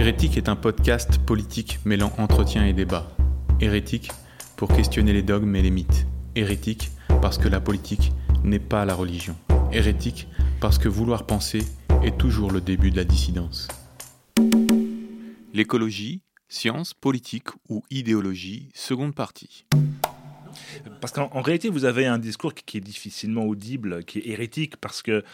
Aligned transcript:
Hérétique 0.00 0.38
est 0.38 0.48
un 0.48 0.56
podcast 0.56 1.18
politique 1.18 1.78
mêlant 1.84 2.10
entretien 2.16 2.64
et 2.64 2.72
débat. 2.72 3.06
Hérétique 3.60 4.10
pour 4.56 4.74
questionner 4.74 5.12
les 5.12 5.22
dogmes 5.22 5.54
et 5.54 5.60
les 5.60 5.70
mythes. 5.70 6.06
Hérétique 6.34 6.90
parce 7.20 7.36
que 7.36 7.48
la 7.48 7.60
politique 7.60 8.10
n'est 8.42 8.60
pas 8.60 8.86
la 8.86 8.94
religion. 8.94 9.36
Hérétique 9.72 10.26
parce 10.58 10.78
que 10.78 10.88
vouloir 10.88 11.26
penser 11.26 11.60
est 12.02 12.16
toujours 12.16 12.50
le 12.50 12.62
début 12.62 12.90
de 12.90 12.96
la 12.96 13.04
dissidence. 13.04 13.68
L'écologie, 15.52 16.22
science, 16.48 16.94
politique 16.94 17.48
ou 17.68 17.82
idéologie, 17.90 18.70
seconde 18.74 19.14
partie. 19.14 19.66
Parce 21.00 21.12
qu'en 21.12 21.40
réalité, 21.40 21.68
vous 21.68 21.84
avez 21.84 22.06
un 22.06 22.18
discours 22.18 22.54
qui 22.54 22.78
est 22.78 22.80
difficilement 22.80 23.44
audible, 23.44 24.04
qui 24.04 24.18
est 24.18 24.28
hérétique, 24.28 24.76
parce 24.76 25.02
que 25.02 25.24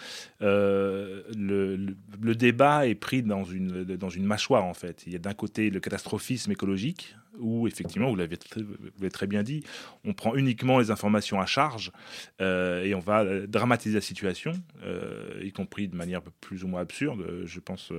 euh, 0.43 1.23
le, 1.37 2.35
débat 2.35 2.87
est 2.87 2.95
pris 2.95 3.23
dans 3.23 3.45
une, 3.45 3.85
dans 3.85 4.11
une 4.11 4.25
mâchoire, 4.25 4.65
en 4.65 4.75
fait. 4.75 5.05
Il 5.07 5.13
y 5.13 5.17
a 5.17 5.19
d'un 5.19 5.35
côté 5.35 5.71
le 5.71 5.81
catastrophisme 5.81 6.53
écologique, 6.53 7.17
où 7.39 7.67
effectivement, 7.67 8.09
vous 8.09 8.17
l'avez 8.17 8.39
très, 8.39 9.27
bien 9.27 9.43
dit, 9.43 9.63
on 10.05 10.15
prend 10.15 10.35
uniquement 10.35 10.79
les 10.79 10.91
informations 10.91 11.41
à 11.41 11.47
charge 11.47 11.93
euh, 12.41 12.83
et 12.83 12.95
on 12.95 13.01
va 13.01 13.47
dramatiser 13.47 13.95
la 13.95 14.01
situation, 14.01 14.53
euh, 14.85 15.41
y 15.43 15.53
compris 15.53 15.89
de 15.89 15.97
manière 15.97 16.23
plus 16.23 16.65
ou 16.65 16.69
moins 16.69 16.81
absurde. 16.81 17.43
Je 17.45 17.61
pense 17.61 17.93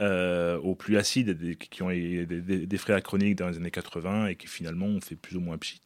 euh, 0.00 0.58
aux 0.58 0.74
plus 0.74 0.96
acides, 0.96 1.56
qui 1.58 1.82
ont 1.82 1.90
des, 1.90 2.24
des, 2.24 2.78
frais 2.78 2.94
achroniques 2.94 3.36
dans 3.36 3.48
les 3.48 3.58
années 3.58 3.70
80 3.70 4.28
et 4.28 4.36
qui 4.36 4.46
finalement 4.46 4.86
ont 4.86 5.00
fait 5.02 5.16
plus 5.16 5.36
ou 5.36 5.40
moins 5.40 5.58
pchit. 5.58 5.82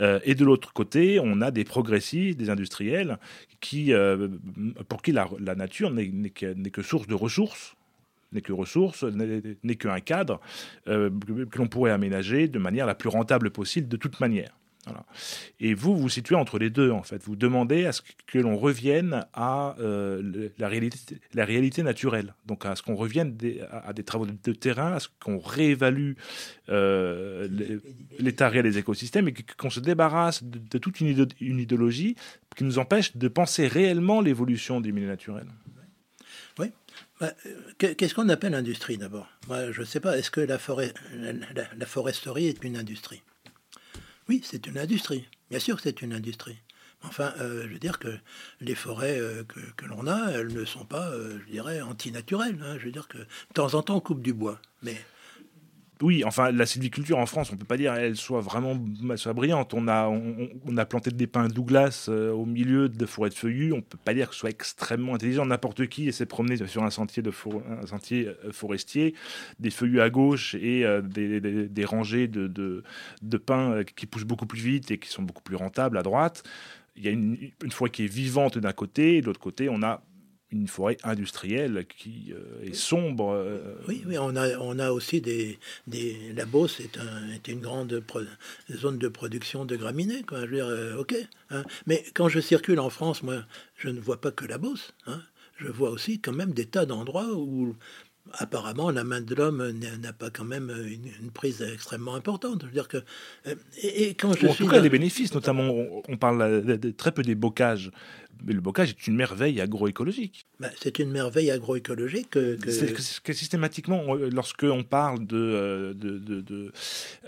Euh, 0.00 0.18
et 0.24 0.34
de 0.34 0.44
l'autre 0.46 0.72
côté, 0.72 1.20
on 1.22 1.42
a 1.42 1.50
des 1.50 1.64
progressistes, 1.64 2.38
des 2.38 2.48
industriels, 2.48 3.18
qui, 3.60 3.92
euh, 3.92 4.28
pour 4.88 5.02
qui 5.02 5.12
la, 5.12 5.28
nature 5.56 5.90
n'est 5.90 6.30
que, 6.30 6.82
source 6.82 7.06
de 7.06 7.14
ressources 7.14 7.74
n'est 8.32 8.40
que 8.40 8.52
ressources, 8.52 9.04
n'est 9.04 9.76
qu'un 9.76 10.00
cadre 10.00 10.40
que 10.86 11.58
l'on 11.58 11.68
pourrait 11.68 11.92
aménager 11.92 12.48
de 12.48 12.58
manière 12.58 12.86
la 12.86 12.96
plus 12.96 13.08
rentable 13.08 13.50
possible 13.50 13.86
de 13.88 13.96
toute 13.96 14.18
manière. 14.18 14.50
Et 15.60 15.74
vous, 15.74 15.96
vous 15.96 16.08
situez 16.08 16.34
entre 16.34 16.58
les 16.58 16.70
deux, 16.70 16.90
en 16.90 17.02
fait. 17.02 17.22
Vous 17.22 17.36
demandez 17.36 17.86
à 17.86 17.92
ce 17.92 18.02
que 18.26 18.38
l'on 18.38 18.56
revienne 18.56 19.24
à 19.32 19.76
euh, 19.80 20.50
la, 20.58 20.68
réalité, 20.68 21.82
naturelle, 21.82 22.34
donc 22.46 22.66
à 22.66 22.76
ce 22.76 22.82
qu'on 22.82 22.94
revienne 22.94 23.36
à, 23.70 23.92
des 23.92 24.04
travaux 24.04 24.26
de, 24.26 24.52
terrain, 24.52 24.94
à 24.94 25.00
ce 25.00 25.08
qu'on 25.22 25.38
réévalue 25.38 26.12
euh, 26.68 27.48
l'état 28.18 28.48
réel 28.48 28.64
des 28.64 28.78
écosystèmes 28.78 29.28
et 29.28 29.34
qu'on 29.56 29.70
se 29.70 29.80
débarrasse 29.80 30.42
de, 30.42 30.78
toute 30.78 31.00
une, 31.00 31.08
idéologie 31.40 32.16
qui 32.56 32.64
nous 32.64 32.78
empêche 32.78 33.16
de 33.16 33.28
penser 33.28 33.66
réellement 33.66 34.20
l'évolution 34.20 34.80
des 34.80 34.92
milieux 34.92 35.08
naturels. 35.08 35.48
Oui. 36.58 36.70
Bah, 37.20 37.32
qu'est-ce 37.78 38.14
qu'on 38.14 38.28
appelle 38.28 38.54
industrie 38.54 38.96
d'abord? 38.96 39.28
Je 39.48 39.80
ne 39.80 39.86
sais 39.86 40.00
pas. 40.00 40.16
Est-ce 40.18 40.30
que 40.30 40.40
la, 40.40 40.58
forêt, 40.58 40.92
la 41.14 41.86
foresterie 41.86 42.46
est 42.46 42.62
une 42.62 42.76
industrie? 42.76 43.22
Oui, 44.28 44.42
c'est 44.44 44.66
une 44.66 44.78
industrie. 44.78 45.28
Bien 45.50 45.58
sûr 45.58 45.76
que 45.76 45.82
c'est 45.82 46.02
une 46.02 46.12
industrie. 46.12 46.58
Enfin, 47.02 47.34
euh, 47.38 47.64
je 47.64 47.72
veux 47.72 47.78
dire 47.78 47.98
que 47.98 48.08
les 48.60 48.74
forêts 48.74 49.20
euh, 49.20 49.44
que, 49.44 49.84
l'on 49.84 50.06
a, 50.06 50.30
elles 50.30 50.52
ne 50.52 50.64
sont 50.64 50.86
pas, 50.86 51.10
euh, 51.10 51.38
je 51.46 51.52
dirais, 51.52 51.82
antinaturelles. 51.82 52.58
Hein. 52.64 52.76
Je 52.78 52.86
veux 52.86 52.92
dire 52.92 53.08
que 53.08 53.18
de 53.18 53.26
temps 53.52 53.74
en 53.74 53.82
temps, 53.82 53.96
on 53.96 54.00
coupe 54.00 54.22
du 54.22 54.32
bois. 54.32 54.58
Mais 54.82 54.96
oui, 56.04 56.22
enfin, 56.22 56.52
la 56.52 56.66
sylviculture 56.66 57.16
en 57.16 57.24
France, 57.24 57.50
on 57.50 57.56
peut 57.56 57.64
pas 57.64 57.78
dire 57.78 57.94
qu'elle 57.94 58.16
soit 58.16 58.42
vraiment 58.42 58.78
soit 59.16 59.32
brillante. 59.32 59.72
On 59.72 59.88
a, 59.88 60.06
on, 60.06 60.76
a 60.76 60.84
planté 60.84 61.10
des 61.10 61.26
pins 61.26 61.48
Douglas 61.48 62.08
euh, 62.10 62.30
au 62.30 62.44
milieu 62.44 62.90
de 62.90 63.06
forêts 63.06 63.30
de 63.30 63.34
feuillus. 63.34 63.72
On 63.72 63.80
peut 63.80 63.96
pas 64.04 64.12
dire 64.12 64.28
que 64.28 64.34
ce 64.34 64.40
soit 64.40 64.50
extrêmement 64.50 65.14
intelligent. 65.14 65.46
N'importe 65.46 65.86
qui 65.86 66.12
s'est 66.12 66.26
promené 66.26 66.58
sur 66.66 66.82
un 66.82 66.90
sentier, 66.90 67.22
de 67.22 67.32
un 67.80 67.86
sentier 67.86 68.28
euh, 68.28 68.52
forestier, 68.52 69.14
des 69.60 69.70
feuillus 69.70 70.02
à 70.02 70.10
gauche 70.10 70.54
et 70.56 70.84
euh, 70.84 71.00
des, 71.00 71.84
rangées 71.86 72.28
de, 72.28 72.48
de, 72.48 73.36
pins 73.38 73.82
qui 73.96 74.04
poussent 74.04 74.24
beaucoup 74.24 74.46
plus 74.46 74.60
vite 74.60 74.90
et 74.90 74.98
qui 74.98 75.08
sont 75.08 75.22
beaucoup 75.22 75.42
plus 75.42 75.56
rentables 75.56 75.96
à 75.96 76.02
droite. 76.02 76.42
Il 76.96 77.04
y 77.04 77.08
a 77.08 77.12
une, 77.12 77.38
une 77.64 77.72
forêt 77.72 77.88
qui 77.88 78.04
est 78.04 78.12
vivante 78.12 78.58
d'un 78.58 78.72
côté, 78.72 79.16
et 79.16 79.20
de 79.22 79.26
l'autre 79.26 79.40
côté, 79.40 79.70
on 79.70 79.82
a 79.82 80.02
une 80.54 80.68
forêt 80.68 80.96
industrielle 81.02 81.84
qui 81.98 82.32
euh, 82.32 82.66
est 82.66 82.74
sombre. 82.74 83.32
Euh. 83.34 83.74
Oui, 83.88 84.04
oui, 84.06 84.16
on 84.18 84.36
a, 84.36 84.56
on 84.58 84.78
a 84.78 84.92
aussi 84.92 85.20
des, 85.20 85.58
des 85.86 86.32
la 86.34 86.46
Beauce 86.46 86.80
est, 86.80 86.96
un, 86.98 87.50
une 87.50 87.60
grande 87.60 88.02
zone 88.72 88.98
de 88.98 89.08
production 89.08 89.64
de 89.64 89.76
graminées. 89.76 90.22
Quoi. 90.22 90.42
Je 90.42 90.46
veux 90.46 90.56
dire, 90.56 90.68
euh, 90.68 90.96
ok. 90.96 91.14
Hein. 91.50 91.64
Mais 91.86 92.04
quand 92.14 92.28
je 92.28 92.40
circule 92.40 92.78
en 92.78 92.90
France, 92.90 93.22
moi, 93.22 93.44
je 93.76 93.88
ne 93.88 94.00
vois 94.00 94.20
pas 94.20 94.30
que 94.30 94.44
la 94.44 94.58
Beauce. 94.58 94.94
Hein. 95.06 95.20
Je 95.56 95.68
vois 95.68 95.90
aussi 95.90 96.20
quand 96.20 96.32
même 96.32 96.52
des 96.52 96.66
tas 96.66 96.86
d'endroits 96.86 97.32
où 97.34 97.74
apparemment, 98.32 98.90
la 98.90 99.04
main 99.04 99.20
de 99.20 99.34
l'homme 99.34 99.72
n'a 100.00 100.12
pas 100.12 100.30
quand 100.30 100.44
même 100.44 100.72
une, 100.86 101.30
prise 101.30 101.62
extrêmement 101.62 102.14
importante. 102.14 102.62
Je 102.62 102.66
veux 102.66 102.72
dire 102.72 102.88
que, 102.88 102.98
et, 103.82 104.14
quand 104.14 104.32
je 104.32 104.46
en 104.46 104.54
tout 104.54 104.66
cas, 104.66 104.80
des 104.80 104.88
bénéfices, 104.88 105.34
notamment, 105.34 105.70
on, 106.08 106.16
parle 106.16 106.80
très 106.96 107.12
peu 107.12 107.22
des 107.22 107.34
bocages. 107.34 107.90
Mais 108.44 108.52
le 108.52 108.60
bocage 108.60 108.90
est 108.90 109.06
une 109.06 109.16
merveille 109.16 109.60
agroécologique. 109.60 110.46
Bah, 110.60 110.68
c'est 110.80 110.98
une 110.98 111.10
merveille 111.10 111.50
agroécologique 111.50 112.30
que, 112.30 112.56
que... 112.56 113.32
systématiquement, 113.32 114.14
lorsque 114.14 114.64
on 114.64 114.82
parle 114.82 115.26
de, 115.26 115.36
euh, 115.36 115.94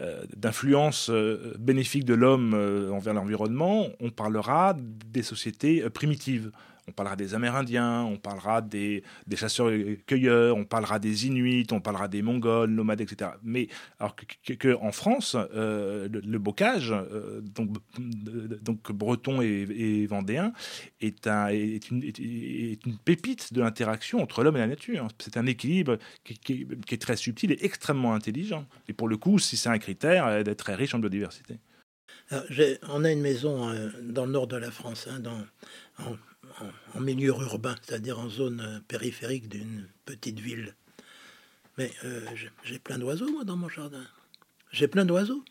euh, 0.01 0.25
d'influence 0.37 1.09
euh, 1.11 1.55
bénéfique 1.59 2.05
de 2.05 2.15
l'homme 2.15 2.55
envers 2.93 3.15
l'environnement, 3.15 3.89
on 4.01 4.11
parlera 4.11 4.77
des 5.13 5.23
sociétés 5.23 5.89
primitives 5.91 6.51
on 6.89 6.93
parlera 6.93 7.17
des 7.17 7.35
Amérindiens, 7.35 8.03
on 8.03 8.17
parlera 8.17 8.63
des, 8.63 9.03
chasseurs-cueilleurs, 9.35 10.57
on 10.57 10.65
parlera 10.65 10.99
des 10.99 11.27
Inuits, 11.27 11.67
on 11.73 11.81
parlera 11.81 12.09
des 12.09 12.23
Mongols, 12.23 12.71
nomades, 12.71 13.01
etc. 13.01 13.31
Mais 13.43 13.69
alors 13.99 14.15
que, 14.15 14.77
France, 14.93 15.37
euh, 15.55 16.09
le, 16.09 16.39
bocage, 16.39 16.93
euh, 16.93 17.41
donc, 17.43 18.93
breton 18.93 19.43
et, 19.43 20.07
vendéen, 20.07 20.53
est, 21.01 21.27
un, 21.27 21.49
est, 21.49 21.91
une, 21.91 22.03
une, 22.03 22.99
pépite 23.05 23.53
de 23.53 23.61
l'interaction 23.61 24.23
entre 24.23 24.43
l'homme 24.43 24.57
et 24.57 24.61
la 24.61 24.67
nature. 24.67 25.09
C'est 25.19 25.37
un 25.37 25.47
équilibre 25.47 25.99
qui, 26.25 26.67
est 26.91 27.03
très 27.03 27.17
subtil 27.17 27.53
et 27.53 27.59
extrêmement 27.65 28.15
intelligent. 28.15 28.67
Et 28.89 28.93
pour 28.93 29.09
le 29.09 29.17
coup, 29.17 29.39
si 29.39 29.57
c'est 29.57 29.69
un 29.69 29.79
critère, 29.79 30.45
d'être 30.45 30.59
très 30.59 30.75
riche 30.75 30.95
en 30.95 30.99
biodiversité. 30.99 31.59
on 32.89 33.05
a 33.05 33.13
une 33.13 33.21
maison 33.21 33.69
euh, 33.69 33.91
dans 34.03 34.27
le 34.27 34.33
nord 34.33 34.47
de 34.47 34.57
la 34.57 34.71
France, 34.71 35.09
hein, 35.11 35.21
dans, 35.21 35.39
milieu 37.01 37.29
urbain, 37.29 37.75
c'est-à-dire 37.83 38.19
en 38.19 38.29
zone 38.29 38.61
euh, 38.61 38.81
périphérique 38.89 39.49
d'une 39.49 39.89
petite 40.05 40.41
ville. 40.41 40.75
Mais 41.79 41.93
euh, 42.05 42.21
j'ai 42.65 42.79
plein 42.79 42.99
d'oiseaux, 42.99 43.31
moi, 43.31 43.45
dans 43.45 43.57
mon 43.57 43.69
jardin. 43.69 44.05
J'ai 44.73 44.89
plein 44.89 45.05
d'oiseaux. 45.05 45.45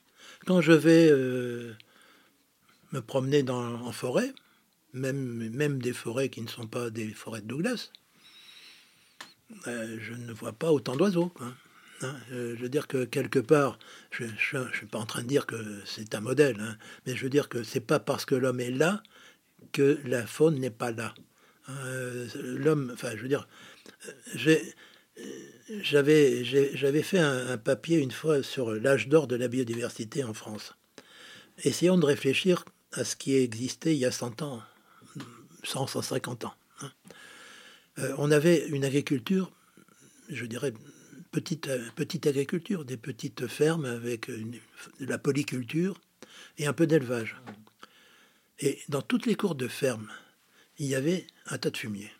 Quand 0.45 0.61
je 0.61 0.71
vais 0.71 1.07
euh, 1.11 1.73
me 2.91 3.01
promener 3.01 3.43
dans, 3.43 3.75
en 3.81 3.91
forêt, 3.91 4.33
même, 4.93 5.49
même 5.49 5.81
des 5.81 5.93
forêts 5.93 6.29
qui 6.29 6.41
ne 6.41 6.47
sont 6.47 6.67
pas 6.67 6.89
des 6.89 7.09
forêts 7.09 7.41
de 7.41 7.47
Douglas, 7.47 7.91
je 9.65 10.13
ne 10.13 10.33
vois 10.33 10.53
pas 10.53 10.71
autant 10.71 10.95
d'oiseaux. 10.95 11.31
Hein. 11.39 12.15
je 12.31 12.55
veux 12.55 12.69
dire 12.69 12.87
que 12.87 13.05
quelque 13.05 13.39
part, 13.39 13.77
je 14.09 14.23
ne 14.23 14.71
suis 14.73 14.87
pas 14.87 14.97
en 14.97 15.05
train 15.05 15.21
de 15.21 15.27
dire 15.27 15.45
que 15.45 15.55
c'est 15.85 16.15
un 16.15 16.21
modèle, 16.21 16.59
hein, 16.59 16.77
mais 17.05 17.15
je 17.15 17.23
veux 17.23 17.29
dire 17.29 17.47
que 17.49 17.61
c'est 17.63 17.79
pas 17.79 17.99
parce 17.99 18.25
que 18.25 18.33
l'homme 18.33 18.59
est 18.59 18.71
là 18.71 19.03
que 19.71 19.99
la 20.05 20.25
faune 20.25 20.59
n'est 20.59 20.69
pas 20.69 20.91
là. 20.91 21.13
Euh, 21.69 22.27
l'homme, 22.35 22.91
enfin, 22.93 23.11
je 23.15 23.21
veux 23.21 23.27
dire, 23.27 23.47
j'avais, 25.81 26.43
j'avais 26.43 27.01
fait 27.01 27.19
un, 27.19 27.57
papier 27.57 27.97
une 27.97 28.11
fois 28.11 28.43
sur 28.43 28.73
l'âge 28.73 29.07
d'or 29.07 29.27
de 29.27 29.35
la 29.35 29.47
biodiversité 29.47 30.23
en 30.23 30.33
France. 30.33 30.75
Essayons 31.63 31.97
de 31.97 32.05
réfléchir 32.05 32.65
à 32.91 33.03
ce 33.03 33.15
qui 33.15 33.35
existait 33.35 33.95
il 33.95 33.99
y 33.99 34.05
a 34.05 34.11
100 34.11 34.41
ans, 34.41 34.61
100, 35.63 35.87
150 35.87 36.45
ans. 36.45 36.53
Hein. 36.81 36.91
Euh, 37.99 38.13
on 38.17 38.29
avait 38.31 38.67
une 38.67 38.83
agriculture, 38.83 39.51
je 40.29 40.45
dirais, 40.45 40.73
petite, 41.31 41.69
petite 41.95 42.27
agriculture, 42.27 42.85
des 42.85 42.97
petites 42.97 43.47
fermes 43.47 43.85
avec 43.85 44.29
de 44.29 45.05
la 45.05 45.17
polyculture 45.17 45.99
et 46.57 46.67
un 46.67 46.73
peu 46.73 46.87
d'élevage. 46.87 47.37
Et 48.59 48.79
dans 48.89 49.01
toutes 49.01 49.25
les 49.25 49.35
cours 49.35 49.55
de 49.55 49.67
ferme, 49.67 50.09
il 50.77 50.87
y 50.87 50.95
avait 50.95 51.27
un 51.47 51.57
tas 51.57 51.69
de 51.69 51.77
fumier. 51.77 52.11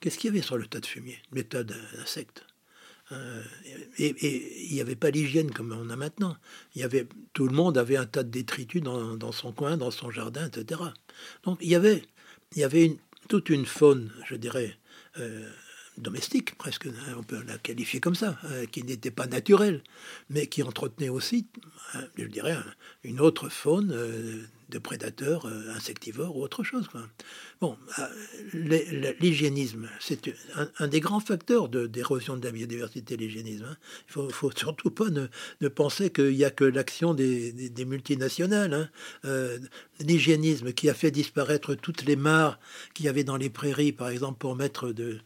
Qu'est-ce 0.00 0.18
qu'il 0.18 0.28
y 0.28 0.32
avait 0.32 0.42
sur 0.44 0.56
le 0.56 0.66
tas 0.66 0.80
de 0.80 0.86
fumier 0.86 1.18
Les 1.32 1.44
tas 1.44 1.62
d'insectes. 1.62 2.44
Euh, 3.12 3.42
et, 3.98 4.66
il 4.68 4.72
n'y 4.72 4.80
avait 4.80 4.96
pas 4.96 5.10
l'hygiène 5.10 5.50
comme 5.50 5.72
on 5.72 5.90
a 5.90 5.96
maintenant. 5.96 6.36
Il 6.74 6.80
y 6.80 6.84
avait, 6.84 7.06
tout 7.32 7.46
le 7.46 7.54
monde 7.54 7.76
avait 7.76 7.96
un 7.96 8.06
tas 8.06 8.22
de 8.22 8.30
détritus 8.30 8.82
dans, 8.82 9.32
son 9.32 9.52
coin, 9.52 9.76
dans 9.76 9.90
son 9.90 10.10
jardin, 10.10 10.46
etc. 10.46 10.80
Donc 11.42 11.58
il 11.60 11.68
y 11.68 11.74
avait, 11.74 12.02
il 12.54 12.60
y 12.60 12.64
avait 12.64 12.96
toute 13.28 13.50
une 13.50 13.66
faune, 13.66 14.10
je 14.26 14.36
dirais, 14.36 14.78
euh, 15.18 15.50
domestique, 15.98 16.56
presque, 16.56 16.86
hein, 16.86 17.14
on 17.18 17.22
peut 17.22 17.42
la 17.46 17.58
qualifier 17.58 18.00
comme 18.00 18.14
ça, 18.14 18.38
hein, 18.44 18.66
qui 18.70 18.84
n'était 18.84 19.10
pas 19.10 19.26
naturelle, 19.26 19.82
mais 20.30 20.46
qui 20.46 20.62
entretenait 20.62 21.08
aussi, 21.08 21.46
je 22.16 22.24
dirais, 22.24 22.56
une 23.02 23.20
autre 23.20 23.48
faune 23.48 23.92
euh, 23.92 24.44
de 24.70 24.78
prédateurs 24.78 25.46
euh, 25.46 25.74
insectivores 25.74 26.36
ou 26.36 26.42
autre 26.42 26.62
chose. 26.62 26.88
Bon, 27.60 27.76
euh, 27.98 29.14
l'hygiénisme, 29.20 29.88
c'est 30.00 30.32
un, 30.78 30.88
des 30.88 31.00
grands 31.00 31.20
facteurs 31.20 31.68
d'érosion 31.68 32.36
de, 32.36 32.44
la 32.44 32.52
biodiversité, 32.52 33.16
l'hygiénisme. 33.16 33.76
Il 34.16 34.22
ne 34.22 34.28
faut, 34.30 34.50
surtout 34.52 34.90
pas 34.90 35.08
ne, 35.10 35.68
penser 35.68 36.10
qu'il 36.10 36.36
n'y 36.36 36.44
a 36.44 36.50
que 36.50 36.64
l'action 36.64 37.14
des, 37.14 37.70
multinationales. 37.86 38.90
L'hygiénisme 40.00 40.72
qui 40.72 40.88
a 40.88 40.94
fait 40.94 41.10
disparaître 41.10 41.74
toutes 41.74 42.04
les 42.04 42.16
mares 42.16 42.58
qu'il 42.94 43.06
y 43.06 43.08
avait 43.08 43.24
dans 43.24 43.36
les 43.36 43.50
prairies, 43.50 43.92
par 43.92 44.08
exemple, 44.08 44.38
pour 44.38 44.56
mettre 44.56 44.92
de, 44.92 45.18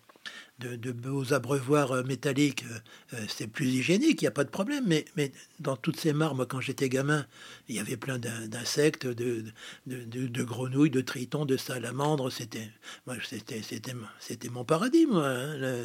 de, 0.58 0.92
beaux 0.92 1.32
abreuvoirs 1.32 1.92
euh, 1.92 2.02
métalliques, 2.04 2.64
euh, 2.70 3.16
euh, 3.16 3.24
c'est 3.28 3.46
plus 3.46 3.66
hygiénique, 3.66 4.22
il 4.22 4.24
n'y 4.24 4.28
a 4.28 4.32
pas 4.32 4.44
de 4.44 4.50
problème. 4.50 4.84
Mais, 4.86 5.04
mais 5.16 5.32
dans 5.60 5.76
toutes 5.76 5.98
ces 5.98 6.12
mares, 6.12 6.36
quand 6.48 6.60
j'étais 6.60 6.88
gamin, 6.88 7.26
il 7.68 7.74
y 7.74 7.80
avait 7.80 7.96
plein 7.96 8.18
d'insectes, 8.18 9.06
de, 9.06 9.44
de, 9.86 10.44
grenouilles, 10.44 10.90
de 10.90 11.00
tritons, 11.00 11.44
de 11.44 11.56
salamandres. 11.56 12.30
C'était, 12.30 12.70
moi, 13.06 13.16
c'était, 13.28 13.62
c'était, 13.62 13.94
c'était 14.20 14.48
mon 14.48 14.64
paradis, 14.64 15.06
moi. 15.06 15.26
Hein, 15.26 15.82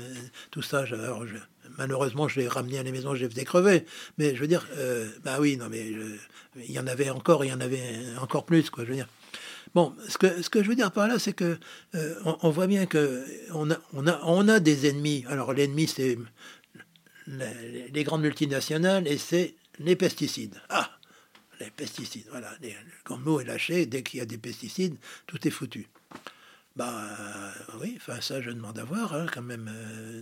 tout 0.51 0.61
ça. 0.61 0.85
Malheureusement, 1.77 2.27
je 2.27 2.39
l'ai 2.39 2.47
ramené 2.47 2.79
à 2.79 2.83
la 2.83 2.91
maison, 2.91 3.15
je 3.15 3.23
les 3.23 3.29
faisais 3.29 3.45
crever. 3.45 3.85
Mais 4.17 4.35
je 4.35 4.41
veux 4.41 4.47
dire, 4.47 4.65
bah 5.23 5.37
oui, 5.39 5.57
non, 5.57 5.67
mais 5.69 5.91
il 6.55 6.71
y 6.71 6.79
en 6.79 6.87
avait 6.87 7.09
encore, 7.09 7.43
il 7.43 7.49
y 7.49 7.53
en 7.53 7.61
avait 7.61 7.83
encore 8.19 8.45
plus, 8.45 8.69
quoi. 8.69 8.83
Je 8.85 8.89
veux 8.89 8.95
dire. 8.95 9.07
Bon, 9.75 9.95
ce 10.07 10.17
que, 10.17 10.41
ce 10.41 10.49
que 10.49 10.63
je 10.63 10.69
veux 10.69 10.75
dire 10.75 10.91
par 10.91 11.07
là, 11.07 11.19
c'est 11.19 11.33
que 11.33 11.57
euh, 11.95 12.15
on, 12.41 12.49
voit 12.49 12.67
bien 12.67 12.85
que 12.85 13.25
on 13.53 13.69
a, 13.69 13.77
on 13.93 14.07
a, 14.07 14.19
on 14.23 14.47
a 14.47 14.59
des 14.59 14.89
ennemis. 14.89 15.25
Alors 15.27 15.53
l'ennemi, 15.53 15.87
c'est 15.87 16.17
les, 17.27 18.03
grandes 18.03 18.21
multinationales 18.21 19.07
et 19.07 19.17
c'est 19.17 19.55
les 19.77 19.95
pesticides. 19.95 20.59
Ah, 20.69 20.89
les 21.59 21.69
pesticides, 21.69 22.25
voilà. 22.31 22.51
quand 23.03 23.17
le 23.17 23.23
mot 23.23 23.39
est 23.41 23.45
lâché, 23.45 23.85
dès 23.85 24.01
qu'il 24.01 24.19
y 24.19 24.21
a 24.21 24.25
des 24.25 24.37
pesticides, 24.37 24.97
tout 25.27 25.47
est 25.47 25.51
foutu. 25.51 25.87
Bah 26.75 26.93
oui, 27.81 27.97
enfin 27.97 28.21
ça 28.21 28.41
je 28.41 28.51
demande 28.51 28.79
à 28.79 28.85
voir 28.85 29.13
hein, 29.13 29.25
quand 29.33 29.41
même, 29.41 29.69
euh, 29.73 30.21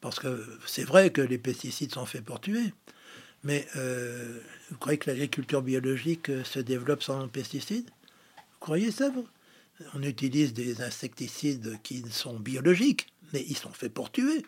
parce 0.00 0.18
que 0.18 0.44
c'est 0.66 0.82
vrai 0.82 1.10
que 1.10 1.20
les 1.20 1.38
pesticides 1.38 1.92
sont 1.92 2.06
faits 2.06 2.24
pour 2.24 2.40
tuer, 2.40 2.72
mais 3.44 3.68
euh, 3.76 4.40
vous 4.70 4.78
croyez 4.78 4.98
que 4.98 5.10
l'agriculture 5.10 5.62
biologique 5.62 6.30
se 6.44 6.58
développe 6.58 7.02
sans 7.02 7.28
pesticides? 7.28 7.88
Croyez 8.62 8.92
ça, 8.92 9.10
vous? 9.10 9.26
On 9.94 10.02
utilise 10.02 10.54
des 10.54 10.80
insecticides 10.80 11.78
qui 11.82 12.02
sont 12.10 12.38
biologiques, 12.38 13.08
mais 13.32 13.44
ils 13.48 13.56
sont 13.56 13.72
faits 13.72 13.92
pour 13.92 14.12
tuer. 14.12 14.46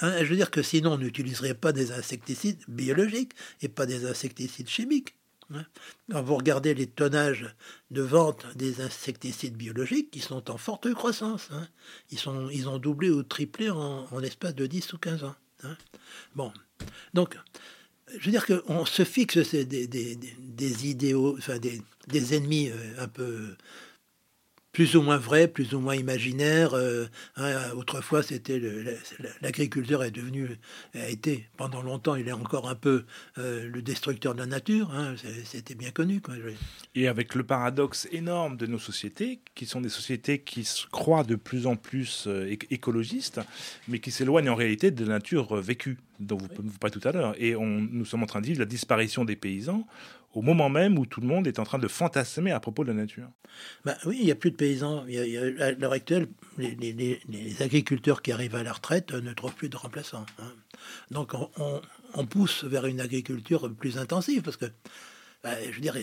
Hein, 0.00 0.22
je 0.22 0.28
veux 0.28 0.36
dire 0.36 0.50
que 0.50 0.62
sinon, 0.62 0.92
on 0.92 0.98
n'utiliserait 0.98 1.54
pas 1.54 1.72
des 1.72 1.90
insecticides 1.90 2.60
biologiques 2.68 3.32
et 3.62 3.68
pas 3.68 3.86
des 3.86 4.04
insecticides 4.04 4.68
chimiques. 4.68 5.14
Hein. 5.52 5.64
Quand 6.10 6.22
vous 6.22 6.36
regardez 6.36 6.74
les 6.74 6.86
tonnages 6.86 7.54
de 7.90 8.02
vente 8.02 8.46
des 8.54 8.82
insecticides 8.82 9.56
biologiques, 9.56 10.14
ils 10.14 10.22
sont 10.22 10.50
en 10.50 10.58
forte 10.58 10.92
croissance. 10.92 11.48
Hein. 11.50 11.66
Ils, 12.10 12.18
sont, 12.18 12.50
ont 12.66 12.78
doublé 12.78 13.08
ou 13.08 13.22
triplé 13.22 13.70
en, 13.70 14.06
en 14.10 14.18
l'espace 14.18 14.54
de 14.54 14.66
10 14.66 14.92
ou 14.92 14.98
15 14.98 15.24
ans. 15.24 15.36
Bon, 16.36 16.52
donc 17.14 17.36
je 18.16 18.24
veux 18.26 18.30
dire 18.30 18.46
qu'on 18.46 18.84
se 18.84 19.04
fixe 19.04 19.38
des, 19.38 19.86
des, 19.86 20.16
des, 20.16 20.88
idéaux, 20.88 21.36
enfin 21.36 21.58
des, 21.58 21.82
des 22.08 22.34
ennemis 22.34 22.70
euh, 22.70 23.02
un 23.02 23.08
peu 23.08 23.56
plus 24.72 24.94
ou 24.94 25.02
moins 25.02 25.16
vrai, 25.16 25.48
plus 25.48 25.74
ou 25.74 25.80
moins 25.80 25.96
imaginaire. 25.96 26.74
Euh, 26.74 27.06
hein, 27.36 27.54
autrefois, 27.74 28.22
c'était 28.22 28.60
l'agriculteur 29.40 30.04
est 30.04 30.10
devenu, 30.12 30.50
a 30.94 31.08
été 31.08 31.48
pendant 31.56 31.82
longtemps, 31.82 32.14
il 32.14 32.28
est 32.28 32.32
encore 32.32 32.68
un 32.68 32.74
peu 32.76 33.04
euh, 33.38 33.68
le 33.68 33.82
destructeur 33.82 34.34
de 34.34 34.40
la 34.40 34.46
nature. 34.46 34.92
Hein, 34.94 35.16
c'était 35.44 35.74
bien 35.74 35.90
connu. 35.90 36.20
Quoi. 36.20 36.34
Et 36.94 37.08
avec 37.08 37.34
le 37.34 37.44
paradoxe 37.44 38.06
énorme 38.12 38.56
de 38.56 38.66
nos 38.66 38.78
sociétés, 38.78 39.40
qui 39.54 39.66
sont 39.66 39.80
des 39.80 39.88
sociétés 39.88 40.40
qui 40.40 40.64
se 40.64 40.86
croient 40.86 41.24
de 41.24 41.34
plus 41.34 41.66
en 41.66 41.74
plus 41.74 42.28
écologistes, 42.70 43.40
mais 43.88 43.98
qui 43.98 44.12
s'éloignent 44.12 44.50
en 44.50 44.54
réalité 44.54 44.90
de 44.92 45.04
la 45.04 45.14
nature 45.14 45.56
vécue 45.56 45.98
dont 46.20 46.36
vous, 46.36 46.48
vous 46.56 46.78
parlez 46.78 46.98
tout 46.98 47.08
à 47.08 47.12
l'heure. 47.12 47.34
Et 47.38 47.56
on, 47.56 47.66
nous 47.66 48.04
sommes 48.04 48.22
en 48.22 48.26
train 48.26 48.40
de 48.40 48.46
vivre 48.46 48.60
la 48.60 48.66
disparition 48.66 49.24
des 49.24 49.36
paysans 49.36 49.86
au 50.34 50.42
moment 50.42 50.68
même 50.68 50.98
où 50.98 51.06
tout 51.06 51.20
le 51.20 51.26
monde 51.26 51.46
est 51.46 51.58
en 51.58 51.64
train 51.64 51.78
de 51.78 51.88
fantasmer 51.88 52.50
à 52.50 52.60
propos 52.60 52.84
de 52.84 52.88
la 52.88 52.94
nature. 52.94 53.28
Bah 53.84 53.96
oui, 54.04 54.18
il 54.20 54.24
n'y 54.26 54.30
a 54.30 54.34
plus 54.34 54.50
de 54.50 54.56
paysans. 54.56 55.04
à 55.58 55.72
l'heure 55.72 55.92
actuelle, 55.92 56.28
les, 56.58 57.62
agriculteurs 57.62 58.22
qui 58.22 58.32
arrivent 58.32 58.54
à 58.54 58.62
la 58.62 58.72
retraite 58.72 59.12
ne 59.12 59.32
trouvent 59.32 59.54
plus 59.54 59.68
de 59.68 59.76
remplaçants. 59.76 60.26
Hein. 60.38 60.52
Donc 61.10 61.32
on, 62.14 62.26
pousse 62.26 62.64
vers 62.64 62.86
une 62.86 63.00
agriculture 63.00 63.72
plus 63.74 63.98
intensive 63.98 64.42
parce 64.42 64.56
que, 64.56 64.66
bah, 65.42 65.50
je 65.64 65.74
veux 65.74 65.80
dire, 65.80 65.96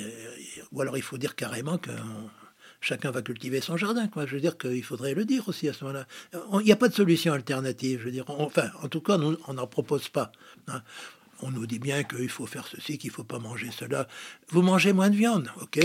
ou 0.72 0.82
alors 0.82 0.98
il 0.98 1.04
faut 1.04 1.18
dire 1.18 1.36
carrément 1.36 1.78
que 1.78 1.92
chacun 2.82 3.12
va 3.12 3.22
cultiver 3.22 3.62
son 3.62 3.78
jardin. 3.78 4.08
Quoi. 4.08 4.26
Je 4.26 4.36
veux 4.36 4.42
dire 4.42 4.58
qu'il 4.58 4.84
faudrait 4.84 5.14
le 5.14 5.26
dire 5.26 5.48
aussi 5.48 5.70
à 5.70 5.74
ce 5.74 5.86
moment-là. 5.86 6.08
Il 6.60 6.66
n'y 6.66 6.72
a 6.72 6.76
pas 6.76 6.90
de 6.90 6.94
solution 6.94 7.34
alternative. 7.34 8.00
Je 8.00 8.06
veux 8.06 8.12
dire, 8.12 8.26
enfin, 8.28 8.70
en 8.82 8.88
tout 8.90 9.02
cas, 9.02 9.18
nous, 9.18 9.38
on 9.48 9.54
n'en 9.54 9.68
propose 9.68 10.10
pas. 10.10 10.32
Hein 10.68 10.82
on 11.42 11.52
nous 11.52 11.66
dit 11.66 11.80
bien 11.80 12.04
qu'il 12.04 12.30
faut 12.30 12.46
faire 12.46 12.68
ceci, 12.68 12.98
qu'il 12.98 13.10
ne 13.10 13.16
faut 13.16 13.24
pas 13.24 13.40
manger 13.40 13.70
cela. 13.72 14.08
Vous 14.50 14.62
mangez 14.62 14.94
moins 14.94 15.10
de 15.10 15.16
viande, 15.16 15.52
ok 15.62 15.80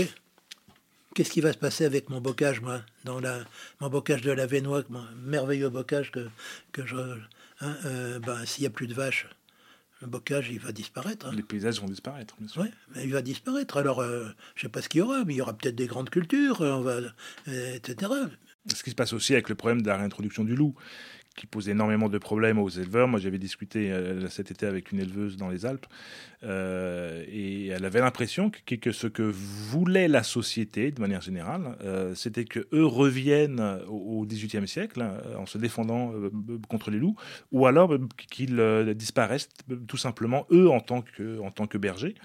Qu'est-ce 1.13 1.31
qui 1.31 1.41
va 1.41 1.51
se 1.51 1.57
passer 1.57 1.83
avec 1.83 2.09
mon 2.09 2.21
bocage, 2.21 2.61
moi 2.61 2.81
dans 3.03 3.19
la, 3.19 3.39
Mon 3.81 3.89
bocage 3.89 4.21
de 4.21 4.31
la 4.31 4.45
Vénois, 4.45 4.83
mon 4.89 5.03
merveilleux 5.23 5.69
bocage 5.69 6.11
que, 6.11 6.29
que 6.71 6.85
je... 6.85 6.95
Hein, 7.59 7.75
euh, 7.85 8.19
ben, 8.19 8.45
S'il 8.45 8.61
n'y 8.61 8.67
a 8.67 8.69
plus 8.69 8.87
de 8.87 8.93
vaches, 8.93 9.27
le 10.01 10.07
bocage, 10.07 10.49
il 10.49 10.59
va 10.59 10.71
disparaître. 10.71 11.27
Hein. 11.27 11.33
Les 11.35 11.43
paysages 11.43 11.81
vont 11.81 11.87
disparaître, 11.87 12.35
bien 12.39 12.47
sûr. 12.47 12.61
Oui, 12.63 12.69
il 12.95 13.11
va 13.11 13.21
disparaître. 13.21 13.77
Alors, 13.77 13.99
euh, 13.99 14.29
je 14.55 14.61
ne 14.61 14.69
sais 14.69 14.69
pas 14.69 14.81
ce 14.81 14.87
qu'il 14.87 14.99
y 14.99 15.01
aura, 15.01 15.25
mais 15.25 15.33
il 15.33 15.37
y 15.37 15.41
aura 15.41 15.53
peut-être 15.53 15.75
des 15.75 15.85
grandes 15.85 16.09
cultures, 16.09 16.61
on 16.61 16.81
va, 16.81 16.99
etc. 17.47 18.11
Ce 18.73 18.83
qui 18.83 18.91
se 18.91 18.95
passe 18.95 19.13
aussi 19.13 19.33
avec 19.33 19.49
le 19.49 19.55
problème 19.55 19.81
de 19.81 19.87
la 19.87 19.97
réintroduction 19.97 20.43
du 20.43 20.55
loup, 20.55 20.75
qui 21.35 21.47
pose 21.47 21.69
énormément 21.69 22.09
de 22.09 22.17
problèmes 22.17 22.59
aux 22.59 22.69
éleveurs. 22.69 23.07
Moi, 23.07 23.19
j'avais 23.19 23.37
discuté 23.37 23.91
euh, 23.91 24.27
cet 24.29 24.51
été 24.51 24.65
avec 24.65 24.91
une 24.91 24.99
éleveuse 24.99 25.37
dans 25.37 25.49
les 25.49 25.65
Alpes, 25.65 25.85
euh, 26.43 27.23
et 27.27 27.67
elle 27.67 27.85
avait 27.85 27.99
l'impression 27.99 28.49
que, 28.49 28.91
ce 28.91 29.07
que 29.07 29.23
voulait 29.23 30.07
la 30.07 30.23
société, 30.23 30.91
de 30.91 30.99
manière 30.99 31.21
générale, 31.21 31.77
euh, 31.83 32.15
c'était 32.15 32.45
que 32.45 32.67
eux 32.73 32.85
reviennent 32.85 33.79
au 33.87 34.25
XVIIIe 34.25 34.67
siècle 34.67 35.01
hein, 35.01 35.17
en 35.37 35.45
se 35.45 35.57
défendant 35.57 36.13
contre 36.67 36.91
les 36.91 36.97
loups, 36.97 37.15
ou 37.51 37.67
alors 37.67 37.95
qu'ils 38.29 38.61
disparaissent 38.95 39.49
tout 39.87 39.97
simplement 39.97 40.47
eux 40.51 40.69
en 40.69 40.79
tant 40.79 41.01
que, 41.01 41.39
en 41.39 41.51
tant 41.51 41.67
que 41.67 41.77
bergers, 41.77 42.15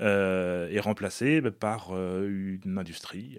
et 0.00 0.80
remplacés 0.80 1.40
par 1.42 1.92
une 1.94 2.76
industrie, 2.76 3.38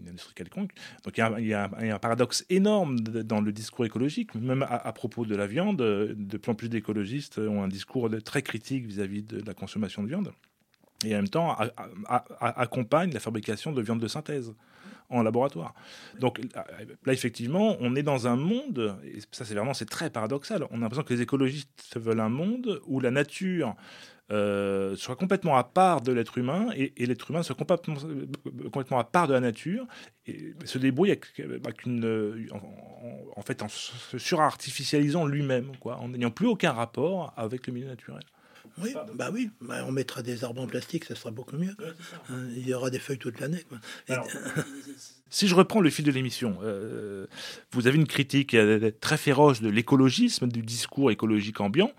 une 0.00 0.08
industrie 0.08 0.34
quelconque. 0.34 0.72
Donc 1.04 1.16
il 1.16 1.46
y, 1.46 1.54
a, 1.54 1.70
un 1.78 1.98
paradoxe 2.00 2.44
énorme 2.50 2.98
dans 2.98 3.40
le 3.40 3.52
discours 3.52 3.86
écologique 3.86 4.34
même 4.34 4.66
à, 4.68 4.92
propos 4.92 5.24
de 5.24 5.36
la 5.36 5.46
viande, 5.46 5.76
de 5.78 6.36
plus 6.36 6.50
en 6.50 6.54
plus 6.54 6.68
d'écologistes 6.68 7.38
ont 7.38 7.62
un 7.62 7.68
discours 7.68 8.10
très 8.24 8.42
critique 8.42 8.86
vis-à-vis 8.86 9.22
de 9.22 9.42
la 9.46 9.54
consommation 9.60 10.02
de 10.02 10.08
viande. 10.08 10.32
Et 11.04 11.14
en 11.14 11.18
même 11.18 11.28
temps, 11.28 11.56
accompagnent 12.40 13.12
la 13.12 13.20
fabrication 13.20 13.72
de 13.72 13.80
viande 13.80 14.00
de 14.00 14.08
synthèse 14.08 14.54
en 15.08 15.22
laboratoire. 15.22 15.74
Donc 16.18 16.40
là, 17.04 17.12
effectivement, 17.12 17.76
on 17.80 17.96
est 17.96 18.02
dans 18.02 18.26
un 18.26 18.36
monde, 18.36 18.96
et 19.04 19.20
ça 19.32 19.44
c'est 19.44 19.54
vraiment 19.54 19.74
c'est 19.74 19.88
très 19.88 20.10
paradoxal, 20.10 20.66
on 20.70 20.78
a 20.78 20.80
l'impression 20.80 21.02
que 21.02 21.14
les 21.14 21.22
écologistes 21.22 21.96
veulent 21.96 22.20
un 22.20 22.28
monde 22.28 22.80
où 22.86 23.00
la 23.00 23.10
nature 23.10 23.74
euh, 24.30 24.94
soit 24.94 25.16
complètement 25.16 25.56
à 25.56 25.64
part 25.64 26.02
de 26.02 26.12
l'être 26.12 26.38
humain 26.38 26.68
et, 26.76 26.92
l'être 27.04 27.30
humain 27.30 27.42
soit 27.42 27.56
complètement, 27.56 27.96
complètement, 28.64 29.00
à 29.00 29.04
part 29.04 29.26
de 29.26 29.32
la 29.32 29.40
nature 29.40 29.86
et 30.26 30.54
se 30.64 30.78
débrouille 30.78 31.18
une, 31.84 32.48
en, 33.34 33.42
fait 33.42 33.62
en 33.62 33.68
se 33.68 34.18
surartificialisant 34.18 35.26
lui-même, 35.26 35.76
quoi, 35.80 35.96
en 35.96 36.10
n'ayant 36.10 36.30
plus 36.30 36.46
aucun 36.46 36.70
rapport 36.72 37.34
avec 37.36 37.66
le 37.66 37.72
milieu 37.72 37.88
naturel. 37.88 38.22
Oui, 38.78 38.94
bah 39.14 39.30
oui, 39.32 39.50
bah, 39.60 39.84
on 39.86 39.92
mettra 39.92 40.22
des 40.22 40.44
arbres 40.44 40.62
en 40.62 40.66
plastique, 40.66 41.04
ça 41.04 41.14
sera 41.14 41.30
beaucoup 41.30 41.56
mieux. 41.56 41.74
Hein, 42.28 42.44
il 42.56 42.66
y 42.66 42.74
aura 42.74 42.90
des 42.90 42.98
feuilles 42.98 43.18
toute 43.18 43.40
l'année. 43.40 43.64
si 45.30 45.48
je 45.48 45.54
reprends 45.54 45.80
le 45.80 45.90
fil 45.90 46.04
de 46.04 46.10
l'émission, 46.10 46.58
euh, 46.62 47.26
vous 47.72 47.86
avez 47.86 47.96
une 47.96 48.06
critique 48.06 48.54
euh, 48.54 48.90
très 49.00 49.16
féroce 49.16 49.60
de 49.60 49.68
l'écologisme, 49.68 50.48
du 50.48 50.62
discours 50.62 51.10
écologique 51.10 51.60
ambiant, 51.60 51.92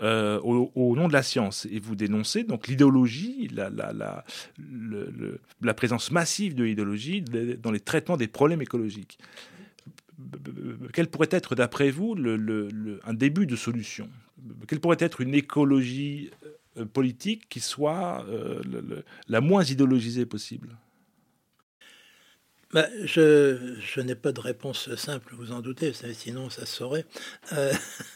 euh, 0.00 0.40
au, 0.40 0.96
nom 0.96 1.08
de 1.08 1.12
la 1.12 1.22
science, 1.22 1.66
et 1.70 1.80
vous 1.80 1.94
dénoncez 1.96 2.44
donc 2.44 2.68
l'idéologie, 2.68 3.48
la, 3.52 3.70
la, 3.70 3.92
la, 3.92 4.24
la, 5.60 5.74
présence 5.74 6.10
massive 6.10 6.54
de 6.54 6.64
l'idéologie 6.64 7.22
dans 7.22 7.70
les 7.70 7.80
traitements 7.80 8.16
des 8.16 8.28
problèmes 8.28 8.62
écologiques 8.62 9.18
quel 10.92 11.08
pourrait 11.08 11.28
être, 11.30 11.54
d'après 11.54 11.90
vous, 11.90 12.14
le, 12.14 13.00
un 13.04 13.14
début 13.14 13.46
de 13.46 13.56
solution? 13.56 14.08
Quelle 14.66 14.80
pourrait 14.80 14.96
être 15.00 15.20
une 15.20 15.34
écologie 15.34 16.30
euh, 16.76 16.84
politique 16.84 17.48
qui 17.48 17.60
soit 17.60 18.24
euh, 18.28 18.62
la 19.28 19.40
moins 19.40 19.64
idéologisée 19.64 20.26
possible? 20.26 20.76
Bah, 22.72 22.86
je, 23.02 23.76
je 23.80 24.00
n'ai 24.02 24.14
pas 24.14 24.32
de 24.32 24.40
réponse 24.40 24.94
simple, 24.96 25.34
vous 25.34 25.52
en 25.52 25.60
doutez, 25.60 25.92
sinon 26.12 26.50
ça 26.50 26.66
se 26.66 26.76
saurait. 26.76 27.06
Euh, 27.54 27.72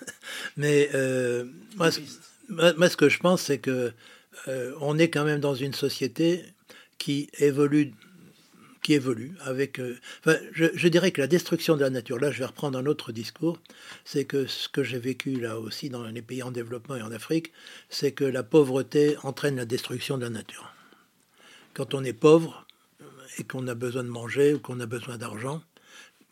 mais 0.59 0.91
euh, 0.95 1.47
moi, 1.77 1.91
ce 1.91 2.97
que 2.97 3.09
je 3.09 3.19
pense, 3.19 3.43
c'est 3.43 3.59
que 3.59 3.93
euh, 4.49 4.75
on 4.81 4.99
est 4.99 5.09
quand 5.09 5.25
même 5.25 5.41
dans 5.41 5.55
une 5.55 5.73
société 5.73 6.45
qui 6.99 7.31
évolue 7.39 7.95
qui 8.83 8.95
évolue 8.95 9.35
avec. 9.41 9.81
enfin, 10.21 10.37
je, 10.53 10.89
dirais 10.89 11.13
que 11.13 11.21
la 11.21 11.27
destruction 11.27 11.77
de 11.77 11.83
la 11.83 11.91
nature, 11.91 12.19
là 12.19 12.31
je 12.31 12.41
vais 12.41 12.47
reprendre 12.47 12.79
un 12.79 12.87
autre 12.87 13.13
discours, 13.13 13.59
c'est 14.05 14.25
que 14.25 14.47
ce 14.47 14.69
que 14.69 14.83
j'ai 14.83 14.99
vécu 14.99 15.41
là 15.41 15.59
aussi 15.59 15.89
dans 15.89 16.03
les 16.03 16.23
pays 16.23 16.43
en 16.43 16.51
développement 16.51 16.97
et 16.97 17.03
en 17.03 17.13
Afrique, 17.13 17.53
c'est 17.89 18.13
que 18.13 18.25
la 18.25 18.43
pauvreté 18.43 19.17
entraîne 19.23 19.57
la 19.57 19.65
destruction 19.65 20.19
de 20.19 20.25
la 20.25 20.31
nature. 20.31 20.75
Quand 21.75 21.95
on 21.95 22.05
est 22.05 22.13
pauvre, 22.13 22.67
et 23.39 23.45
qu'on 23.45 23.67
a 23.67 23.75
besoin 23.75 24.05
de 24.05 24.09
manger 24.09 24.55
ou 24.55 24.59
qu'on 24.59 24.79
a 24.81 24.87
besoin 24.87 25.17
d'argent, 25.17 25.63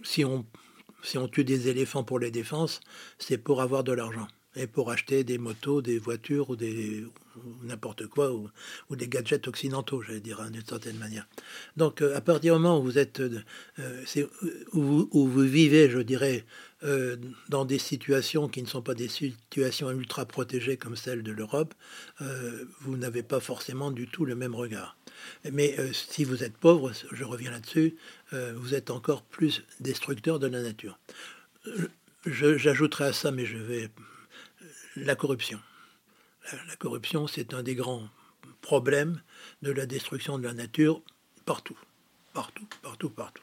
si 0.02 0.24
on 0.24 0.44
tue 1.28 1.44
des 1.44 1.68
éléphants 1.68 2.04
pour 2.04 2.18
les 2.18 2.30
défenses, 2.30 2.80
c'est 3.18 3.38
pour 3.38 3.62
avoir 3.62 3.84
de 3.84 3.92
l'argent 3.92 4.28
et 4.56 4.66
pour 4.66 4.90
acheter 4.90 5.24
des 5.24 5.38
motos, 5.38 5.82
des 5.82 5.98
voitures 5.98 6.50
ou 6.50 6.56
des 6.56 7.04
n'importe 7.62 8.06
quoi 8.06 8.32
ou, 8.32 8.96
des 8.96 9.08
gadgets 9.08 9.46
occidentaux, 9.48 10.02
j'allais 10.02 10.20
dire 10.20 10.40
hein, 10.40 10.50
d'une 10.50 10.64
certaine 10.64 10.96
manière. 10.96 11.26
Donc 11.76 12.02
euh, 12.02 12.16
à 12.16 12.20
partir 12.20 12.54
du 12.54 12.60
moment 12.60 12.80
où 12.80 12.82
vous 12.82 12.98
êtes 12.98 13.20
euh, 13.20 14.04
où, 14.72 15.08
vous 15.12 15.40
vivez, 15.42 15.90
je 15.90 15.98
dirais, 15.98 16.44
euh, 16.82 17.16
dans 17.48 17.64
des 17.64 17.78
situations 17.78 18.48
qui 18.48 18.62
ne 18.62 18.66
sont 18.66 18.82
pas 18.82 18.94
des 18.94 19.08
situations 19.08 19.90
ultra 19.90 20.24
protégées 20.24 20.76
comme 20.76 20.96
celle 20.96 21.22
de 21.22 21.32
l'Europe, 21.32 21.74
euh, 22.20 22.64
vous 22.80 22.96
n'avez 22.96 23.22
pas 23.22 23.40
forcément 23.40 23.90
du 23.90 24.06
tout 24.06 24.24
le 24.24 24.34
même 24.34 24.54
regard. 24.54 24.96
Mais 25.52 25.76
si 25.92 26.24
vous 26.24 26.42
êtes 26.44 26.56
pauvre, 26.56 26.92
je 27.12 27.24
reviens 27.24 27.50
là-dessus, 27.50 27.94
vous 28.32 28.74
êtes 28.74 28.90
encore 28.90 29.22
plus 29.22 29.62
destructeur 29.78 30.38
de 30.38 30.46
la 30.46 30.62
nature. 30.62 30.98
J'ajouterai 32.24 33.04
à 33.04 33.12
ça, 33.12 33.30
mais 33.30 33.44
je 33.44 33.58
vais... 33.58 33.90
La 35.04 35.16
corruption. 35.16 35.60
La, 36.68 36.76
corruption, 36.76 37.26
c'est 37.26 37.54
un 37.54 37.62
des 37.62 37.74
grands 37.74 38.08
problèmes 38.60 39.22
de 39.62 39.72
la 39.72 39.86
destruction 39.86 40.38
de 40.38 40.44
la 40.44 40.54
nature 40.54 41.02
partout. 41.44 41.78
Partout, 42.32 42.66
partout, 42.82 43.10
partout. 43.10 43.42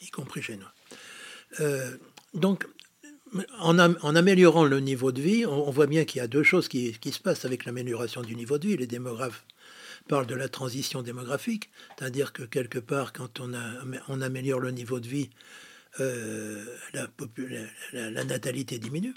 Y 0.00 0.10
compris 0.10 0.42
chez 0.42 0.56
nous. 0.56 1.66
Donc, 2.34 2.66
en, 3.58 3.78
améliorant 4.16 4.64
le 4.64 4.80
niveau 4.80 5.12
de 5.12 5.20
vie, 5.20 5.46
on, 5.46 5.70
voit 5.70 5.86
bien 5.86 6.04
qu'il 6.04 6.18
y 6.18 6.24
a 6.24 6.26
deux 6.26 6.42
choses 6.42 6.68
qui, 6.68 6.92
se 6.92 7.20
passent 7.20 7.44
avec 7.44 7.64
l'amélioration 7.64 8.22
du 8.22 8.34
niveau 8.34 8.58
de 8.58 8.68
vie. 8.68 8.76
Les 8.76 8.86
démographes 8.86 9.44
parlent 10.08 10.26
de 10.26 10.34
la 10.34 10.48
transition 10.48 11.02
démographique, 11.02 11.70
c'est-à-dire 11.98 12.32
que 12.32 12.42
quelque 12.42 12.78
part, 12.78 13.12
quand 13.12 13.40
on, 13.40 14.20
améliore 14.20 14.60
le 14.60 14.70
niveau 14.70 15.00
de 15.00 15.08
vie, 15.08 15.30
euh, 16.00 16.64
la, 16.92 18.24
natalité 18.24 18.78
diminue. 18.78 19.14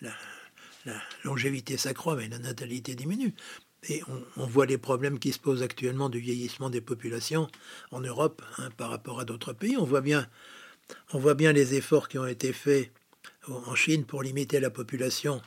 La, 0.00 0.12
longévité 1.24 1.76
s'accroît, 1.76 2.16
mais 2.16 2.28
la 2.28 2.38
natalité 2.38 2.94
diminue. 2.94 3.34
Et 3.88 4.02
on, 4.36 4.46
voit 4.46 4.66
les 4.66 4.78
problèmes 4.78 5.18
qui 5.18 5.32
se 5.32 5.38
posent 5.38 5.62
actuellement 5.62 6.08
du 6.08 6.18
vieillissement 6.18 6.70
des 6.70 6.80
populations 6.80 7.48
en 7.90 8.00
Europe 8.00 8.42
hein, 8.58 8.70
par 8.76 8.90
rapport 8.90 9.20
à 9.20 9.24
d'autres 9.24 9.52
pays. 9.52 9.76
On 9.76 9.84
voit 9.84 10.00
bien 10.00 10.26
on 11.12 11.18
voit 11.18 11.34
bien 11.34 11.52
les 11.52 11.74
efforts 11.74 12.08
qui 12.08 12.18
ont 12.18 12.26
été 12.26 12.52
faits 12.52 12.92
en 13.48 13.74
Chine 13.74 14.04
pour 14.04 14.22
limiter 14.22 14.60
la 14.60 14.70
population, 14.70 15.40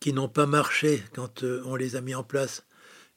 qui 0.00 0.12
n'ont 0.12 0.28
pas 0.28 0.46
marché 0.46 1.02
quand 1.14 1.42
euh, 1.42 1.62
on 1.64 1.76
les 1.76 1.96
a 1.96 2.00
mis 2.00 2.14
en 2.14 2.22
place. 2.22 2.64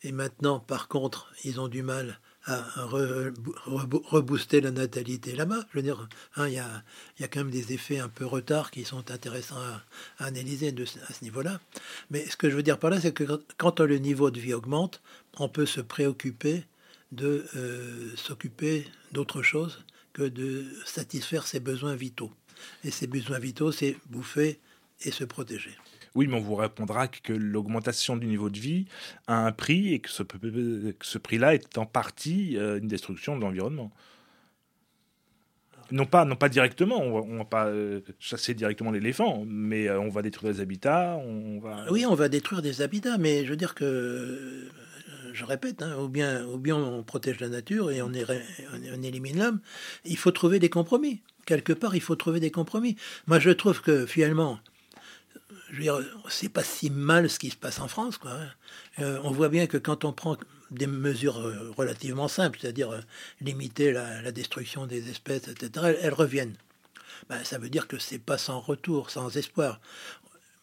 Et 0.04 0.12
maintenant, 0.12 0.60
par 0.60 0.88
contre, 0.88 1.32
ils 1.44 1.60
ont 1.60 1.68
du 1.68 1.84
mal 1.84 2.20
à 2.46 2.66
rebooster 2.86 4.62
la 4.62 4.72
natalité 4.72 5.36
là-bas. 5.36 5.66
Je 5.72 5.78
veux 5.78 5.84
dire, 5.84 6.08
hein, 6.36 6.48
il 6.48 6.54
y, 6.54 6.60
a, 6.60 7.28
quand 7.28 7.42
même 7.42 7.52
des 7.52 7.74
effets 7.74 8.00
un 8.00 8.10
peu 8.10 8.26
retard 8.26 8.72
qui 8.72 8.84
sont 8.84 9.12
intéressants 9.12 9.60
à, 10.18 10.26
analyser 10.26 10.74
à 11.08 11.14
ce 11.14 11.24
niveau-là. 11.24 11.60
Mais 12.10 12.26
ce 12.28 12.38
que 12.38 12.50
je 12.50 12.56
veux 12.56 12.64
dire 12.64 12.80
par 12.80 12.90
là, 12.90 13.00
c'est 13.00 13.14
que 13.14 13.24
quand 13.58 13.80
le 13.80 13.98
niveau 13.98 14.32
de 14.32 14.40
vie 14.40 14.54
augmente, 14.54 15.02
on 15.38 15.50
peut 15.50 15.66
se 15.66 15.82
préoccuper 15.82 16.66
de 17.12 17.46
euh, 17.56 18.16
s'occuper 18.16 18.88
d'autre 19.12 19.42
chose 19.42 19.84
que 20.14 20.24
de 20.24 20.66
satisfaire 20.86 21.46
ses 21.46 21.60
besoins 21.60 21.96
vitaux. 21.96 22.32
Et 22.84 22.92
ses 22.92 23.08
besoins 23.08 23.40
vitaux, 23.40 23.72
c'est 23.72 23.98
bouffer 24.10 24.60
et 25.02 25.12
se 25.12 25.24
protéger. 25.24 25.76
Oui, 26.16 26.28
mais 26.28 26.36
on 26.36 26.42
vous 26.42 26.56
répondra 26.56 27.08
que 27.08 27.34
l'augmentation 27.34 28.18
du 28.18 28.28
niveau 28.28 28.50
de 28.50 28.60
vie 28.60 28.86
a 29.28 29.46
un 29.46 29.52
prix 29.52 29.94
et 29.94 30.00
que 30.00 30.10
ce, 30.10 30.24
prix-là 31.18 31.54
est 31.54 31.78
en 31.78 31.86
partie 31.86 32.58
euh, 32.58 32.80
une 32.80 32.88
destruction 32.88 33.38
de 33.38 33.42
l'environnement. 33.42 33.92
Non 35.92 36.06
pas, 36.06 36.50
directement, 36.50 37.02
on 37.02 37.26
ne 37.26 37.38
va 37.40 37.46
pas 37.46 37.68
euh, 37.68 38.00
chasser 38.18 38.54
directement 38.54 38.92
l'éléphant, 38.92 39.44
mais 39.46 39.90
euh, 39.90 40.00
on 40.00 40.10
va 40.10 40.22
détruire 40.22 40.54
des 40.54 40.62
habitats. 40.62 41.18
On 41.18 41.60
va... 41.60 41.86
Oui, 41.92 42.06
on 42.06 42.16
va 42.16 42.30
détruire 42.30 42.62
des 42.62 42.82
habitats, 42.82 43.18
mais 43.18 43.44
je 43.46 43.50
veux 43.50 43.58
dire 43.58 43.76
que 43.76 44.70
je 45.34 45.46
répète, 45.46 45.82
hein, 45.82 45.98
ou, 46.00 46.08
bien, 46.08 46.46
bien 46.58 46.78
on 46.78 47.04
protège 47.04 47.40
la 47.42 47.50
nature 47.50 47.92
et 47.92 48.02
on, 48.02 48.12
on, 48.12 49.04
élimine 49.04 49.40
l'homme. 49.40 49.60
Il 50.06 50.18
faut 50.18 50.32
trouver 50.32 50.60
des 50.60 50.70
compromis. 50.70 51.22
Quelque 51.46 51.74
part, 51.74 51.96
il 51.96 52.02
faut 52.02 52.16
trouver 52.16 52.40
des 52.40 52.52
compromis. 52.52 52.96
Moi, 53.28 53.40
je 53.40 53.50
trouve 53.50 53.82
que 53.82 54.06
finalement, 54.06 54.60
je 55.72 55.78
veux 55.78 55.84
dire, 55.84 56.00
c'est 56.30 56.50
pas 56.50 56.64
si 56.64 56.90
mal 56.90 57.30
ce 57.30 57.40
qui 57.40 57.50
se 57.50 57.56
passe 57.56 57.80
en 57.80 57.88
France. 57.88 58.18
Quoi, 58.18 58.32
hein. 58.32 58.50
euh, 59.00 59.20
on 59.24 59.32
voit 59.32 59.50
bien 59.50 59.68
que 59.68 59.78
quand 59.78 60.04
on 60.04 60.12
prend 60.12 60.38
des 60.70 60.88
mesures 60.88 61.40
euh, 61.40 61.72
relativement 61.78 62.28
simples, 62.28 62.60
c'est-à-dire 62.62 62.92
euh, 62.92 63.00
limiter 63.40 63.92
la, 63.94 64.32
destruction 64.32 64.86
des 64.86 65.10
espèces, 65.10 65.48
etc., 65.48 65.98
elles, 66.02 66.14
reviennent. 66.14 66.56
Ben, 67.30 67.44
ça 67.44 67.58
veut 67.58 67.70
dire 67.70 67.88
que 67.88 67.98
c'est 67.98 68.20
pas 68.20 68.38
sans 68.38 68.60
retour, 68.60 69.10
sans 69.10 69.38
espoir. 69.38 69.80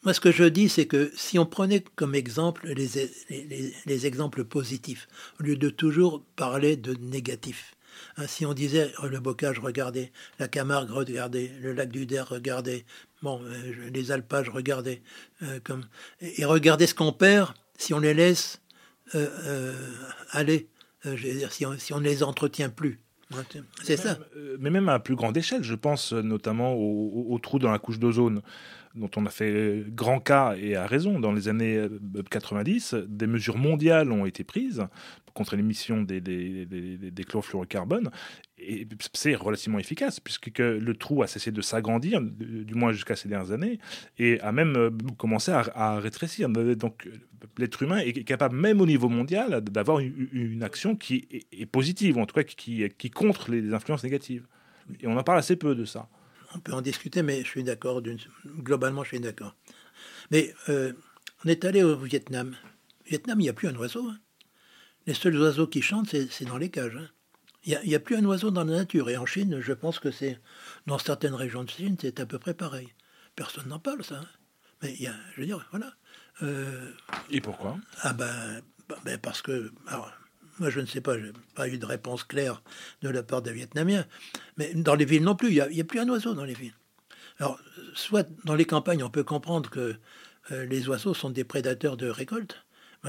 Moi, 0.03 0.13
ce 0.13 0.21
que 0.21 0.31
je 0.31 0.45
dis, 0.45 0.69
c'est 0.69 0.87
que 0.87 1.11
si 1.17 1.39
on 1.39 1.47
prenait 1.47 1.83
comme 1.97 2.15
exemple 2.15 2.69
les, 2.69 2.89
les, 3.87 4.07
exemples 4.07 4.45
positifs, 4.45 5.09
au 5.41 5.43
lieu 5.43 5.57
de 5.57 5.71
toujours 5.71 6.23
parler 6.37 6.77
de 6.77 6.95
négatifs, 6.95 7.75
si 8.27 8.45
on 8.47 8.53
disait 8.53 8.93
oh, 9.03 9.07
le 9.07 9.21
bocage, 9.21 9.59
regardez, 9.59 10.13
la 10.39 10.49
Camargue, 10.49 10.91
regardez, 10.91 11.53
le 11.61 11.73
lac 11.73 11.91
du 11.91 12.07
Der, 12.07 12.29
regardez, 12.29 12.85
bon, 13.23 13.41
euh, 13.43 13.91
les 13.93 14.11
alpages, 14.11 14.49
regardez, 14.49 15.03
euh, 15.43 15.61
comme, 15.63 15.85
et, 16.21 16.45
regardez 16.45 16.87
ce 16.87 16.95
qu'on 16.95 17.13
perd 17.13 17.55
si 17.77 17.95
on 17.95 18.01
les 18.01 18.15
laisse 18.15 18.61
euh, 19.15 19.73
aller, 20.31 20.69
si 21.51 21.65
on 21.65 22.01
ne 22.01 22.05
les 22.05 22.23
entretient 22.23 22.71
plus. 22.71 23.01
C'est 23.83 23.97
ça. 23.97 24.19
Mais 24.59 24.71
même 24.71 24.89
à 24.89 24.99
plus 24.99 25.17
grande 25.17 25.37
échelle, 25.37 25.63
je 25.63 25.75
pense 25.75 26.13
notamment 26.13 26.75
aux 26.75 27.27
au 27.29 27.39
trous 27.39 27.59
dans 27.59 27.71
la 27.71 27.79
couche 27.79 27.99
d'ozone 27.99 28.43
dont 28.95 29.11
on 29.17 29.27
a 29.27 29.31
fait 29.31 29.85
grand 29.89 30.21
cas 30.21 30.55
et 30.57 30.77
à 30.77 30.87
raison 30.87 31.21
dans 31.21 31.33
les 31.33 31.49
années 31.49 31.87
90, 32.31 32.95
euh, 32.95 33.07
des 33.09 33.27
mesures 33.27 33.57
mondiales 33.57 34.13
ont 34.13 34.27
été 34.27 34.45
prises 34.45 34.87
contre 35.35 35.57
l'émission 35.57 36.03
des, 36.03 36.21
des, 36.21 36.67
des, 36.67 37.25
chlorofluorocarbones 37.25 38.11
et 38.61 38.87
c'est 39.15 39.35
relativement 39.35 39.79
efficace 39.79 40.21
puisque 40.21 40.59
le 40.59 40.95
trou 40.95 41.23
a 41.23 41.27
cessé 41.27 41.51
de 41.51 41.61
s'agrandir, 41.61 42.21
du 42.23 42.75
moins 42.75 42.93
jusqu'à 42.93 43.17
ces 43.17 43.29
dernières 43.29 43.53
années, 43.53 43.79
et 44.19 44.41
a 44.41 44.53
même 44.53 44.77
euh, 44.77 44.91
commencé 45.17 45.51
à, 45.53 45.99
rétrécir. 45.99 46.49
Donc 46.49 47.09
l'être 47.57 47.83
humain 47.83 47.99
est 47.99 48.25
capable, 48.25 48.57
même 48.57 48.81
au 48.81 48.87
niveau 48.87 49.09
mondial, 49.09 49.61
d'avoir 49.63 50.01
une, 50.01 50.63
action 50.63 50.97
qui 50.97 51.29
est, 51.53 51.67
positive, 51.67 52.19
en 52.19 52.27
tout 52.27 52.35
cas 52.35 52.43
qui, 52.43 52.89
qui 52.99 53.11
contre 53.11 53.51
les 53.51 53.73
influences 53.73 54.05
négatives. 54.05 54.47
Et 55.01 55.07
on 55.07 55.17
en 55.17 55.23
parle 55.23 55.39
assez 55.39 55.57
peu 55.57 55.75
de 55.75 55.85
ça 55.85 56.09
on 56.55 56.59
peut 56.59 56.73
en 56.73 56.81
discuter, 56.81 57.23
mais 57.23 57.43
je 57.43 57.49
suis 57.49 57.63
d'accord. 57.63 58.03
Globalement, 58.47 59.03
je 59.03 59.09
suis 59.09 59.21
d'accord. 59.21 59.55
Mais 60.31 60.55
euh, 60.69 60.93
on 61.45 61.49
est 61.49 61.65
allé 61.65 61.83
au 61.83 61.97
Vietnam. 61.97 62.57
Au 63.01 63.09
Vietnam, 63.09 63.41
il 63.41 63.45
n'y 63.45 63.49
a 63.49 63.53
plus 63.53 63.69
un 63.69 63.77
oiseau. 63.77 64.07
Hein. 64.09 64.19
Les 65.07 65.15
seuls 65.15 65.37
oiseaux 65.39 65.67
qui 65.67 65.83
chantent, 65.83 66.09
c'est 66.09 66.45
dans 66.45 66.59
les 66.59 66.71
cages. 66.71 66.97
Hein. 66.97 67.09
Il 67.65 67.79
n'y 67.85 67.95
a, 67.95 68.01
plus 68.01 68.17
un 68.17 68.25
oiseau 68.25 68.51
dans 68.51 68.65
la 68.65 68.77
nature. 68.77 69.11
Et 69.11 69.17
en 69.17 69.27
Chine, 69.27 69.61
je 69.61 69.73
pense 69.73 69.99
que 69.99 70.11
c'est. 70.11 70.41
Dans 70.87 70.99
certaines 70.99 71.35
régions 71.35 71.65
de 71.65 71.71
Chine, 71.71 71.97
c'est 72.01 72.21
à 72.21 72.27
peu 72.27 72.39
près 72.39 72.55
pareil. 72.55 72.95
Personne 73.37 73.69
n'en 73.69 73.79
parle, 73.79 74.05
ça. 74.05 74.17
Hein. 74.17 74.27
Mais 74.83 74.95
il 74.95 75.03
y 75.03 75.07
a, 75.07 75.15
je 75.35 75.41
veux 75.41 75.47
dire, 75.47 75.67
voilà. 75.71 75.93
Euh, 76.43 76.93
Et 77.31 77.41
pourquoi? 77.41 77.77
Ah 78.03 78.13
ben, 78.13 78.63
ben, 79.05 79.19
parce 79.19 79.43
que. 79.43 79.73
Moi, 80.59 80.71
je 80.71 80.81
ne 80.81 80.87
sais 80.87 81.01
pas, 81.01 81.19
je 81.19 81.27
n'ai 81.27 81.33
pas 81.55 81.69
eu 81.69 81.79
de 81.79 81.87
réponse 81.87 82.25
claire 82.25 82.63
de 83.03 83.09
la 83.09 83.23
part 83.23 83.43
des 83.43 83.53
Vietnamiens. 83.53 84.05
Mais 84.57 84.75
dans 84.75 84.97
les 84.97 85.05
villes 85.05 85.23
non 85.23 85.37
plus, 85.37 85.51
il 85.51 85.67
n'y 85.71 85.81
a, 85.81 85.85
plus 85.85 86.01
un 86.01 86.09
oiseau 86.09 86.35
dans 86.35 86.45
les 86.45 86.55
villes. 86.55 86.75
Alors, 87.39 87.61
soit 87.95 88.29
dans 88.45 88.57
les 88.57 88.65
campagnes, 88.65 89.05
on 89.05 89.11
peut 89.11 89.23
comprendre 89.23 89.71
que 89.71 89.97
euh, 90.51 90.65
les 90.67 90.89
oiseaux 90.89 91.15
sont 91.15 91.31
des 91.31 91.45
prédateurs 91.45 91.97
de 91.97 92.09
récolte. 92.09 92.65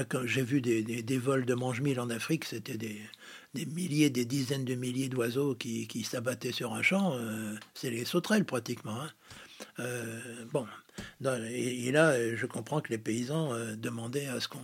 Quand 0.08 0.24
j'ai 0.24 0.42
vu 0.42 0.60
des, 0.60 1.18
vols 1.18 1.44
de 1.44 1.54
mange-mille 1.54 1.98
en 2.00 2.10
Afrique, 2.10 2.44
c'était 2.44 2.78
des, 2.78 3.00
milliers, 3.66 4.08
des 4.08 4.24
dizaines 4.24 4.64
de 4.64 4.74
milliers 4.74 5.08
d'oiseaux 5.08 5.54
qui, 5.54 6.04
s'abattaient 6.04 6.52
sur 6.52 6.72
un 6.72 6.82
champ. 6.82 7.14
Euh, 7.14 7.56
c'est 7.74 7.90
les 7.90 8.04
sauterelles, 8.04 8.44
pratiquement. 8.44 9.00
Hein. 9.00 9.10
Euh, 9.80 10.44
bon, 10.52 10.66
et, 11.24 11.90
là, 11.90 12.34
je 12.36 12.46
comprends 12.46 12.80
que 12.80 12.90
les 12.90 12.98
paysans 12.98 13.52
demandaient 13.76 14.26
à 14.26 14.40
ce 14.40 14.48
qu'on 14.48 14.58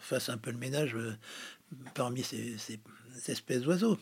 fasse 0.00 0.28
un 0.28 0.38
peu 0.38 0.52
le 0.52 0.58
ménage 0.58 0.96
parmi 1.94 2.22
ces, 2.22 2.56
espèces 3.26 3.62
d'oiseaux. 3.62 3.98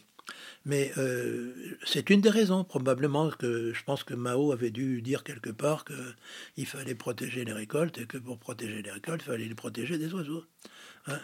Mais 0.65 0.93
euh, 0.97 1.77
c'est 1.85 2.11
une 2.11 2.21
des 2.21 2.31
raisons, 2.31 2.65
probablement, 2.65 3.31
que 3.31 3.73
je 3.73 3.85
pense 3.85 4.05
que 4.05 4.15
Mao 4.15 4.53
avait 4.53 4.71
dû 4.71 5.03
dire 5.03 5.25
quelque 5.25 5.51
part 5.51 5.85
qu'il 5.85 6.67
fallait 6.67 6.95
protéger 6.95 7.45
les 7.45 7.53
récoltes 7.53 7.99
et 7.99 8.07
que 8.07 8.19
pour 8.19 8.39
protéger 8.39 8.83
les 8.83 8.91
récoltes, 8.91 9.23
il 9.25 9.31
fallait 9.31 9.49
les 9.49 9.55
protéger 9.55 9.99
des 9.99 10.13
oiseaux. 10.15 10.45
Hein 11.07 11.21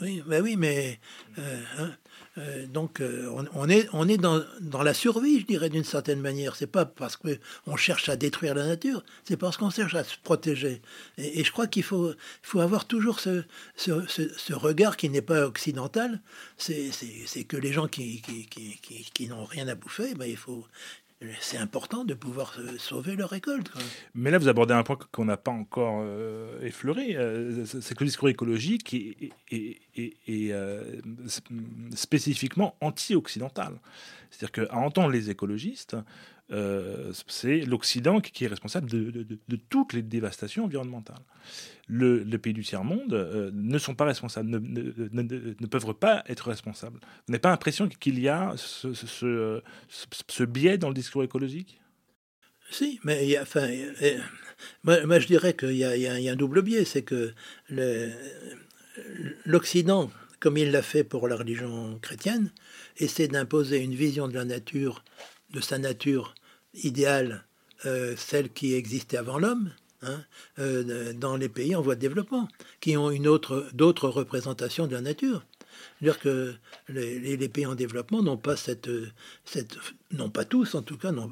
oui, 0.00 0.22
mais 0.26 0.40
oui, 0.40 0.56
mais 0.56 0.98
euh, 1.38 1.62
hein, 1.78 1.90
euh, 2.38 2.66
donc 2.66 3.00
euh, 3.00 3.28
on, 3.52 3.68
est 3.68 3.88
on 3.92 4.08
est 4.08 4.16
dans, 4.16 4.42
dans, 4.60 4.82
la 4.82 4.94
survie, 4.94 5.40
je 5.40 5.46
dirais 5.46 5.68
d'une 5.68 5.84
certaine 5.84 6.20
manière. 6.20 6.56
C'est 6.56 6.66
pas 6.66 6.86
parce 6.86 7.16
que 7.16 7.38
on 7.66 7.76
cherche 7.76 8.08
à 8.08 8.16
détruire 8.16 8.54
la 8.54 8.66
nature, 8.66 9.04
c'est 9.24 9.36
parce 9.36 9.56
qu'on 9.56 9.70
cherche 9.70 9.94
à 9.94 10.04
se 10.04 10.16
protéger. 10.22 10.80
Et, 11.18 11.44
je 11.44 11.52
crois 11.52 11.66
qu'il 11.66 11.82
faut 11.82 12.12
faut 12.42 12.60
avoir 12.60 12.86
toujours 12.86 13.20
ce, 13.20 13.42
ce, 13.76 14.06
ce, 14.08 14.54
regard 14.54 14.96
qui 14.96 15.10
n'est 15.10 15.22
pas 15.22 15.46
occidental. 15.46 16.20
C'est 16.56 17.44
que 17.46 17.56
les 17.56 17.72
gens 17.72 17.88
qui 17.88 18.22
qui, 18.22 18.46
qui, 18.46 18.78
qui, 18.80 19.04
qui 19.12 19.28
n'ont 19.28 19.44
rien 19.44 19.68
à 19.68 19.74
bouffer, 19.74 20.14
ben, 20.14 20.26
il 20.26 20.36
faut 20.36 20.66
c'est 21.40 21.58
important 21.58 22.04
de 22.04 22.14
pouvoir 22.14 22.56
sauver 22.78 23.16
leur 23.16 23.30
récolte. 23.30 23.70
Mais 24.14 24.30
là, 24.30 24.38
vous 24.38 24.48
abordez 24.48 24.74
un 24.74 24.82
point 24.82 24.98
qu'on 25.10 25.24
n'a 25.24 25.36
pas 25.36 25.50
encore 25.50 26.00
euh, 26.02 26.60
effleuré, 26.62 27.16
euh, 27.16 27.64
c'est 27.64 27.94
que 27.94 28.04
le 28.04 28.08
discours 28.08 28.28
écologique 28.28 28.94
est, 28.94 30.52
euh, 30.52 31.00
spécifiquement 31.94 32.76
anti-occidental. 32.80 33.74
C'est-à-dire 34.30 34.68
qu'à 34.68 34.76
entendre 34.76 35.10
les 35.10 35.30
écologistes, 35.30 35.96
euh, 36.50 37.12
c'est 37.28 37.60
l'Occident 37.60 38.20
qui 38.20 38.44
est 38.44 38.48
responsable 38.48 38.90
de, 38.90 39.58
toutes 39.70 39.92
les 39.92 40.02
dévastations 40.02 40.64
environnementales. 40.64 41.22
Le, 41.88 42.22
les 42.22 42.38
pays 42.38 42.52
du 42.52 42.62
tiers-monde 42.62 43.14
euh, 43.14 43.50
ne 43.54 43.78
sont 43.78 43.94
pas 43.94 44.04
responsables, 44.04 44.50
ne, 44.50 45.66
peuvent 45.66 45.94
pas 45.94 46.24
être 46.26 46.48
responsables. 46.48 46.98
Vous 47.00 47.32
n'avez 47.32 47.40
pas 47.40 47.50
l'impression 47.50 47.88
qu'il 47.88 48.18
y 48.18 48.28
a 48.28 48.54
ce, 48.56 50.44
biais 50.44 50.78
dans 50.78 50.88
le 50.88 50.94
discours 50.94 51.22
écologique? 51.22 51.80
Si, 52.70 53.00
mais 53.04 53.38
enfin, 53.38 53.68
moi, 54.84 55.18
je 55.18 55.26
dirais 55.26 55.54
qu'il 55.54 55.76
y, 55.76 55.84
a 55.84 56.32
un 56.32 56.36
double 56.36 56.62
biais, 56.62 56.84
c'est 56.84 57.02
que 57.02 57.32
l'Occident, 59.44 60.10
comme 60.38 60.56
il 60.56 60.70
l'a 60.70 60.82
fait 60.82 61.04
pour 61.04 61.28
la 61.28 61.36
religion 61.36 61.98
chrétienne, 62.00 62.50
essaie 62.96 63.28
d'imposer 63.28 63.78
une 63.78 63.94
vision 63.94 64.28
de 64.28 64.34
la 64.34 64.44
nature, 64.44 65.04
de 65.52 65.60
sa 65.60 65.78
nature 65.78 66.34
idéale, 66.74 67.44
euh, 67.84 68.14
celle 68.16 68.52
qui 68.52 68.74
existait 68.74 69.16
avant 69.16 69.38
l'homme, 69.38 69.72
hein, 70.02 70.24
euh, 70.58 71.12
dans 71.12 71.36
les 71.36 71.48
pays 71.48 71.74
en 71.74 71.82
voie 71.82 71.94
de 71.94 72.00
développement, 72.00 72.48
qui 72.80 72.96
ont 72.96 73.10
une 73.10 73.28
autre, 73.28 73.68
d'autres 73.72 74.08
représentations 74.08 74.86
de 74.86 74.94
la 74.94 75.00
nature. 75.00 75.44
C'est-à-dire 75.98 76.20
que 76.20 76.54
les, 76.88 77.48
pays 77.48 77.66
en 77.66 77.74
développement 77.74 78.22
n'ont 78.22 78.36
pas 78.36 78.56
cette, 78.56 78.90
cette, 79.44 79.76
non 80.10 80.30
pas 80.30 80.44
tous 80.44 80.74
en 80.74 80.82
tout 80.82 80.98
cas, 80.98 81.12
non, 81.12 81.30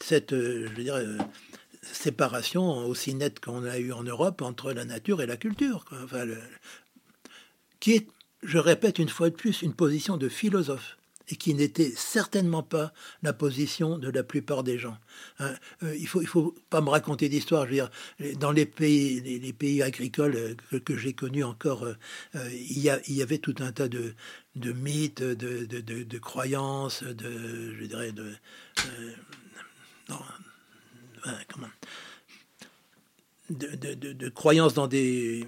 cette, 0.00 0.30
je 0.30 0.68
veux 0.68 0.84
dire, 0.84 0.98
séparation 1.82 2.86
aussi 2.86 3.14
nette 3.14 3.40
qu'on 3.40 3.64
a 3.64 3.78
eu 3.78 3.92
en 3.92 4.02
Europe 4.02 4.42
entre 4.42 4.72
la 4.72 4.84
nature 4.84 5.22
et 5.22 5.26
la 5.26 5.36
culture, 5.36 5.84
Enfin, 6.02 6.26
qui 7.80 7.92
est, 7.92 8.08
je 8.42 8.58
répète 8.58 8.98
une 8.98 9.08
fois 9.08 9.30
de 9.30 9.34
plus, 9.34 9.62
une 9.62 9.74
position 9.74 10.16
de 10.16 10.28
philosophe 10.28 10.97
et 11.28 11.36
qui 11.36 11.54
n'était 11.54 11.92
certainement 11.94 12.62
pas 12.62 12.92
la 13.22 13.32
position 13.32 13.98
de 13.98 14.10
la 14.10 14.22
plupart 14.22 14.62
des 14.62 14.78
gens. 14.78 14.96
Hein. 15.38 15.54
Euh, 15.82 15.94
il 15.96 16.06
faut, 16.06 16.22
il 16.22 16.26
faut 16.26 16.54
pas 16.70 16.80
me 16.80 16.88
raconter 16.88 17.28
d'histoire. 17.28 17.64
Je 17.64 17.70
veux 17.70 17.74
dire, 17.74 17.90
dans 18.38 18.52
les 18.52 18.66
pays, 18.66 19.20
les, 19.20 19.52
pays 19.52 19.82
agricoles 19.82 20.56
euh, 20.72 20.80
que, 20.80 20.96
j'ai 20.96 21.12
connus 21.12 21.44
encore, 21.44 21.84
euh, 21.84 21.94
il, 22.52 22.78
y 22.78 23.22
avait 23.22 23.38
tout 23.38 23.54
un 23.60 23.72
tas 23.72 23.88
de, 23.88 24.14
mythes, 24.56 25.22
de, 25.22 26.18
croyances, 26.18 27.02
de, 27.02 27.74
je 27.78 27.84
dirais, 27.84 28.12
de, 28.12 28.32
non, 30.08 30.18
comment, 31.52 31.68
de, 33.50 34.28
croyances 34.28 34.74
dans 34.74 34.86
des 34.86 35.46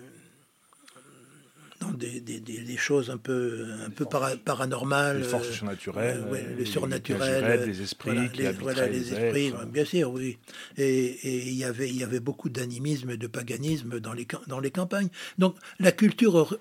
dans 1.81 1.91
des, 1.91 2.21
des, 2.21 2.41
des, 2.41 2.77
choses 2.77 3.11
un 3.11 3.17
peu, 3.17 3.67
un 3.87 3.91
peu 3.91 4.05
paranormales. 4.05 5.19
Les 5.19 5.25
forces 5.25 5.51
surnaturelles. 5.51 6.23
Euh, 6.31 6.57
le 6.59 6.65
surnaturel. 6.65 7.67
Les, 7.67 7.83
esprits. 7.83 8.31
Voilà, 8.61 8.87
les, 8.87 9.13
esprits, 9.13 9.53
bien 9.73 9.85
sûr, 9.85 10.13
oui. 10.13 10.39
Et, 10.77 10.85
et 10.85 11.49
il, 11.49 11.55
y 11.55 11.65
avait, 11.65 11.89
il 11.89 11.97
y 11.97 12.05
avait 12.05 12.21
beaucoup 12.21 12.51
d'animisme 12.51 13.11
et 13.11 13.17
de 13.17 13.27
paganisme 13.27 13.99
dans 13.99 14.13
les, 14.13 14.27
dans 14.47 14.61
les 14.61 14.71
campagnes. 14.71 15.09
Donc 15.39 15.57
la 15.79 15.93
culture 15.93 16.59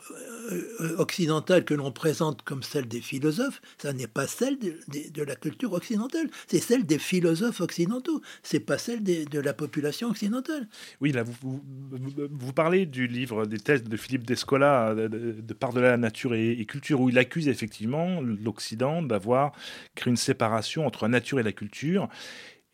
euh, 0.51 0.95
occidentale 0.97 1.63
que 1.63 1.73
l'on 1.73 1.91
présente 1.91 2.41
comme 2.41 2.63
celle 2.63 2.87
des 2.87 3.01
philosophes, 3.01 3.61
ça 3.77 3.93
n'est 3.93 4.07
pas 4.07 4.25
celle 4.25 4.57
de, 4.57 4.73
de, 5.13 5.23
la 5.23 5.35
culture 5.35 5.73
occidentale, 5.73 6.27
c'est 6.47 6.59
celle 6.59 6.85
des 6.85 6.97
philosophes 6.97 7.61
occidentaux, 7.61 8.21
c'est 8.41 8.59
pas 8.59 8.77
celle 8.77 9.03
de 9.03 9.39
la 9.39 9.53
population 9.53 10.09
occidentale. 10.09 10.67
Oui, 11.01 11.11
là, 11.11 11.23
vous, 11.23 11.61
vous, 11.91 12.53
parlez 12.53 12.85
du 12.85 13.05
livre 13.05 13.45
des 13.45 13.59
thèses 13.59 13.83
de 13.83 13.97
Philippe 13.97 14.25
Descola, 14.25 14.95
de, 15.09 15.31
de 15.41 15.53
Par-delà 15.53 15.91
la 15.91 15.97
nature 15.97 16.33
et, 16.33 16.65
culture, 16.65 17.01
où 17.01 17.09
il 17.09 17.17
accuse 17.17 17.47
effectivement 17.47 18.21
l'Occident 18.21 19.01
d'avoir 19.01 19.53
créé 19.95 20.09
une 20.11 20.17
séparation 20.17 20.85
entre 20.85 21.05
la 21.05 21.09
nature 21.09 21.39
et 21.39 21.43
la 21.43 21.51
culture 21.51 22.09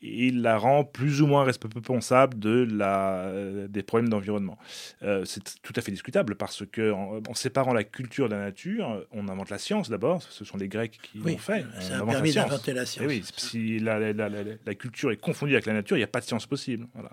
il 0.05 0.41
la 0.41 0.57
rend 0.57 0.83
plus 0.83 1.21
ou 1.21 1.27
moins 1.27 1.43
responsable 1.43 2.39
de 2.39 2.67
la, 2.71 3.31
des 3.67 3.83
problèmes 3.83 4.09
d'environnement. 4.09 4.57
Euh, 5.03 5.25
c'est 5.25 5.61
tout 5.61 5.73
à 5.75 5.81
fait 5.81 5.91
discutable 5.91 6.35
parce 6.35 6.63
que 6.65 6.91
en, 6.91 7.33
séparant 7.33 7.73
la 7.73 7.83
culture 7.83 8.29
de 8.29 8.35
la 8.35 8.41
nature, 8.41 9.05
on 9.11 9.27
invente 9.27 9.49
la 9.49 9.57
science 9.57 9.89
d'abord. 9.89 10.21
Ce 10.23 10.45
sont 10.45 10.57
les 10.57 10.67
Grecs 10.67 10.99
qui 11.01 11.17
l'ont 11.17 11.37
fait. 11.37 11.65
Ça 11.79 11.99
a 11.99 12.05
permis 12.05 12.33
d'inventer 12.33 12.73
la 12.73 12.85
science. 12.85 13.05
Et 13.05 13.07
oui, 13.07 13.23
si 13.37 13.79
la, 13.79 14.13
la, 14.13 14.75
culture 14.75 15.11
est 15.11 15.17
confondue 15.17 15.53
avec 15.53 15.65
la 15.65 15.73
nature, 15.73 15.97
il 15.97 16.01
n'y 16.01 16.05
a 16.05 16.07
pas 16.07 16.21
de 16.21 16.25
science 16.25 16.45
possible. 16.45 16.87
Voilà. 16.93 17.11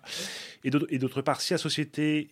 Et 0.64 0.98
d'autre 0.98 1.22
part, 1.22 1.40
si 1.40 1.52
la 1.52 1.58
société 1.58 2.28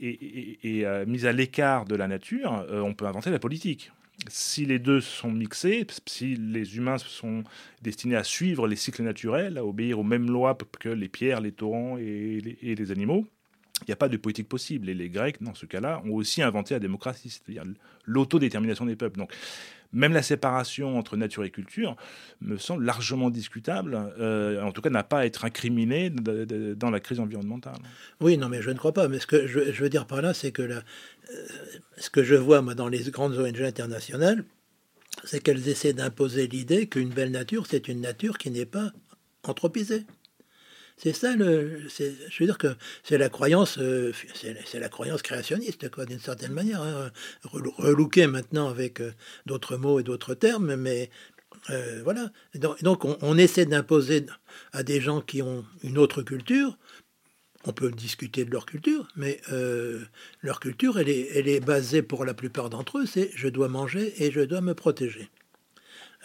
est, 0.63 0.85
euh, 0.85 1.05
mise 1.07 1.27
à 1.27 1.33
l'écart 1.33 1.85
de 1.85 1.95
la 1.95 2.09
nature, 2.09 2.65
euh, 2.71 2.81
on 2.81 2.95
peut 2.95 3.07
inventer 3.07 3.31
la 3.31 3.39
politique 3.39 3.93
si 4.29 4.67
les 4.67 4.79
deux 4.79 5.01
sont 5.01 5.31
mixés, 5.31 5.87
si 6.07 6.37
les 6.37 6.77
humains 6.77 6.99
sont 6.99 7.45
destinés 7.83 8.17
à 8.17 8.25
suivre 8.25 8.67
les 8.67 8.77
cycles 8.77 9.03
naturels, 9.03 9.59
à 9.59 9.65
obéir 9.65 9.99
aux 9.99 10.05
mêmes 10.05 10.31
lois 10.31 10.57
que 10.79 10.89
les 10.89 11.09
pierres, 11.09 11.41
les 11.41 11.53
torrents 11.53 11.97
et 11.99 12.41
les, 12.63 12.93
animaux, 12.93 13.27
il 13.83 13.85
n'y 13.89 13.93
a 13.93 13.97
pas 13.97 14.09
de 14.09 14.17
politique 14.17 14.49
possible. 14.49 14.89
Et 14.91 14.95
les 14.95 15.09
Grecs, 15.09 15.43
dans 15.43 15.55
ce 15.55 15.67
cas-là, 15.67 16.03
ont 16.05 16.13
aussi 16.13 16.43
inventé 16.43 16.75
la 16.75 16.81
démocratie, 16.81 17.31
c'est-à-dire 17.31 17.65
l'autodétermination 18.05 18.85
des 18.85 18.97
peuples. 18.97 19.19
Donc, 19.19 19.33
même 19.93 20.13
la 20.13 20.23
séparation 20.23 20.99
entre 20.99 21.17
nature 21.17 21.45
et 21.45 21.51
culture 21.51 21.97
me 22.41 22.57
semble 22.57 22.85
largement 22.85 23.31
discutable, 23.31 23.99
euh, 24.19 24.63
en 24.63 24.73
tout 24.73 24.81
cas 24.83 24.91
n'a 24.91 25.03
pas 25.03 25.21
à 25.21 25.27
être 25.27 25.45
incriminée 25.45 26.11
dans 26.11 26.91
la 26.91 27.01
crise 27.01 27.21
environnementale. 27.21 27.79
Oui, 28.21 28.39
non, 28.39 28.49
mais 28.49 28.63
je 28.63 28.71
ne 28.71 28.77
crois 28.77 28.93
pas. 28.93 29.09
Mais 29.09 29.19
ce 29.19 29.27
que 29.27 29.47
je, 29.47 29.83
veux 29.83 29.89
dire 29.89 30.07
par 30.07 30.23
là, 30.23 30.35
c'est 30.35 30.53
que 30.53 30.63
euh, 30.63 30.81
ce 31.97 32.11
que 32.11 32.23
je 32.23 32.35
vois 32.35 32.63
moi, 32.63 32.75
dans 32.75 32.89
les 32.89 33.03
grandes 33.11 33.37
ONG 33.37 33.61
internationales, 33.63 34.45
c'est 35.25 35.43
qu'elles 35.43 35.69
essaient 35.69 35.93
d'imposer 35.93 36.47
l'idée 36.47 36.87
qu'une 36.87 37.11
belle 37.11 37.33
nature, 37.33 37.67
c'est 37.67 37.89
une 37.89 38.01
nature 38.01 38.39
qui 38.39 38.51
n'est 38.51 38.67
pas 38.67 38.93
anthropisée. 39.45 40.05
C'est 41.03 41.15
ça 41.15 41.35
le. 41.35 41.81
Je 41.89 42.39
veux 42.41 42.47
dire 42.47 42.59
que 42.59 42.77
c'est 43.03 43.17
la 43.17 43.31
croyance, 43.31 43.79
euh, 43.79 44.13
c'est 44.67 44.79
la 44.79 44.89
croyance 44.91 45.23
créationniste, 45.23 45.91
quoi, 45.91 46.05
d'une 46.05 46.21
certaine 46.21 46.53
manière. 46.53 46.83
Hein, 46.83 47.11
maintenant 48.27 48.69
avec 48.69 49.01
euh, 49.01 49.13
d'autres 49.47 49.79
mots 49.79 49.99
et 49.99 50.03
d'autres 50.03 50.35
termes, 50.35 50.77
mais 50.77 51.09
euh, 51.71 52.03
voilà. 52.05 52.31
Donc, 52.83 53.07
on, 53.07 53.39
essaie 53.39 53.65
d'imposer 53.65 54.27
à 54.73 54.83
des 54.83 55.01
gens 55.01 55.23
qui 55.23 55.41
ont 55.41 55.65
une 55.83 55.97
autre 55.97 56.21
culture. 56.21 56.77
On 57.65 57.73
peut 57.73 57.91
discuter 57.91 58.45
de 58.45 58.51
leur 58.51 58.67
culture, 58.67 59.09
mais 59.17 59.41
leur 60.43 60.61
culture, 60.61 60.99
elle 60.99 61.09
est, 61.09 61.29
elle 61.35 61.49
est 61.49 61.61
basée 61.61 62.03
pour 62.03 62.25
la 62.27 62.35
plupart 62.35 62.71
d'entre 62.71 62.99
eux, 62.99 63.07
c'est 63.07 63.31
je 63.35 63.49
dois 63.49 63.69
manger 63.69 64.23
et 64.23 64.31
je 64.31 64.41
dois 64.41 64.61
me 64.61 64.75
protéger. 64.75 65.31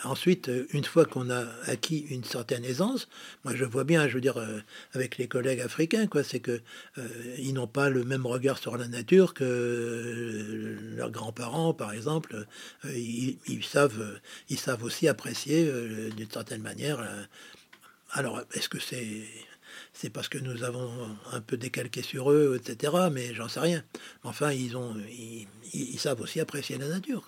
Ensuite, 0.04 0.50
euh, 0.50 0.68
une 0.74 0.84
fois 0.84 1.06
qu'on 1.06 1.30
a 1.30 1.46
acquis 1.68 2.00
une 2.10 2.26
certaine 2.26 2.66
aisance, 2.66 3.08
moi 3.46 3.56
je 3.56 3.64
vois 3.64 3.86
bien, 3.86 4.10
je 4.10 4.16
veux 4.16 4.22
dire, 4.22 4.38
euh, 4.38 4.60
avec 4.94 5.18
les 5.18 5.28
collègues 5.28 5.62
africains, 5.62 6.08
quoi, 6.08 6.24
c'est 6.24 6.42
que 6.42 6.60
euh, 6.98 7.54
n'ont 7.54 7.68
pas 7.68 7.90
le 7.90 8.04
même 8.04 8.26
regard 8.26 8.58
sur 8.58 8.76
la 8.76 8.90
nature 8.90 9.34
que 9.34 10.78
leurs 10.98 11.12
grands-parents, 11.12 11.74
par 11.74 11.94
exemple. 11.94 12.46
Ils, 12.84 13.64
savent, 13.64 14.20
ils 14.50 14.60
savent 14.60 14.84
aussi 14.84 15.08
apprécier 15.08 15.72
d'une 16.18 16.30
certaine 16.30 16.62
manière. 16.62 17.02
alors, 18.12 18.42
est-ce 18.54 18.68
que 18.68 18.80
c'est 18.80 20.10
parce 20.10 20.28
que 20.28 20.38
nous 20.38 20.64
avons 20.64 20.92
un 21.32 21.40
peu 21.40 21.56
décalqué 21.56 22.02
sur 22.02 22.32
eux, 22.32 22.60
etc. 22.60 22.94
Mais 23.12 23.34
j'en 23.34 23.48
sais 23.48 23.62
rien. 23.62 23.84
Enfin, 24.24 24.52
ils, 24.52 26.00
savent 26.00 26.20
aussi 26.20 26.42
apprécier 26.42 26.78
la 26.78 26.90
nature. 26.90 27.26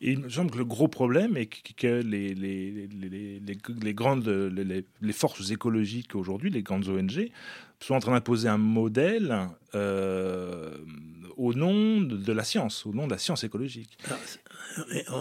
Et 0.00 0.12
il 0.12 0.20
me 0.20 0.28
semble 0.28 0.50
que 0.50 0.58
le 0.58 0.64
gros 0.64 0.88
problème 0.88 1.36
est 1.36 1.46
que 1.46 2.02
les, 2.02 2.34
les, 2.34 2.88
les, 2.88 3.40
les 3.82 3.94
grandes 3.94 4.28
les, 4.28 5.12
forces 5.12 5.50
écologiques 5.50 6.14
aujourd'hui, 6.14 6.50
les 6.50 6.62
grandes 6.62 6.88
ONG, 6.88 7.30
sont 7.80 7.94
en 7.94 8.00
train 8.00 8.12
d'imposer 8.12 8.48
un 8.48 8.58
modèle 8.58 9.48
euh, 9.74 10.70
au 11.36 11.52
nom 11.52 12.00
de 12.00 12.32
la 12.32 12.44
science, 12.44 12.86
au 12.86 12.92
nom 12.92 13.06
de 13.06 13.12
la 13.12 13.18
science 13.18 13.44
écologique. 13.44 13.98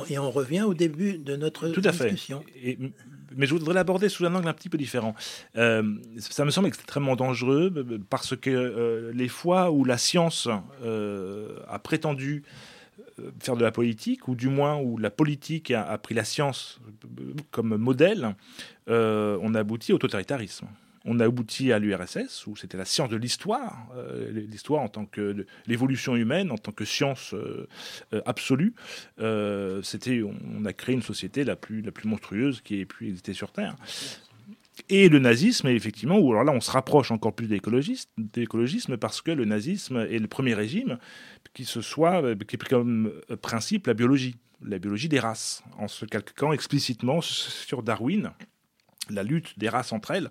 Et 0.09 0.17
on, 0.17 0.31
revient 0.31 0.61
au 0.61 0.73
début 0.73 1.17
de 1.17 1.35
notre 1.35 1.69
Tout 1.69 1.81
à 1.85 1.91
discussion. 1.91 2.43
Fait. 2.53 2.77
mais 3.35 3.45
je 3.45 3.53
voudrais 3.53 3.73
l'aborder 3.73 4.09
sous 4.09 4.25
un 4.25 4.33
angle 4.35 4.47
un 4.47 4.53
petit 4.53 4.69
peu 4.69 4.77
différent. 4.77 5.15
Euh, 5.57 5.83
ça 6.17 6.45
me 6.45 6.51
semble 6.51 6.67
extrêmement 6.67 7.15
dangereux 7.15 7.73
parce 8.09 8.35
que 8.35 8.49
euh, 8.49 9.11
les 9.13 9.27
fois 9.27 9.71
où 9.71 9.83
la 9.83 9.97
science 9.97 10.47
a 10.47 11.79
prétendu 11.79 12.43
faire 13.39 13.55
de 13.55 13.63
la 13.63 13.71
politique, 13.71 14.27
ou 14.27 14.35
du 14.35 14.49
moins 14.49 14.77
où 14.77 14.97
la 14.97 15.09
politique 15.09 15.71
a, 15.71 15.97
pris 15.97 16.15
la 16.15 16.23
science 16.23 16.79
comme 17.51 17.77
modèle, 17.77 18.35
on 18.87 19.55
aboutit 19.55 19.93
au 19.93 19.97
totalitarisme 19.97 20.67
on 21.05 21.19
a 21.19 21.25
abouti 21.25 21.71
à 21.71 21.79
l'URSS, 21.79 22.47
où 22.47 22.55
c'était 22.55 22.77
la 22.77 22.85
science 22.85 23.09
de 23.09 23.15
l'histoire, 23.15 23.87
euh, 23.95 24.31
l'histoire 24.31 24.81
en 24.81 24.89
tant 24.89 25.05
que 25.05 25.45
l'évolution 25.67 26.15
humaine, 26.15 26.51
en 26.51 26.57
tant 26.57 26.71
que 26.71 26.83
science 26.83 27.33
euh, 27.33 27.67
euh, 28.13 28.21
absolue. 28.25 28.73
c'était, 29.83 30.23
on, 30.23 30.65
a 30.65 30.73
créé 30.73 30.95
une 30.95 31.03
société 31.03 31.43
la 31.43 31.55
plus, 31.55 31.81
la 31.81 31.91
plus 31.91 32.09
monstrueuse 32.09 32.61
qui 32.61 32.79
ait 32.79 32.85
pu 32.85 33.07
exister 33.07 33.33
sur 33.33 33.51
Terre. 33.51 33.75
Et 34.89 35.07
le 35.07 35.19
nazisme, 35.19 35.67
effectivement, 35.67 36.17
où 36.17 36.31
alors 36.31 36.43
là 36.43 36.51
on 36.51 36.59
se 36.59 36.69
rapproche 36.69 37.09
encore 37.09 37.33
plus 37.33 37.47
d'écologisme 37.47 38.97
parce 38.97 39.21
que 39.21 39.31
le 39.31 39.45
nazisme 39.45 40.05
est 40.09 40.19
le 40.19 40.27
premier 40.27 40.53
régime 40.53 40.97
qui 41.55 41.65
se 41.65 41.81
soit, 41.81 42.21
qui 42.45 42.57
pris 42.57 42.69
comme 42.69 43.11
principe 43.41 43.87
la 43.87 43.95
biologie, 43.95 44.35
la 44.61 44.77
biologie 44.77 45.09
des 45.09 45.19
races, 45.19 45.63
en 45.79 45.87
se 45.87 46.05
calquant 46.05 46.53
explicitement 46.53 47.21
sur 47.21 47.81
Darwin 47.81 48.31
la 49.09 49.23
lutte 49.23 49.57
des 49.59 49.69
races 49.69 49.91
entre 49.91 50.11
elles, 50.11 50.29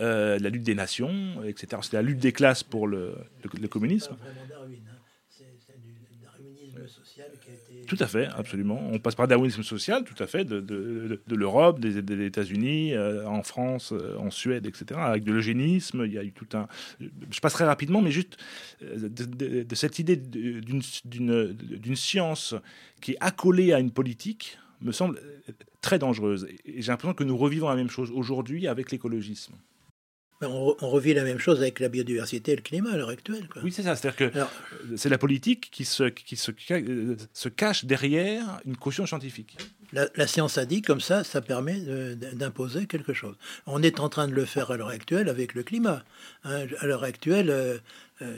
euh, 0.00 0.38
la 0.38 0.48
lutte 0.48 0.62
des 0.62 0.74
nations, 0.74 1.42
etc. 1.44 1.82
C'était 1.82 1.96
la 1.96 2.02
lutte 2.02 2.18
des 2.18 2.32
classes 2.32 2.62
pour 2.62 2.86
le, 2.86 3.16
communisme. 3.70 4.16
Tout 7.86 7.96
à 8.00 8.06
fait, 8.06 8.26
absolument. 8.26 8.80
On 8.90 8.98
passe 8.98 9.14
par 9.14 9.26
le 9.26 9.30
darwinisme 9.30 9.62
social, 9.62 10.04
tout 10.04 10.20
à 10.22 10.26
fait, 10.26 10.44
de, 10.44 10.60
de, 10.60 11.20
de 11.26 11.36
l'Europe, 11.36 11.80
des, 11.80 12.02
des 12.02 12.26
États-Unis, 12.26 12.94
euh, 12.94 13.26
en 13.26 13.42
France, 13.42 13.92
euh, 13.92 14.16
en 14.18 14.30
Suède, 14.30 14.66
etc. 14.66 15.00
Avec 15.00 15.24
de 15.24 15.32
l'eugénisme, 15.32 16.04
il 16.06 16.12
y 16.12 16.18
a 16.18 16.24
eu 16.24 16.32
tout 16.32 16.48
un. 16.54 16.68
Je 16.98 17.40
passerai 17.40 17.64
rapidement, 17.64 18.00
mais 18.00 18.10
juste 18.10 18.36
de, 18.80 19.74
cette 19.74 19.98
idée 19.98 20.16
d'une 20.16 21.96
science 21.96 22.54
qui 23.00 23.12
est 23.12 23.18
accolée 23.20 23.72
à 23.72 23.80
une 23.80 23.90
politique, 23.90 24.58
me 24.80 24.92
semble 24.92 25.20
très 25.80 25.98
dangereuse. 25.98 26.46
Et 26.64 26.82
j'ai 26.82 26.92
l'impression 26.92 27.14
que 27.14 27.24
nous 27.24 27.36
revivons 27.36 27.68
la 27.68 27.76
même 27.76 27.90
chose 27.90 28.10
aujourd'hui 28.10 28.66
avec 28.66 28.90
l'écologisme. 28.90 29.54
Ben, 30.42 30.48
on, 30.48 30.88
revit 30.90 31.14
la 31.14 31.22
même 31.22 31.38
chose 31.38 31.60
avec 31.60 31.78
la 31.78 31.88
biodiversité 31.88 32.50
et 32.50 32.56
le 32.56 32.62
climat 32.62 32.90
à 32.90 32.96
l'heure 32.96 33.10
actuelle. 33.10 33.48
Oui, 33.62 33.70
c'est 33.70 33.84
ça. 33.84 33.94
C'est-à-dire 33.94 34.32
que 34.32 34.96
c'est 34.96 35.08
la 35.08 35.16
politique 35.16 35.70
qui, 35.70 35.84
se, 35.84 36.02
qui 36.02 36.34
se, 36.34 36.50
se, 37.32 37.48
cache 37.48 37.84
derrière 37.84 38.60
une 38.66 38.76
caution 38.76 39.06
scientifique. 39.06 39.56
La, 39.92 40.26
science 40.26 40.58
a 40.58 40.64
dit, 40.64 40.82
comme 40.82 41.00
ça, 41.00 41.22
ça 41.22 41.40
permet 41.42 41.78
d'imposer 42.32 42.86
quelque 42.86 43.12
chose. 43.12 43.36
On 43.66 43.84
est 43.84 44.00
en 44.00 44.08
train 44.08 44.26
de 44.26 44.32
le 44.32 44.44
faire 44.44 44.72
à 44.72 44.76
l'heure 44.76 44.88
actuelle 44.88 45.28
avec 45.28 45.54
le 45.54 45.62
climat. 45.62 46.02
Hein. 46.42 46.66
à 46.80 46.86
l'heure 46.86 47.04
actuelle, 47.04 47.48
euh, 47.48 47.78
euh, 48.20 48.36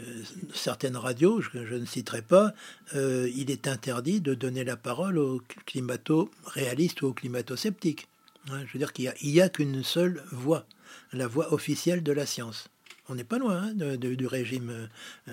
certaines 0.53 0.99
radios, 0.99 1.41
je, 1.41 1.75
ne 1.75 1.87
citerai 1.87 2.21
pas, 2.21 2.53
euh, 2.95 3.31
il 3.35 3.51
est 3.51 3.67
interdit 3.67 4.21
de 4.21 4.35
donner 4.35 4.65
la 4.65 4.77
parole 4.77 5.17
aux 5.17 5.41
climato-réalistes 5.65 7.01
ou 7.01 7.07
aux 7.07 7.13
climato-sceptiques. 7.15 8.09
Hein, 8.51 8.61
je 8.67 8.73
veux 8.75 8.79
dire 8.79 8.93
qu'il 8.93 9.11
n'y 9.23 9.41
a, 9.41 9.49
qu'une 9.49 9.83
seule 9.83 10.23
voix, 10.33 10.67
la 11.13 11.27
voix 11.27 11.53
officielle 11.53 12.03
de 12.03 12.13
la 12.13 12.27
science. 12.27 12.69
On 13.09 13.15
n'est 13.15 13.25
pas 13.25 13.39
loin 13.39 13.65
hein, 13.65 13.97
du 13.97 14.27
régime. 14.27 14.89
Euh, 15.29 15.33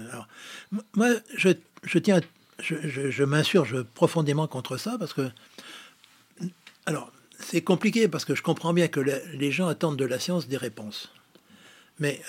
moi, 0.93 1.09
je, 1.35 1.97
tiens, 1.99 2.19
je, 2.59 3.23
m'insurge 3.23 3.81
profondément 3.83 4.47
contre 4.47 4.77
ça 4.77 4.97
parce 4.99 5.13
que, 5.13 5.29
alors, 6.85 7.11
c'est 7.39 7.61
compliqué 7.61 8.07
parce 8.07 8.25
que 8.25 8.35
je 8.35 8.43
comprends 8.43 8.73
bien 8.73 8.87
que 8.87 8.99
les 8.99 9.51
gens 9.51 9.67
attendent 9.67 9.97
de 9.97 10.05
la 10.05 10.19
science 10.19 10.47
des 10.47 10.57
réponses. 10.57 11.11
Mais 11.99 12.21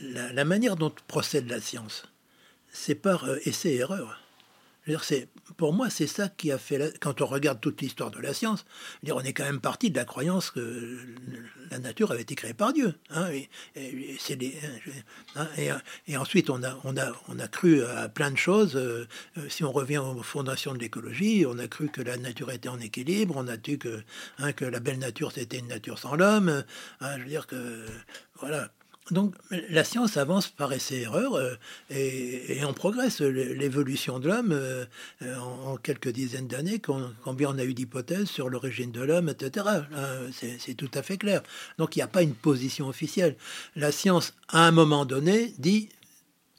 la, 0.00 0.44
manière 0.44 0.76
dont 0.76 0.92
procède 1.06 1.48
la 1.48 1.60
science, 1.60 2.04
c'est 2.72 2.94
par 2.94 3.24
euh, 3.24 3.38
essai 3.44 3.70
et 3.70 3.76
erreur. 3.76 4.20
C'est, 5.02 5.28
pour 5.56 5.72
moi, 5.72 5.88
c'est 5.88 6.06
ça 6.06 6.28
qui 6.28 6.52
a 6.52 6.58
fait, 6.58 6.98
quand 7.00 7.22
on 7.22 7.26
regarde 7.26 7.60
toute 7.60 7.80
l'histoire 7.80 8.10
de 8.10 8.18
la 8.18 8.34
science, 8.34 8.66
dire, 9.02 9.16
on 9.16 9.20
est 9.20 9.32
quand 9.32 9.44
même 9.44 9.60
parti 9.60 9.90
de 9.90 9.96
la 9.96 10.04
croyance 10.04 10.50
que 10.50 10.98
la 11.70 11.78
nature 11.78 12.12
avait 12.12 12.22
été 12.22 12.34
créée 12.34 12.52
par 12.52 12.72
Dieu. 12.72 12.94
Hein, 13.10 13.28
et, 13.74 14.16
c'est 14.18 14.38
hein, 15.36 15.48
et, 16.06 16.16
ensuite, 16.16 16.50
on 16.50 16.62
a, 16.62 16.78
on, 16.84 16.96
a, 16.98 17.12
on 17.28 17.38
a 17.38 17.48
cru 17.48 17.82
à 17.82 18.08
plein 18.08 18.30
de 18.30 18.36
choses. 18.36 18.76
Euh, 18.76 19.06
si 19.48 19.64
on 19.64 19.72
revient 19.72 19.98
aux 19.98 20.22
fondations 20.22 20.74
de 20.74 20.78
l'écologie, 20.78 21.46
on 21.48 21.58
a 21.58 21.66
cru 21.66 21.88
que 21.88 22.02
la 22.02 22.18
nature 22.18 22.50
était 22.50 22.68
en 22.68 22.78
équilibre, 22.78 23.34
on 23.36 23.48
a 23.48 23.56
cru 23.56 23.78
que, 23.78 24.02
hein, 24.38 24.52
que 24.52 24.66
la 24.66 24.80
belle 24.80 24.98
nature, 24.98 25.32
c'était 25.32 25.58
une 25.58 25.68
nature 25.68 25.98
sans 25.98 26.14
l'homme. 26.14 26.62
je 27.00 27.22
veux 27.22 27.28
dire 27.28 27.46
que, 27.46 27.86
voilà. 28.38 28.70
Donc 29.10 29.34
la 29.50 29.84
science 29.84 30.16
avance 30.16 30.48
par 30.48 30.72
essai-erreur 30.72 31.34
euh, 31.34 31.54
et, 31.90 32.64
on 32.64 32.72
progresse. 32.72 33.20
L'évolution 33.20 34.18
de 34.18 34.28
l'homme, 34.28 34.52
euh, 34.52 34.86
en, 35.20 35.76
quelques 35.76 36.08
dizaines 36.08 36.48
d'années, 36.48 36.80
combien 36.80 37.50
on 37.50 37.58
a 37.58 37.64
eu 37.64 37.74
d'hypothèses 37.74 38.28
sur 38.28 38.48
l'origine 38.48 38.92
de 38.92 39.02
l'homme, 39.02 39.28
etc. 39.28 39.66
C'est 40.32 40.74
tout 40.74 40.90
à 40.94 41.02
fait 41.02 41.18
clair. 41.18 41.42
Donc 41.78 41.96
il 41.96 41.98
n'y 41.98 42.04
a 42.04 42.08
pas 42.08 42.22
une 42.22 42.34
position 42.34 42.88
officielle. 42.88 43.36
La 43.76 43.92
science, 43.92 44.32
à 44.48 44.66
un 44.66 44.70
moment 44.70 45.04
donné, 45.04 45.54
dit 45.58 45.90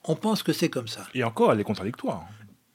on 0.03 0.15
pense 0.15 0.43
que 0.43 0.53
c'est 0.53 0.69
comme 0.69 0.87
ça. 0.87 1.07
Et 1.15 1.23
encore, 1.23 1.51
elle 1.51 1.59
est 1.59 1.63
contradictoire. 1.63 2.27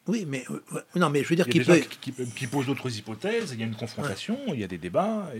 Oui, 0.06 0.24
mais 0.26 0.44
euh, 0.50 0.80
non, 0.96 1.10
mais 1.10 1.22
je 1.22 1.28
veux 1.28 1.36
dire 1.36 1.46
qu'il 1.46 1.64
peut... 1.64 1.78
qui, 2.00 2.12
qui, 2.12 2.46
posent 2.48 2.66
d'autres 2.66 2.96
hypothèses. 2.96 3.52
Il 3.52 3.60
y 3.60 3.62
a 3.62 3.66
une 3.66 3.76
confrontation, 3.76 4.36
il 4.48 4.58
y 4.58 4.64
a 4.64 4.66
des 4.66 4.78
débats. 4.78 5.30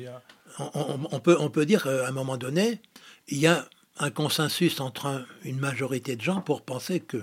On, 0.59 1.19
peut, 1.19 1.37
on 1.41 1.51
peut 1.51 1.67
dire 1.67 1.83
qu'à 1.83 2.07
un 2.07 2.13
moment 2.13 2.37
donné, 2.37 2.81
il 3.27 3.39
y 3.39 3.49
a 3.49 3.69
un 4.01 4.11
consensus 4.11 4.81
entre 4.81 5.27
une 5.45 5.59
majorité 5.59 6.17
de 6.17 6.23
gens 6.23 6.41
pour 6.41 6.63
penser 6.63 7.01
que. 7.01 7.23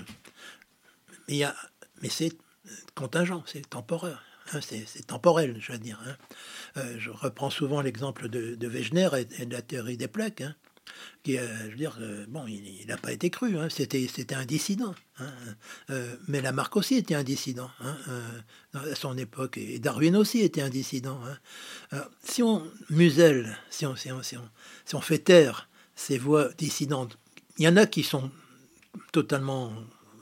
Il 1.28 1.36
y 1.36 1.44
a, 1.44 1.56
mais 2.02 2.10
c'est 2.10 2.32
contingent, 2.96 3.44
c'est 3.46 3.70
temporaire. 3.70 4.24
Hein, 4.54 4.60
c'est 4.62 5.06
temporel, 5.06 5.58
je 5.60 5.74
veux 5.74 5.78
dire. 5.78 6.00
Hein. 6.06 6.16
Euh, 6.78 6.96
je 7.00 7.10
reprends 7.10 7.50
souvent 7.50 7.82
l'exemple 7.82 8.30
de, 8.30 8.68
Wegener 8.68 9.10
et, 9.18 9.46
de 9.46 9.52
la 9.52 9.62
théorie 9.62 9.98
des 9.98 10.08
plaques, 10.08 10.40
hein, 10.40 10.56
qui, 11.24 11.38
euh, 11.38 11.46
je 11.66 11.72
veux 11.72 11.76
dire, 11.76 11.98
euh, 12.00 12.26
bon, 12.30 12.48
il 12.48 12.86
n'a 12.88 12.96
pas 12.96 13.12
été 13.12 13.30
cru, 13.30 13.58
c'était 13.70 14.36
un 14.36 14.46
dissident. 14.46 14.96
mais 16.30 16.40
Lamarck 16.40 16.78
aussi 16.78 16.96
était 16.96 17.16
un 17.16 17.24
dissident 17.24 17.70
à 18.74 18.96
son 18.96 19.18
époque, 19.18 19.58
et 19.58 19.80
Darwin 19.80 20.16
aussi 20.16 20.40
était 20.40 20.62
un 20.62 20.70
dissident. 20.70 21.20
si 22.24 22.42
on 22.42 22.64
muselle, 22.90 23.58
si 23.70 23.86
on, 23.86 23.98
si 23.98 24.12
on, 24.14 24.24
si 24.24 24.38
on, 24.38 24.50
si 24.86 24.96
on 24.96 25.02
fait 25.02 25.20
taire 25.20 25.68
ces 25.98 26.18
voix 26.18 26.50
dissidentes. 26.58 27.18
Il 27.58 27.66
y 27.66 27.68
en 27.68 27.76
a 27.76 27.86
qui 27.86 28.04
sont 28.04 28.32
totalement 29.12 29.74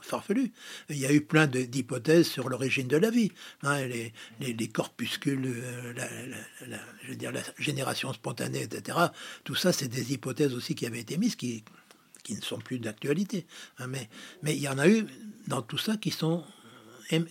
farfelues. 0.02 0.52
Il 0.90 0.98
y 0.98 1.06
a 1.06 1.12
eu 1.12 1.22
plein 1.22 1.48
d'hypothèses 1.48 2.28
sur 2.28 2.50
l'origine 2.50 2.88
de 2.88 2.98
la 2.98 3.12
vie. 3.12 3.32
Hein, 3.64 3.86
les, 3.86 4.14
les, 4.40 4.68
corpuscules, 4.70 5.46
euh, 5.46 5.94
la, 6.68 7.42
génération 7.58 8.14
spontanée, 8.14 8.64
etc. 8.64 8.98
Tout 9.44 9.56
ça, 9.56 9.74
c'est 9.74 9.88
des 9.88 10.14
hypothèses 10.14 10.54
aussi 10.54 10.76
qui 10.76 10.86
avaient 10.86 11.02
été 11.02 11.18
mises, 11.18 11.36
qui, 11.36 11.64
qui 12.24 12.36
ne 12.36 12.42
sont 12.42 12.60
plus 12.60 12.80
d'actualité. 12.80 13.46
Hein, 13.80 13.88
mais, 13.88 14.10
mais 14.44 14.56
il 14.56 14.62
y 14.62 14.70
en 14.70 14.78
a 14.78 14.88
eu 14.88 15.06
dans 15.48 15.62
tout 15.62 15.78
ça 15.78 15.98
qui 15.98 16.12
sont 16.12 16.44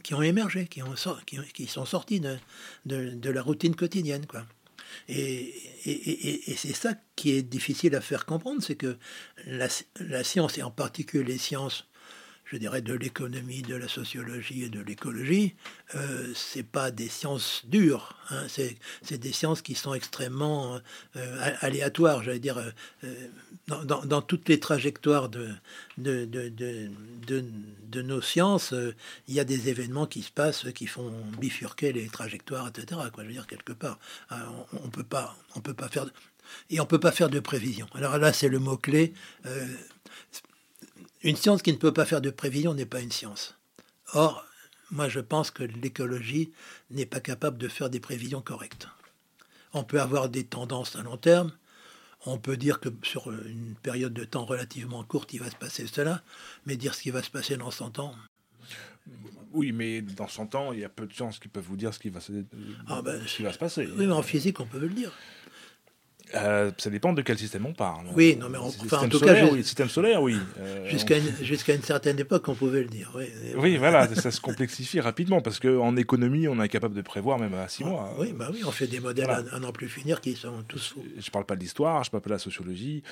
qui 0.04 0.14
ont 0.14 0.22
émergé, 0.22 0.68
qui, 0.68 0.84
ont, 0.84 0.94
qui, 1.26 1.36
qui 1.52 1.66
sont 1.66 1.84
sortis 1.84 2.20
de, 2.20 2.38
de, 2.86 3.30
la 3.30 3.42
routine 3.42 3.74
quotidienne. 3.74 4.24
Quoi. 4.24 4.46
Et, 5.08 5.52
c'est 6.56 6.74
ça 6.74 6.94
qui 7.16 7.32
est 7.32 7.42
difficile 7.42 7.94
à 7.94 8.00
faire 8.00 8.26
comprendre, 8.26 8.62
c'est 8.62 8.76
que 8.76 8.96
la, 9.46 9.68
science, 10.24 10.58
et 10.58 10.62
en 10.62 10.70
particulier 10.70 11.24
les 11.24 11.38
sciences 11.38 11.86
je 12.46 12.56
dirais, 12.56 12.82
de 12.82 12.94
l'économie, 12.94 13.62
de 13.62 13.74
la 13.74 13.88
sociologie 13.88 14.64
et 14.64 14.68
de 14.68 14.80
l'écologie, 14.80 15.54
euh, 15.94 16.32
c'est 16.34 16.62
pas 16.62 16.90
des 16.90 17.08
sciences 17.08 17.62
dures. 17.64 18.16
Hein, 18.30 18.46
c'est 18.48 19.18
des 19.18 19.32
sciences 19.32 19.62
qui 19.62 19.74
sont 19.74 19.94
extrêmement 19.94 20.78
euh, 21.16 21.52
aléatoires. 21.60 22.22
J'allais 22.22 22.38
dire, 22.38 22.58
euh, 23.04 23.14
dans, 23.66 24.04
dans, 24.04 24.22
toutes 24.22 24.48
les 24.48 24.60
trajectoires 24.60 25.30
de, 25.30 25.48
nos 27.96 28.20
sciences, 28.20 28.74
il 29.28 29.34
y 29.34 29.40
a 29.40 29.44
des 29.44 29.68
événements 29.70 30.06
qui 30.06 30.22
se 30.22 30.30
passent 30.30 30.66
qui 30.74 30.86
font 30.86 31.12
bifurquer 31.40 31.92
les 31.92 32.06
trajectoires, 32.08 32.68
etc. 32.68 33.00
Quoi, 33.12 33.22
je 33.24 33.28
veux 33.28 33.34
dire, 33.34 33.46
quelque 33.46 33.72
part, 33.72 33.98
on, 34.30 34.78
on 34.84 34.88
peut 34.90 35.02
pas, 35.02 35.36
on 35.56 35.60
peut 35.60 35.74
pas 35.74 35.88
faire 35.88 36.06
et 36.68 36.78
on 36.78 36.84
peut 36.84 37.00
pas 37.00 37.10
faire 37.10 37.30
de 37.30 37.40
prévision. 37.40 37.86
Alors 37.94 38.18
là, 38.18 38.34
c'est 38.34 38.48
le 38.48 38.58
mot 38.58 38.76
clé. 38.76 39.14
Une 41.24 41.36
science 41.36 41.62
qui 41.62 41.72
ne 41.72 41.78
peut 41.78 41.94
pas 41.94 42.04
faire 42.04 42.20
de 42.20 42.28
prévision 42.28 42.74
n'est 42.74 42.84
pas 42.84 43.00
une 43.00 43.10
science. 43.10 43.56
Or, 44.12 44.44
moi 44.90 45.08
je 45.08 45.20
pense 45.20 45.50
que 45.50 45.62
l'écologie 45.62 46.52
n'est 46.90 47.06
pas 47.06 47.20
capable 47.20 47.56
de 47.56 47.66
faire 47.66 47.88
des 47.88 47.98
prévisions 47.98 48.42
correctes. 48.42 48.88
On 49.72 49.84
peut 49.84 50.02
avoir 50.02 50.28
des 50.28 50.44
tendances 50.44 50.96
à 50.96 51.02
long 51.02 51.16
terme, 51.16 51.50
on 52.26 52.36
peut 52.36 52.58
dire 52.58 52.78
que 52.78 52.90
sur 53.02 53.32
une 53.32 53.74
période 53.82 54.12
de 54.12 54.24
temps 54.24 54.44
relativement 54.44 55.02
courte, 55.02 55.32
il 55.32 55.40
va 55.40 55.50
se 55.50 55.56
passer 55.56 55.86
cela, 55.86 56.22
mais 56.66 56.76
dire 56.76 56.94
ce 56.94 57.00
qui 57.00 57.10
va 57.10 57.22
se 57.22 57.30
passer 57.30 57.56
dans 57.56 57.70
100 57.70 58.00
ans. 58.00 58.14
Oui, 59.52 59.72
mais 59.72 60.02
dans 60.02 60.28
100 60.28 60.54
ans, 60.54 60.72
il 60.72 60.80
y 60.80 60.84
a 60.84 60.90
peu 60.90 61.06
de 61.06 61.12
chances 61.12 61.38
qu'ils 61.38 61.50
peuvent 61.50 61.64
vous 61.64 61.76
dire 61.76 61.94
ce 61.94 61.98
qui 61.98 62.10
va 62.10 62.20
se, 62.20 62.32
Ah 62.86 63.00
ben, 63.00 63.26
ce 63.26 63.36
qui 63.36 63.42
va 63.44 63.52
se 63.52 63.58
passer. 63.58 63.88
Oui, 63.96 64.06
mais 64.06 64.12
en 64.12 64.22
physique, 64.22 64.60
on 64.60 64.66
peut 64.66 64.78
le 64.78 64.90
dire. 64.90 65.12
Euh, 66.34 66.70
ça 66.78 66.90
dépend 66.90 67.12
de 67.12 67.22
quel 67.22 67.38
système 67.38 67.66
on 67.66 67.74
parle. 67.74 68.06
Oui, 68.16 68.36
non, 68.40 68.48
mais 68.48 68.58
on- 68.58 68.66
enfin, 68.66 68.98
en 68.98 69.08
tout 69.08 69.20
cas, 69.20 69.26
solaire, 69.26 69.46
je- 69.48 69.52
oui. 69.52 69.62
Système 69.64 69.88
solaire, 69.88 70.22
oui. 70.22 70.36
Euh, 70.58 70.88
Jusqu'à 70.88 71.74
une, 71.74 71.82
certaine 71.82 72.18
époque, 72.18 72.48
on 72.48 72.54
pouvait 72.54 72.80
le 72.82 72.88
dire. 72.88 73.12
Oui, 73.56 73.76
voilà, 73.76 74.12
ça 74.14 74.30
se 74.30 74.40
complexifie 74.40 75.00
rapidement 75.00 75.40
parce 75.42 75.60
qu'en 75.60 75.96
économie, 75.96 76.48
on 76.48 76.60
est 76.62 76.68
capable 76.68 76.94
de 76.94 77.02
prévoir 77.02 77.38
même 77.38 77.54
à 77.54 77.68
6 77.68 77.84
mois. 77.84 78.14
Oui, 78.18 78.32
bah 78.32 78.48
oui, 78.52 78.62
on 78.66 78.70
fait 78.70 78.86
des 78.86 79.00
modèles 79.00 79.26
Voilà. 79.26 79.44
à, 79.52 79.56
à 79.56 79.58
n'en 79.60 79.72
plus 79.72 79.88
finir 79.88 80.20
qui 80.20 80.34
sont 80.34 80.62
tous 80.66 80.94
faux. 80.94 81.04
Je 81.18 81.26
ne 81.26 81.30
parle 81.30 81.44
pas 81.46 81.56
de 81.56 81.60
l'histoire, 81.60 82.02
je 82.04 82.08
ne 82.08 82.12
parle 82.12 82.22
pas 82.22 82.30
de 82.30 82.34
la 82.34 82.38
sociologie. 82.38 83.02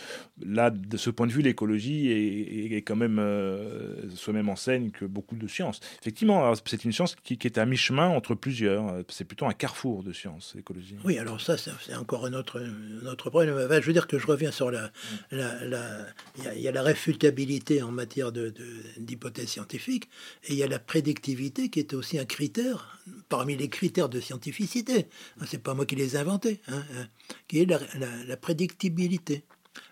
Là, 0.44 0.70
de 0.70 0.96
ce 0.96 1.10
point 1.10 1.26
de 1.26 1.32
vue, 1.32 1.42
l'écologie 1.42 2.10
est, 2.10 2.82
quand 2.82 2.96
même 2.96 3.18
euh, 3.18 4.08
soit 4.14 4.32
même 4.32 4.48
enseigne 4.48 4.90
que 4.90 5.04
beaucoup 5.04 5.36
de 5.36 5.46
sciences. 5.46 5.80
Effectivement, 6.00 6.52
c'est 6.64 6.84
une 6.84 6.92
science 6.92 7.14
qui, 7.22 7.36
qui 7.38 7.46
est 7.46 7.58
à 7.58 7.66
mi-chemin 7.66 8.08
entre 8.08 8.34
plusieurs. 8.34 9.02
C'est 9.08 9.24
plutôt 9.24 9.46
un 9.46 9.52
carrefour 9.52 10.02
de 10.02 10.12
sciences, 10.12 10.54
l'écologie. 10.56 10.96
Oui, 11.04 11.18
alors 11.18 11.40
ça, 11.40 11.56
c'est 11.58 11.94
encore 11.94 12.26
un 12.26 12.32
autre, 12.32 12.60
un 13.02 13.06
autre 13.06 13.30
problème. 13.30 13.56
Je 13.70 13.86
veux 13.86 13.92
dire 13.92 14.06
que 14.06 14.18
je 14.18 14.26
reviens 14.26 14.50
sur 14.50 14.70
la... 14.70 14.90
Il 15.30 16.60
y, 16.60 16.68
a- 16.68 16.72
la 16.72 16.82
réfutabilité 16.82 17.82
en 17.82 17.90
matière 17.92 18.32
de- 18.32 18.50
de- 18.50 18.82
d'hypothèses 18.98 19.48
scientifiques, 19.48 20.08
et 20.44 20.52
il 20.52 20.58
y 20.58 20.62
a 20.62 20.66
la 20.66 20.78
prédictivité 20.78 21.68
qui 21.68 21.80
est 21.80 21.94
aussi 21.94 22.18
un 22.18 22.24
critère 22.24 22.98
parmi 23.28 23.56
les 23.56 23.68
critères 23.68 24.08
de 24.08 24.20
scientificité. 24.20 25.06
C'est 25.46 25.62
pas 25.62 25.74
moi 25.74 25.86
qui 25.86 25.96
les 25.96 26.16
ai 26.16 26.18
inventés, 26.18 26.60
hein, 26.68 26.82
hein, 26.96 27.06
qui 27.48 27.60
est 27.60 27.66
la, 27.66 28.36
prédictibilité. 28.36 29.44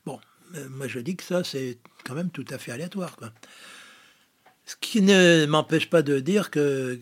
Bon, 0.07 0.19
euh, 0.55 0.69
moi 0.71 0.89
je 0.89 1.01
dis 1.01 1.17
que 1.17 1.23
ça, 1.25 1.45
c'est 1.45 1.79
quand 2.05 2.15
même 2.15 2.31
tout 2.31 2.45
à 2.51 2.59
fait 2.59 2.73
aléatoire. 2.73 3.17
Ce 4.71 4.77
qui 4.81 5.03
ne 5.03 5.47
m'empêche 5.47 5.91
pas 5.91 6.03
de 6.03 6.21
dire 6.21 6.49
que, 6.49 7.01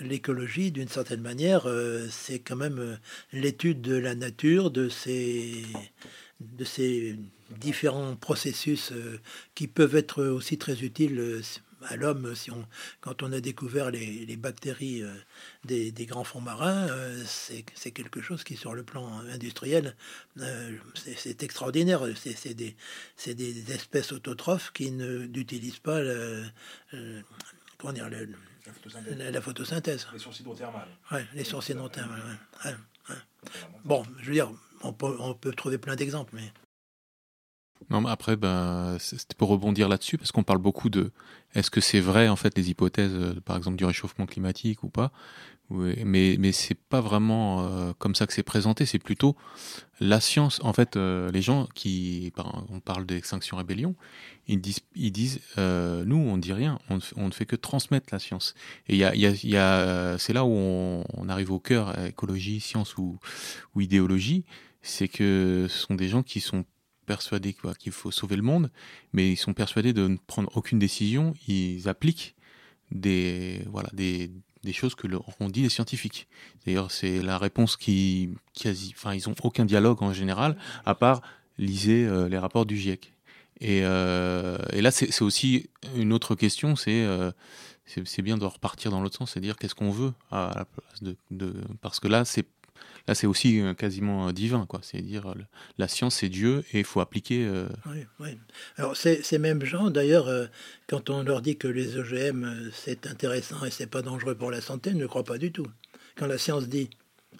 l'écologie, 0.00 0.70
d'une 0.70 0.86
certaine 0.86 1.20
manière, 1.20 1.66
euh, 1.66 2.06
c'est 2.08 2.38
quand 2.38 2.54
même 2.54 2.78
euh, 2.78 2.94
l'étude 3.32 3.80
de 3.80 3.96
la 3.96 4.14
nature, 4.14 4.70
de 4.70 4.88
ces, 4.88 5.64
différents 7.58 8.14
processus 8.14 8.92
euh, 8.92 9.18
qui 9.56 9.66
peuvent 9.66 9.96
être 9.96 10.22
aussi 10.22 10.56
très 10.56 10.84
utiles 10.84 11.42
à 11.86 11.96
l'homme 11.96 12.34
si 12.34 12.50
on, 12.50 12.66
quand 13.00 13.22
on 13.22 13.32
a 13.32 13.40
découvert 13.40 13.90
les, 13.90 14.26
les 14.26 14.36
bactéries 14.36 15.02
euh, 15.02 15.14
des, 15.64 15.92
des 15.92 16.06
grands 16.06 16.24
fonds 16.24 16.40
marins. 16.40 16.88
euh, 16.88 17.22
c'est 17.26 17.90
quelque 17.92 18.20
chose 18.20 18.44
qui, 18.44 18.56
sur 18.56 18.74
le 18.74 18.82
plan 18.82 19.20
industriel, 19.32 19.96
euh, 20.38 20.76
c'est 21.16 21.42
extraordinaire. 21.42 22.02
C'est 22.16 22.54
des, 22.54 22.76
des 23.34 23.72
espèces 23.72 24.12
autotrophes 24.12 24.72
qui 24.72 24.90
ne- 24.90 25.26
n'utilisent 25.26 25.78
pas 25.78 26.00
le, 26.00 26.44
le- 26.92 27.22
comment 27.78 27.92
dire, 27.92 28.08
le- 28.08 28.28
la, 29.16 29.30
la 29.30 29.40
photosynthèse. 29.40 30.06
Les 30.12 30.18
sources 30.18 30.40
hydrothermales. 30.40 30.88
Ouais, 31.10 31.26
les 31.34 31.44
sources 31.44 31.70
hydrothermales, 31.70 32.38
ouais. 32.64 32.74
Bon, 33.84 34.04
je 34.20 34.26
veux 34.26 34.34
dire, 34.34 34.52
on 34.82 34.92
peut, 34.92 35.16
on 35.18 35.34
peut 35.34 35.52
trouver 35.52 35.78
plein 35.78 35.96
d'exemples, 35.96 36.32
mais 36.34 36.52
Non, 37.88 38.02
mais 38.02 38.10
après, 38.10 38.36
ben, 38.36 38.96
c'était 39.00 39.34
pour 39.34 39.48
rebondir 39.48 39.88
là-dessus, 39.88 40.18
parce 40.18 40.32
qu'on 40.32 40.44
parle 40.44 40.58
beaucoup 40.58 40.90
de 40.90 41.12
est-ce 41.54 41.70
que 41.70 41.80
c'est 41.80 42.00
vrai, 42.00 42.28
en 42.28 42.36
fait, 42.36 42.56
les 42.56 42.70
hypothèses, 42.70 43.14
euh, 43.14 43.40
par 43.44 43.56
exemple, 43.56 43.76
du 43.76 43.84
réchauffement 43.84 44.26
climatique 44.26 44.84
ou 44.84 44.88
pas? 44.88 45.12
Mais, 45.72 46.36
mais 46.36 46.50
c'est 46.50 46.74
pas 46.74 47.00
vraiment 47.00 47.62
euh, 47.62 47.92
comme 47.96 48.16
ça 48.16 48.26
que 48.26 48.32
c'est 48.32 48.42
présenté, 48.42 48.86
c'est 48.86 48.98
plutôt 48.98 49.36
la 50.00 50.20
science. 50.20 50.58
En 50.64 50.72
fait, 50.72 50.96
euh, 50.96 51.30
les 51.30 51.42
gens 51.42 51.68
qui. 51.74 52.32
On 52.70 52.80
parle 52.80 53.06
d'extinction 53.06 53.56
rébellion, 53.56 53.94
ils 54.48 54.60
disent, 54.60 54.80
ils 54.96 55.12
disent 55.12 55.40
nous, 55.56 56.16
on 56.16 56.38
dit 56.38 56.52
rien, 56.52 56.80
on 56.88 56.96
ne, 56.96 57.00
on 57.16 57.26
ne 57.28 57.32
fait 57.32 57.46
que 57.46 57.54
transmettre 57.54 58.08
la 58.10 58.18
science. 58.18 58.54
Et 58.88 58.96
y 58.96 59.04
a, 59.04 59.14
y 59.14 59.26
a, 59.26 59.30
y 59.44 59.56
a, 59.56 60.18
c'est 60.18 60.32
là 60.32 60.44
où 60.44 60.50
on, 60.50 61.04
on 61.14 61.28
arrive 61.28 61.52
au 61.52 61.60
cœur, 61.60 61.96
écologie, 62.04 62.58
science 62.58 62.96
ou, 62.98 63.20
ou 63.76 63.80
idéologie, 63.80 64.44
c'est 64.82 65.06
que 65.06 65.66
ce 65.68 65.78
sont 65.78 65.94
des 65.94 66.08
gens 66.08 66.24
qui 66.24 66.40
sont 66.40 66.64
persuadés 67.06 67.56
qu'il 67.78 67.92
faut 67.92 68.10
sauver 68.10 68.36
le 68.36 68.42
monde, 68.42 68.70
mais 69.12 69.32
ils 69.32 69.36
sont 69.36 69.54
persuadés 69.54 69.92
de 69.92 70.06
ne 70.06 70.16
prendre 70.26 70.50
aucune 70.56 70.78
décision. 70.78 71.34
Ils 71.48 71.88
appliquent 71.88 72.34
des, 72.90 73.62
voilà, 73.66 73.88
des, 73.92 74.30
des 74.62 74.72
choses 74.72 74.94
que 74.94 75.06
leur 75.06 75.24
ont 75.40 75.48
dit 75.48 75.62
les 75.62 75.68
scientifiques. 75.68 76.28
D'ailleurs, 76.66 76.90
c'est 76.90 77.22
la 77.22 77.38
réponse 77.38 77.76
qui 77.76 78.30
quasi, 78.54 78.92
enfin, 78.96 79.14
ils 79.14 79.28
ont 79.28 79.34
aucun 79.42 79.64
dialogue 79.64 80.02
en 80.02 80.12
général, 80.12 80.56
à 80.84 80.94
part 80.94 81.22
lisez 81.58 82.06
euh, 82.06 82.28
les 82.28 82.38
rapports 82.38 82.66
du 82.66 82.76
GIEC. 82.76 83.12
Et, 83.60 83.80
euh, 83.84 84.56
et 84.72 84.80
là, 84.80 84.90
c'est 84.90 85.20
aussi 85.22 85.68
une 85.94 86.12
autre 86.12 86.34
question, 86.34 86.76
c'est 86.76 87.04
euh, 87.04 87.30
c'est 87.84 88.06
c'est 88.06 88.22
bien 88.22 88.38
de 88.38 88.44
repartir 88.46 88.90
dans 88.90 89.02
l'autre 89.02 89.18
sens, 89.18 89.32
c'est 89.32 89.40
dire 89.40 89.56
qu'est-ce 89.56 89.74
qu'on 89.74 89.90
veut 89.90 90.14
à 90.30 90.50
la 90.56 90.64
place 90.64 91.02
de, 91.02 91.16
de 91.30 91.54
parce 91.82 92.00
que 92.00 92.08
là, 92.08 92.24
c'est 92.24 92.46
là, 93.08 93.14
c'est 93.14 93.26
aussi 93.26 93.60
euh, 93.60 93.74
quasiment 93.74 94.28
euh, 94.28 94.32
divin, 94.32 94.66
quoi. 94.66 94.80
C'est 94.82 95.00
dire 95.00 95.28
euh, 95.30 95.34
la 95.78 95.88
science, 95.88 96.16
c'est 96.16 96.28
Dieu 96.28 96.64
et 96.72 96.80
il 96.80 96.84
faut 96.84 97.00
appliquer. 97.00 97.48
Oui, 97.86 98.06
oui. 98.20 98.38
Alors, 98.76 98.96
ces, 98.96 99.38
mêmes 99.38 99.64
gens, 99.64 99.90
d'ailleurs, 99.90 100.28
quand 100.86 101.10
on 101.10 101.22
leur 101.22 101.42
dit 101.42 101.56
que 101.56 101.68
les 101.68 101.96
OGM, 101.96 102.44
euh, 102.44 102.70
c'est 102.72 103.06
intéressant 103.06 103.64
et 103.64 103.70
c'est 103.70 103.86
pas 103.86 104.02
dangereux 104.02 104.34
pour 104.34 104.50
la 104.50 104.60
santé, 104.60 104.92
ne 104.94 105.06
croient 105.06 105.24
pas 105.24 105.38
du 105.38 105.52
tout. 105.52 105.66
Quand 106.16 106.26
la 106.26 106.38
science 106.38 106.68
dit. 106.68 106.90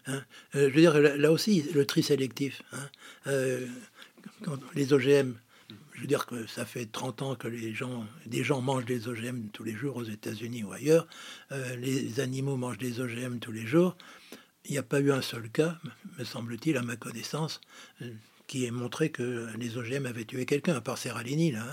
hein, 0.07 0.23
je 0.55 0.61
veux 0.61 0.70
dire, 0.70 0.99
là, 0.99 1.33
aussi, 1.33 1.64
le 1.75 1.85
tri 1.85 2.03
sélectif. 2.03 2.62
hein, 2.73 3.37
les 4.75 4.92
OGM, 4.92 5.35
je 5.94 6.01
veux 6.01 6.07
dire 6.07 6.25
que 6.25 6.46
ça 6.46 6.64
fait 6.64 6.87
30 6.87 7.23
ans 7.23 7.35
que 7.35 7.49
les 7.49 7.75
gens, 7.75 8.07
des 8.27 8.42
gens 8.42 8.62
mangent 8.62 8.87
des 8.87 9.09
OGM 9.09 9.49
tous 9.53 9.64
les 9.64 9.75
jours 9.75 9.96
aux 9.96 10.05
États-Unis 10.05 10.64
ou 10.64 10.73
ailleurs. 10.73 11.07
les 11.79 12.20
animaux 12.20 12.57
mangent 12.57 12.79
des 12.79 13.01
OGM 13.01 13.38
tous 13.38 13.53
les 13.53 13.66
jours. 13.66 13.96
Il 14.70 14.74
n'y 14.74 14.78
a 14.78 14.85
pas 14.85 15.00
eu 15.00 15.11
un 15.11 15.20
seul 15.20 15.50
cas, 15.50 15.76
me 16.16 16.22
semble-t-il, 16.24 16.76
à 16.76 16.83
ma 16.83 16.94
connaissance, 16.94 17.61
euh, 18.02 18.12
qui 18.46 18.66
ait 18.66 18.70
montré 18.70 19.11
que 19.11 19.48
les 19.59 19.76
OGM 19.76 20.06
avaient 20.06 20.24
tué 20.24 20.46
quelqu'un, 20.46 20.76
à 20.76 20.80
part 20.80 20.96
Serralini, 20.96 21.50
là. 21.50 21.64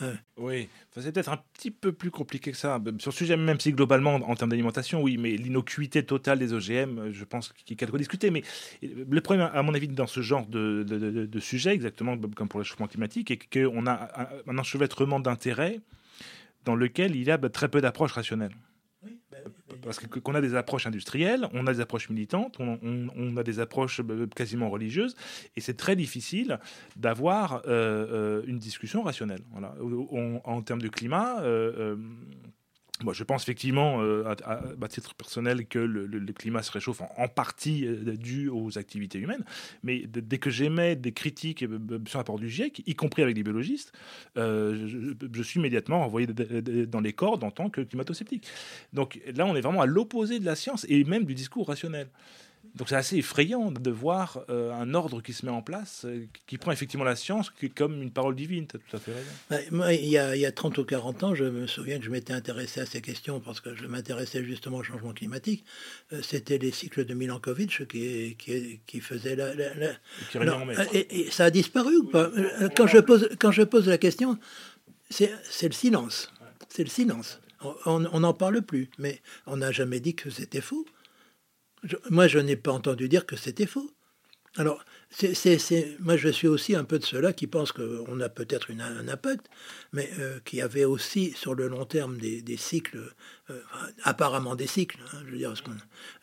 hein. 0.00 0.12
Oui, 0.36 0.68
Enfin, 0.92 1.00
c'est 1.02 1.10
peut-être 1.10 1.28
un 1.30 1.40
petit 1.54 1.72
peu 1.72 1.92
plus 1.92 2.12
compliqué 2.12 2.52
que 2.52 2.56
ça. 2.56 2.80
Sur 3.00 3.10
le 3.10 3.16
sujet, 3.16 3.36
même 3.36 3.58
si 3.58 3.72
globalement, 3.72 4.14
en 4.14 4.34
termes 4.36 4.50
d'alimentation, 4.50 5.02
oui, 5.02 5.16
mais 5.16 5.36
l'innocuité 5.36 6.04
totale 6.04 6.38
des 6.38 6.52
OGM, 6.52 6.98
euh, 6.98 7.12
je 7.12 7.24
pense 7.24 7.52
qu'il 7.52 7.70
y 7.70 7.72
a 7.72 7.76
quelque 7.84 7.96
discuter. 7.96 8.30
Mais 8.30 8.44
euh, 8.84 9.04
le 9.10 9.20
problème, 9.20 9.50
à 9.52 9.62
mon 9.62 9.74
avis, 9.74 9.88
dans 9.88 10.06
ce 10.06 10.20
genre 10.20 10.46
de, 10.46 10.84
de, 10.84 10.98
de- 10.98 11.26
de 11.26 11.40
sujet, 11.40 11.74
exactement 11.74 12.16
comme 12.16 12.48
pour 12.48 12.60
le 12.60 12.62
réchauffement 12.62 12.86
climatique, 12.86 13.32
est 13.32 13.38
qu'on 13.52 13.86
a 13.86 14.08
un, 14.46 14.52
un 14.52 14.58
enchevêtrement 14.58 15.18
d'intérêts 15.18 15.80
dans 16.64 16.76
lequel 16.76 17.16
il 17.16 17.24
y 17.24 17.30
a 17.32 17.38
bah, 17.38 17.48
très 17.48 17.68
peu 17.68 17.80
d'approches 17.80 18.12
rationnelles. 18.12 18.54
Parce 19.86 20.00
que- 20.00 20.18
qu'on 20.18 20.34
a 20.34 20.40
des 20.40 20.54
approches 20.56 20.86
industrielles, 20.86 21.48
on 21.52 21.66
a 21.66 21.72
des 21.72 21.80
approches 21.80 22.10
militantes, 22.10 22.56
on, 22.58 23.36
a 23.36 23.42
des 23.44 23.60
approches 23.60 24.00
euh, 24.00 24.26
quasiment 24.26 24.68
religieuses, 24.68 25.14
et 25.54 25.60
c'est 25.60 25.76
très 25.76 25.94
difficile 25.94 26.58
d'avoir 26.96 27.62
euh, 27.66 28.40
euh, 28.40 28.42
une 28.46 28.58
discussion 28.58 29.02
rationnelle. 29.02 29.42
Voilà. 29.52 29.74
En 30.44 30.60
termes 30.62 30.82
de 30.82 30.88
climat, 30.88 31.40
moi, 33.02 33.12
je 33.12 33.24
pense 33.24 33.42
effectivement, 33.42 34.00
euh, 34.02 34.24
à, 34.44 34.88
titre 34.88 35.14
personnel, 35.14 35.66
que 35.66 35.78
le, 35.78 36.32
climat 36.32 36.62
se 36.62 36.72
réchauffe 36.72 37.02
en, 37.16 37.28
partie 37.28 37.86
euh, 37.86 38.16
dû 38.16 38.48
aux 38.48 38.78
activités 38.78 39.18
humaines. 39.18 39.44
Mais 39.82 40.04
dès 40.06 40.38
que 40.38 40.50
j'émets 40.50 40.96
des 40.96 41.12
critiques 41.12 41.62
euh, 41.62 41.78
sur 42.06 42.18
le 42.18 42.20
rapport 42.20 42.38
du 42.38 42.48
GIEC, 42.48 42.82
y 42.86 42.94
compris 42.94 43.22
avec 43.22 43.34
des 43.34 43.42
biologistes, 43.42 43.92
je, 44.36 45.14
je 45.32 45.42
suis 45.42 45.60
immédiatement 45.60 46.04
envoyé 46.04 46.26
dans 46.26 47.00
les 47.00 47.12
cordes 47.12 47.44
en 47.44 47.50
tant 47.50 47.70
que 47.70 47.80
climato-sceptique. 47.80 48.46
Donc 48.92 49.20
là, 49.34 49.46
on 49.46 49.54
est 49.56 49.60
vraiment 49.60 49.82
à 49.82 49.86
l'opposé 49.86 50.38
de 50.38 50.44
la 50.44 50.56
science 50.56 50.86
et 50.88 51.04
même 51.04 51.24
du 51.24 51.34
discours 51.34 51.68
rationnel. 51.68 52.08
Donc 52.76 52.90
c'est 52.90 52.94
assez 52.96 53.16
effrayant 53.16 53.70
de 53.72 53.90
voir 53.90 54.44
euh, 54.50 54.70
un 54.72 54.92
ordre 54.94 55.22
qui 55.22 55.32
se 55.32 55.46
met 55.46 55.50
en 55.50 55.62
place, 55.62 56.04
euh, 56.04 56.26
qui 56.46 56.58
prend 56.58 56.72
effectivement 56.72 57.04
la 57.04 57.16
science 57.16 57.50
qui- 57.50 57.70
comme 57.70 58.02
une 58.02 58.10
parole 58.10 58.36
divine. 58.36 58.66
Tu 58.66 58.76
as 58.76 58.78
tout 58.78 58.96
à 58.96 59.00
fait 59.00 59.12
raison. 59.14 59.30
Ouais, 59.50 59.66
Moi, 59.70 59.94
il 59.94 60.08
y, 60.08 60.18
a, 60.18 60.36
il 60.36 60.40
y 60.40 60.46
a 60.46 60.52
30 60.52 60.76
ou 60.78 60.84
40 60.84 61.24
ans, 61.24 61.34
je 61.34 61.44
me 61.44 61.66
souviens 61.66 61.98
que 61.98 62.04
je 62.04 62.10
m'étais 62.10 62.34
intéressé 62.34 62.80
à 62.80 62.86
ces 62.86 63.00
questions 63.00 63.40
parce 63.40 63.60
que 63.62 63.74
je 63.74 63.86
m'intéressais 63.86 64.44
justement 64.44 64.76
au 64.78 64.82
changement 64.82 65.12
climatique. 65.14 65.64
Euh, 66.12 66.20
C'était 66.22 66.58
les 66.58 66.70
cycles 66.70 67.06
de 67.06 67.14
Milankovitch 67.14 67.86
qui, 67.86 68.36
qui, 68.38 68.80
qui 68.86 69.00
faisaient 69.00 69.36
la... 69.36 69.54
la- 69.54 69.74
la- 69.74 69.90
Et 69.92 69.96
qui 70.30 70.38
revient 70.38 70.50
Alors, 70.50 70.62
en 70.62 70.66
mai. 70.66 70.74
et, 70.92 71.20
et 71.20 71.30
ça 71.30 71.46
a 71.46 71.50
disparu 71.50 71.96
ou 71.96 72.04
pas? 72.04 72.30
Quand 72.76 72.86
je, 72.86 72.98
pose, 72.98 73.30
quand 73.38 73.52
je 73.52 73.62
pose 73.62 73.88
la 73.88 73.96
question, 73.98 74.38
c'est 75.08 75.32
c'est 75.48 75.68
le 75.68 75.74
silence. 75.74 76.30
C'est 76.68 76.84
le 76.84 76.90
silence. 76.90 77.40
On 77.86 78.00
n'en 78.20 78.34
parle 78.34 78.60
plus, 78.60 78.90
mais 78.98 79.22
on 79.46 79.56
n'a 79.56 79.72
jamais 79.72 79.98
dit 79.98 80.14
que 80.14 80.28
c'était 80.28 80.60
faux. 80.60 80.84
Moi, 82.10 82.26
je 82.28 82.38
n'ai 82.38 82.56
pas 82.56 82.72
entendu 82.72 83.08
dire 83.08 83.26
que 83.26 83.36
c'était 83.36 83.66
faux. 83.66 83.90
Alors, 84.58 84.82
moi, 86.00 86.16
je 86.16 86.28
suis 86.28 86.48
aussi 86.48 86.74
un 86.74 86.84
peu 86.84 86.98
de 86.98 87.04
ceux-là 87.04 87.32
qui 87.34 87.46
pensent 87.46 87.72
qu'on 87.72 88.20
a 88.20 88.28
peut-être 88.28 88.70
un 88.72 89.08
impact, 89.08 89.48
mais 89.92 90.10
euh, 90.18 90.38
qui 90.44 90.62
avait 90.62 90.84
aussi 90.84 91.32
sur 91.32 91.54
le 91.54 91.68
long 91.68 91.84
terme 91.84 92.16
des, 92.16 92.56
cycles, 92.56 93.12
euh, 93.50 93.60
apparemment 94.02 94.54
des 94.54 94.66
cycles. 94.66 94.98
Hein, 95.12 95.18
je 95.26 95.30
veux 95.32 95.38
dire, 95.38 95.52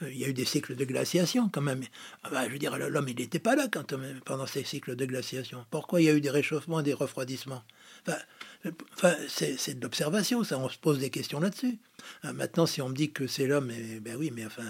euh, 0.02 0.12
il 0.12 0.18
y 0.18 0.26
a 0.26 0.28
eu 0.28 0.34
des 0.34 0.46
cycles 0.46 0.76
de 0.76 0.84
glaciation 0.84 1.48
quand 1.50 1.62
même. 1.62 1.84
Ah 2.24 2.30
bah, 2.32 2.48
je 2.48 2.54
veux 2.54 2.60
dire, 2.60 2.76
l'homme, 2.78 3.08
il 3.08 3.16
n'était 3.16 3.40
pas 3.40 3.56
là 3.56 3.68
quand, 3.72 3.94
pendant 4.26 4.48
ces 4.48 4.64
cycles 4.64 4.96
de 4.96 5.06
glaciation. 5.06 5.66
Pourquoi 5.70 6.02
il 6.02 6.06
y 6.06 6.10
a 6.10 6.14
eu 6.14 6.22
des 6.22 6.32
réchauffements, 6.32 6.82
des 6.82 6.94
refroidissements? 6.94 7.64
Enfin, 8.96 9.16
c'est, 9.28 9.78
de 9.78 9.84
l'observation, 9.84 10.44
ça. 10.44 10.58
On 10.58 10.70
se 10.70 10.78
pose 10.78 11.00
des 11.00 11.10
questions 11.10 11.40
là-dessus. 11.40 11.78
maintenant, 12.24 12.66
si 12.66 12.82
on 12.82 12.90
me 12.90 12.96
dit 12.96 13.12
que 13.12 13.28
c'est 13.28 13.48
l'homme, 13.48 13.72
eh 13.72 14.00
ben 14.00 14.16
oui, 14.18 14.32
mais 14.34 14.46
enfin, 14.46 14.64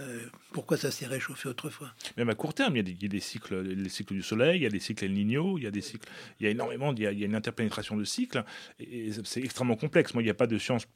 euh, 0.00 0.18
pourquoi 0.52 0.76
ça 0.76 0.90
s'est 0.90 1.06
réchauffé 1.06 1.48
autrefois? 1.48 1.92
Même 2.16 2.28
à 2.28 2.34
court 2.34 2.52
terme, 2.52 2.76
il 2.76 3.00
y 3.00 3.04
a 3.04 3.08
des, 3.08 3.20
cycles, 3.20 3.60
les 3.60 3.88
cycles 3.88 4.14
du 4.14 4.22
soleil, 4.22 4.58
il 4.58 4.62
y 4.64 4.66
a 4.66 4.70
des 4.70 4.80
cycles 4.80 5.04
El 5.04 5.12
Niño, 5.12 5.56
il 5.56 5.64
y 5.64 5.66
a 5.68 5.70
des 5.70 5.82
cycles, 5.82 6.08
il 6.40 6.44
y 6.44 6.46
a 6.48 6.50
énormément, 6.50 6.92
il 6.92 7.02
y 7.02 7.06
a, 7.06 7.12
une 7.12 7.36
interpénétration 7.36 7.96
de 7.96 8.02
cycles, 8.02 8.42
c'est 9.22 9.40
extrêmement 9.40 9.76
complexe. 9.76 10.12
Moi, 10.12 10.22
il 10.22 10.26
n'y 10.26 10.32
a 10.32 10.34
pas 10.34 10.48
de 10.48 10.58
science 10.58 10.86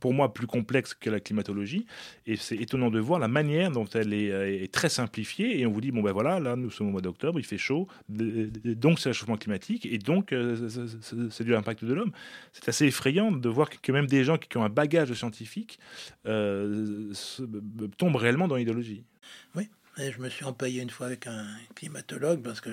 pour 0.00 0.12
moi 0.12 0.34
plus 0.34 0.48
complexe 0.48 0.92
que 0.92 1.08
la 1.08 1.20
climatologie, 1.20 1.86
et 2.26 2.36
c'est 2.36 2.56
étonnant 2.56 2.90
de 2.90 2.98
voir 2.98 3.20
la 3.20 3.28
manière 3.28 3.70
dont 3.70 3.86
elle 3.94 4.12
est, 4.12 4.32
euh, 4.32 4.66
très 4.72 4.88
simplifiée, 4.88 5.60
et 5.60 5.66
on 5.66 5.70
vous 5.70 5.80
dit 5.80 5.92
bon 5.92 6.02
ben 6.02 6.12
voilà, 6.12 6.40
là 6.40 6.56
nous 6.56 6.70
sommes 6.70 6.88
au 6.88 6.92
mois 6.92 7.00
d'octobre, 7.00 7.38
il 7.38 7.46
fait 7.46 7.58
chaud, 7.58 7.86
donc 8.08 8.98
c'est 8.98 9.08
le 9.08 9.12
réchauffement 9.12 9.36
climatique, 9.36 9.86
et 9.86 9.98
donc 9.98 10.32
euh, 10.32 10.68
c'est 11.02 11.44
dû 11.44 11.52
à 11.52 11.56
l'impact 11.56 11.84
de 11.84 11.92
l'homme. 11.92 12.12
C'est 12.52 12.68
assez 12.68 12.86
effrayant 12.86 13.32
de 13.32 13.48
voir 13.48 13.68
que 13.70 13.92
même 13.92 14.06
des 14.06 14.24
gens 14.24 14.38
qui 14.38 14.56
ont 14.56 14.64
un 14.64 14.70
bagage 14.70 15.12
scientifique 15.12 15.78
tombent 16.24 18.16
réellement 18.16 18.48
dans 18.48 18.56
l'idéologie. 18.56 19.04
Oui, 19.54 19.68
et 19.98 20.12
je 20.12 20.18
me 20.20 20.28
suis 20.28 20.44
empaillé 20.44 20.82
une 20.82 20.90
fois 20.90 21.06
avec 21.06 21.26
un 21.26 21.46
climatologue 21.74 22.42
parce 22.42 22.60
que 22.60 22.70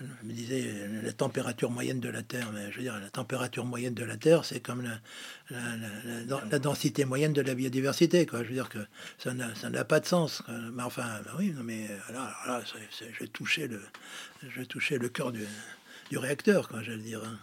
je 0.00 0.26
me 0.26 0.32
disais 0.32 0.64
la 1.02 1.12
température 1.12 1.70
moyenne 1.70 2.00
de 2.00 2.08
la 2.08 2.22
Terre, 2.22 2.50
mais 2.52 2.70
je 2.70 2.76
veux 2.76 2.82
dire 2.82 2.98
la 2.98 3.10
température 3.10 3.64
moyenne 3.64 3.94
de 3.94 4.04
la 4.04 4.16
Terre, 4.16 4.44
c'est 4.44 4.60
comme 4.60 4.82
la, 5.50 6.58
densité 6.58 7.04
moyenne 7.04 7.32
de 7.32 7.42
la 7.42 7.54
biodiversité, 7.54 8.24
quoi. 8.26 8.42
Je 8.42 8.48
veux 8.48 8.54
dire 8.54 8.68
que 8.68 8.78
ça 9.18 9.34
n'a 9.34 9.84
pas 9.84 10.00
de 10.00 10.06
sens. 10.06 10.42
Mais 10.72 10.82
enfin, 10.82 11.20
bah 11.24 11.32
oui, 11.38 11.50
non, 11.50 11.62
mais 11.62 11.88
là, 12.12 12.34
là 12.46 12.62
je 12.64 13.24
touchais 13.26 13.66
le, 13.66 13.82
je 14.48 14.62
touchais 14.62 14.96
le 14.96 15.08
cœur 15.08 15.32
du, 15.32 15.44
du 16.10 16.18
réacteur, 16.18 16.68
je 16.82 16.90
veux 16.90 16.98
dire. 16.98 17.22
Hein. 17.24 17.38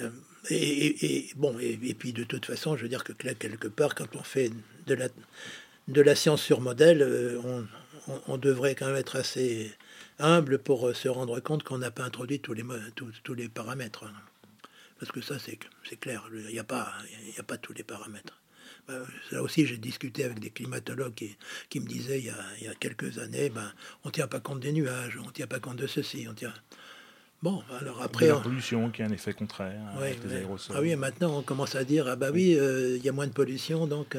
Euh, 0.00 0.10
et, 0.50 1.28
bon, 1.36 1.58
et, 1.58 1.76
puis 1.94 2.12
de 2.12 2.24
toute 2.24 2.46
façon, 2.46 2.76
je 2.76 2.82
veux 2.82 2.88
dire 2.88 3.04
que 3.04 3.12
là, 3.24 3.34
quelque 3.34 3.68
part, 3.68 3.94
quand 3.94 4.16
on 4.16 4.22
fait 4.22 4.50
de 4.86 6.00
la 6.00 6.14
science 6.14 6.42
sur 6.42 6.60
modèle, 6.60 7.02
euh, 7.02 7.40
on, 8.26 8.38
devrait 8.38 8.74
quand 8.74 8.86
même 8.86 8.96
être 8.96 9.16
assez 9.16 9.72
humble 10.18 10.58
pour 10.58 10.88
euh, 10.88 10.94
se 10.94 11.08
rendre 11.08 11.38
compte 11.40 11.64
qu'on 11.64 11.78
n'a 11.78 11.90
pas 11.90 12.04
introduit 12.04 12.40
tous 12.40 12.54
les, 12.54 12.64
tous, 12.94 13.34
les 13.34 13.48
paramètres. 13.48 14.04
Parce 14.98 15.12
que 15.12 15.20
ça, 15.20 15.36
c'est 15.38 15.58
clair, 15.96 16.28
il 16.32 16.52
n'y 16.52 16.58
a, 16.58 16.64
pas, 16.64 16.92
a 17.36 17.42
pas 17.42 17.58
tous 17.58 17.72
les 17.72 17.84
paramètres. 17.84 18.40
Là 19.32 19.42
aussi, 19.42 19.66
j'ai 19.66 19.76
discuté 19.76 20.24
avec 20.24 20.40
des 20.40 20.48
climatologues 20.48 21.12
qui, 21.68 21.80
me 21.80 21.86
disaient 21.86 22.20
il 22.20 22.64
y, 22.64 22.68
a, 22.68 22.74
quelques 22.74 23.18
années, 23.18 23.50
ben, 23.50 23.70
on 24.02 24.08
ne 24.08 24.12
tient 24.12 24.26
pas 24.26 24.40
compte 24.40 24.60
des 24.60 24.72
nuages, 24.72 25.18
on 25.22 25.26
ne 25.26 25.30
tient 25.30 25.46
pas 25.46 25.60
compte 25.60 25.76
de 25.76 25.86
ceci, 25.86 26.26
on 26.28 26.32
tient... 26.32 26.54
Bon, 27.42 27.62
alors 27.80 28.02
après. 28.02 28.28
la 28.28 28.36
pollution 28.36 28.90
qui 28.90 29.02
a 29.02 29.06
un 29.06 29.12
effet 29.12 29.32
contraire 29.32 29.80
avec 29.96 30.24
les 30.24 30.34
aérosols. 30.34 30.76
Ah 30.76 30.80
oui, 30.82 30.94
maintenant 30.96 31.38
on 31.38 31.42
commence 31.42 31.76
à 31.76 31.84
dire 31.84 32.06
ah 32.08 32.16
bah 32.16 32.30
oui, 32.32 32.56
euh, 32.58 32.96
il 32.96 33.04
y 33.04 33.08
a 33.08 33.12
moins 33.12 33.28
de 33.28 33.32
pollution, 33.32 33.86
donc 33.86 34.16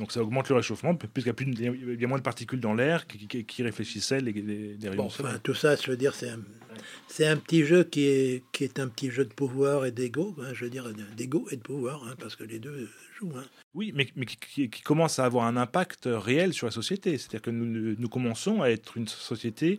donc 0.00 0.12
ça 0.12 0.22
augmente 0.22 0.48
le 0.48 0.56
réchauffement, 0.56 0.94
puisqu'il 0.94 1.60
y, 1.60 1.68
a 1.68 1.72
y 1.72 2.04
a 2.04 2.08
moins 2.08 2.18
de 2.18 2.22
particules 2.22 2.58
dans 2.58 2.72
l'air 2.72 3.06
qui, 3.06 3.62
réfléchissaient 3.62 4.20
les, 4.20 4.32
les, 4.32 4.88
rayons 4.88 5.10
bon, 5.18 5.28
Tout 5.42 5.54
ça, 5.54 5.76
je 5.76 5.90
veux 5.90 5.96
dire, 5.96 6.14
c'est 6.14 6.30
un, 6.30 7.32
un, 7.32 7.36
petit 7.36 7.64
jeu 7.64 7.84
qui 7.84 8.06
est, 8.06 8.44
qui 8.50 8.64
est 8.64 8.78
un 8.80 8.88
petit 8.88 9.10
jeu 9.10 9.26
de 9.26 9.32
pouvoir 9.34 9.84
et 9.84 9.92
d'ego, 9.92 10.34
hein, 10.40 10.52
je 10.54 10.64
veux 10.64 10.70
dire, 10.70 10.90
d'ego 11.16 11.46
et 11.50 11.56
de 11.56 11.60
pouvoir, 11.60 12.02
hein, 12.08 12.14
parce 12.18 12.34
que 12.34 12.44
les 12.44 12.58
deux 12.58 12.88
jouent. 13.18 13.34
Hein. 13.36 13.44
Oui, 13.74 13.92
mais, 13.94 14.08
mais 14.16 14.24
qui, 14.24 14.70
commence 14.70 15.18
à 15.18 15.26
avoir 15.26 15.44
un 15.44 15.58
impact 15.58 16.08
réel 16.10 16.54
sur 16.54 16.66
la 16.66 16.72
société. 16.72 17.18
C'est-à-dire 17.18 17.42
que 17.42 17.50
nous, 17.50 17.94
nous, 17.98 18.08
commençons 18.08 18.62
à 18.62 18.70
être 18.70 18.96
une 18.96 19.06
société 19.06 19.78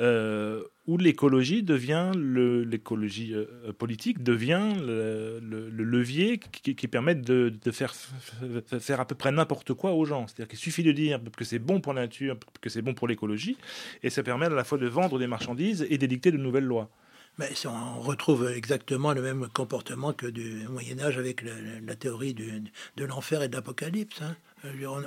euh, 0.00 0.62
où 0.86 0.98
l'écologie 0.98 1.62
devient 1.62 2.12
l'écologie 2.14 3.34
euh, 3.34 3.72
politique 3.72 4.22
devient 4.22 4.72
le, 4.78 5.40
levier 5.70 6.38
qui, 6.38 6.74
permet 6.88 7.14
de, 7.14 7.52
faire 7.70 9.00
à 9.00 9.04
peu 9.06 9.14
près 9.14 9.32
n'importe 9.32 9.72
quoi 9.74 9.92
aux 9.92 10.04
gens. 10.04 10.26
C'est-à-dire 10.26 10.48
qu'il 10.48 10.58
suffit 10.58 10.82
de 10.82 10.92
dire 10.92 11.20
que 11.36 11.44
c'est 11.44 11.58
bon 11.58 11.80
pour 11.80 11.94
la 11.94 12.02
nature, 12.02 12.36
que 12.60 12.68
c'est 12.68 12.82
bon 12.82 12.94
pour 12.94 13.08
l'écologie, 13.08 13.56
et 14.02 14.10
ça 14.10 14.22
permet 14.22 14.46
à 14.46 14.50
la 14.50 14.64
fois 14.64 14.78
de 14.78 14.86
vendre 14.86 15.18
des 15.18 15.26
marchandises 15.26 15.86
et 15.88 15.98
d'édicter 15.98 16.30
de 16.30 16.36
nouvelles 16.36 16.64
lois. 16.64 16.90
Mais 17.38 17.50
on 17.66 18.00
retrouve 18.00 18.48
exactement 18.48 19.12
le 19.12 19.20
même 19.20 19.48
comportement 19.48 20.12
que 20.12 20.26
du 20.26 20.68
Moyen 20.68 21.00
Âge 21.00 21.18
avec 21.18 21.42
la, 21.42 21.96
théorie 21.96 22.32
de 22.34 23.04
l'enfer 23.04 23.42
et 23.42 23.48
de 23.48 23.56
l'apocalypse. 23.56 24.22
Hein. 24.22 24.36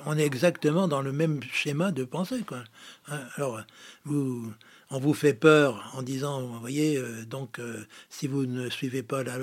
On 0.05 0.17
est 0.17 0.25
exactement 0.25 0.87
dans 0.87 1.01
le 1.01 1.13
même 1.13 1.41
schéma 1.51 1.91
de 1.91 2.03
pensée. 2.03 2.41
Quoi. 2.45 2.63
Hein. 3.07 3.21
Alors, 3.35 3.61
vous, 4.03 4.51
on 4.89 4.99
vous 4.99 5.13
fait 5.13 5.33
peur 5.33 5.91
en 5.93 6.01
disant, 6.01 6.41
vous 6.41 6.59
voyez, 6.59 6.97
euh, 6.97 7.25
donc 7.25 7.59
euh, 7.59 7.85
si 8.09 8.27
vous 8.27 8.45
ne 8.45 8.69
suivez 8.69 9.03
pas 9.03 9.23
la, 9.23 9.37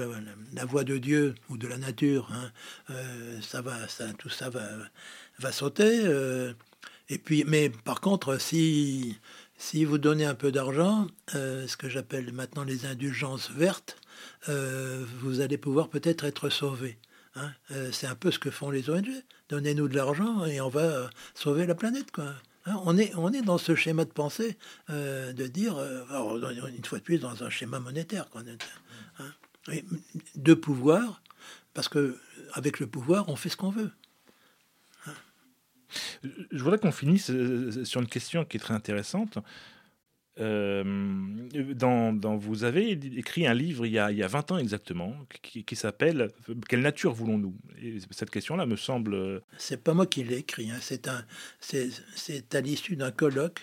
voie 0.65 0.85
de 0.85 0.99
Dieu 0.99 1.35
ou 1.51 1.57
de 1.57 1.69
la 1.69 1.77
nature, 1.77 2.29
hein, 2.33 2.51
euh, 2.91 3.41
ça 3.43 3.61
va, 3.61 3.77
tout 4.19 4.31
ça 4.31 4.49
va, 4.49 4.67
va 5.39 5.53
sauter. 5.53 6.03
et 7.09 7.19
puis, 7.19 7.45
mais 7.47 7.71
par 7.71 8.01
contre, 8.01 8.41
si 8.41 9.19
si 9.57 9.85
vous 9.85 9.99
donnez 9.99 10.25
un 10.25 10.35
peu 10.35 10.51
d'argent, 10.51 11.07
ce 11.29 11.77
que 11.77 11.89
j'appelle 11.89 12.33
maintenant 12.33 12.65
les 12.65 12.87
indulgences 12.87 13.51
vertes, 13.51 13.97
vous 14.49 15.41
allez 15.41 15.59
pouvoir 15.59 15.89
peut-être 15.89 16.25
être 16.25 16.49
sauvé. 16.49 16.99
Hein. 17.37 17.53
c'est 17.93 18.07
un 18.07 18.15
peu 18.15 18.31
ce 18.31 18.39
que 18.39 18.51
font 18.51 18.71
les 18.71 18.91
ONG. 18.91 19.09
Donnez-nous 19.49 19.89
de 19.89 19.97
l'argent 19.97 20.45
et 20.45 20.61
on 20.61 20.69
va 20.69 21.11
sauver 21.35 21.67
la 21.67 21.75
planète, 21.75 22.11
quoi. 22.13 22.35
Hein, 22.67 22.81
on, 22.85 22.97
est, 22.97 23.15
on 23.17 23.33
est 23.33 23.43
dans 23.43 23.59
ce 23.59 23.75
schéma 23.75 24.05
de 24.05 24.11
pensée 24.11 24.57
euh, 24.89 25.33
de 25.33 25.47
dire, 25.47 25.77
euh, 25.77 26.05
une 26.69 26.85
fois 26.85 26.99
de 26.99 27.05
plus, 27.05 27.19
dans 27.19 27.43
un 27.43 27.51
schéma 27.51 27.79
monétaire, 27.79 28.27
hein, 28.35 29.75
de 30.35 30.55
pouvoir, 30.55 31.23
parce 31.75 31.89
que 31.89 32.19
avec 32.53 32.81
le 32.81 32.87
pouvoir, 32.87 33.29
on 33.29 33.37
fait 33.37 33.49
ce 33.49 33.57
qu'on 33.57 33.71
veut. 33.71 33.91
Je 36.23 36.63
voudrais 36.63 36.79
qu'on 36.79 36.93
finisse 36.93 37.31
euh, 37.31 37.85
sur 37.85 38.01
une 38.01 38.09
question 38.09 38.45
qui 38.45 38.57
est 38.57 38.61
très 38.61 38.75
intéressante. 38.75 39.39
Euh, 40.41 40.83
dans, 41.75 42.37
vous 42.37 42.65
avez 42.65 42.91
écrit 42.91 43.47
un 43.47 43.55
livre 43.55 43.87
il 43.87 43.93
y 43.93 44.01
a, 44.01 44.11
il 44.11 44.19
y 44.19 44.23
a 44.23 44.27
20 44.27 44.53
ans 44.53 44.59
exactement 44.59 45.15
qui, 45.43 45.77
s'appelle 45.77 46.33
Quelle 46.69 46.81
nature 46.81 47.13
voulons-nous? 47.13 47.55
Cette 48.11 48.31
question-là 48.31 48.67
me 48.67 48.75
semble. 48.75 49.43
C'est 49.59 49.83
pas 49.83 49.95
moi 49.95 50.07
qui 50.07 50.25
l'ai 50.25 50.39
écrit, 50.39 50.71
hein. 50.71 50.79
c'est, 50.81 51.07
un, 51.07 51.25
c'est, 51.61 52.55
à 52.55 52.61
l'issue 52.61 52.97
d'un 52.97 53.13
colloque 53.13 53.63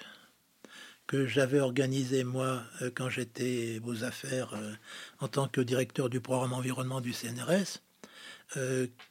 que 1.07 1.27
j'avais 1.27 1.59
organisé 1.59 2.23
moi 2.23 2.63
euh, 2.81 2.89
quand 2.95 3.09
j'étais 3.09 3.81
aux 3.83 4.05
affaires 4.05 4.53
euh, 4.53 4.71
en 5.19 5.27
tant 5.27 5.49
que 5.49 5.59
directeur 5.59 6.09
du 6.09 6.21
programme 6.21 6.53
environnement 6.53 7.01
du 7.01 7.11
CNRS, 7.11 7.81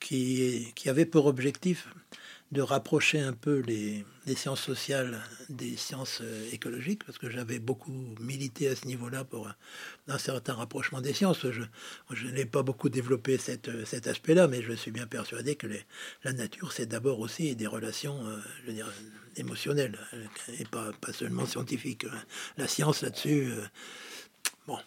qui 0.00 0.72
avait 0.86 1.06
pour 1.06 1.26
objectif 1.26 1.88
de 2.52 2.62
rapprocher 2.62 3.20
un 3.20 3.32
peu 3.32 3.60
les, 3.60 4.04
sciences 4.34 4.60
sociales 4.60 5.20
des 5.48 5.76
sciences 5.76 6.20
euh, 6.22 6.50
écologiques, 6.52 7.04
parce 7.04 7.18
que 7.18 7.28
j'avais 7.28 7.58
beaucoup 7.58 7.92
milité 8.20 8.68
à 8.68 8.76
ce 8.76 8.86
niveau-là 8.86 9.24
pour 9.24 9.48
un, 10.08 10.18
certain 10.18 10.54
rapprochement 10.54 11.00
des 11.00 11.12
sciences. 11.12 11.44
Je, 12.10 12.26
n'ai 12.28 12.44
pas 12.44 12.62
beaucoup 12.62 12.88
développé 12.88 13.38
cette, 13.38 13.84
cet 13.86 14.06
aspect-là, 14.06 14.46
mais 14.46 14.62
je 14.62 14.72
suis 14.72 14.92
bien 14.92 15.06
persuadé 15.06 15.56
que 15.56 15.66
la 16.24 16.32
nature, 16.32 16.72
c'est 16.72 16.86
d'abord 16.86 17.18
aussi 17.18 17.56
des 17.56 17.66
relations 17.66 18.24
euh, 18.26 18.82
émotionnelles, 19.36 19.98
et 20.58 20.64
pas, 20.64 20.92
seulement 21.12 21.46
scientifiques. 21.46 22.06
La 22.56 22.68
science 22.68 23.02
là-dessus, 23.02 23.50
euh, 23.50 23.64
bon. 24.66 24.78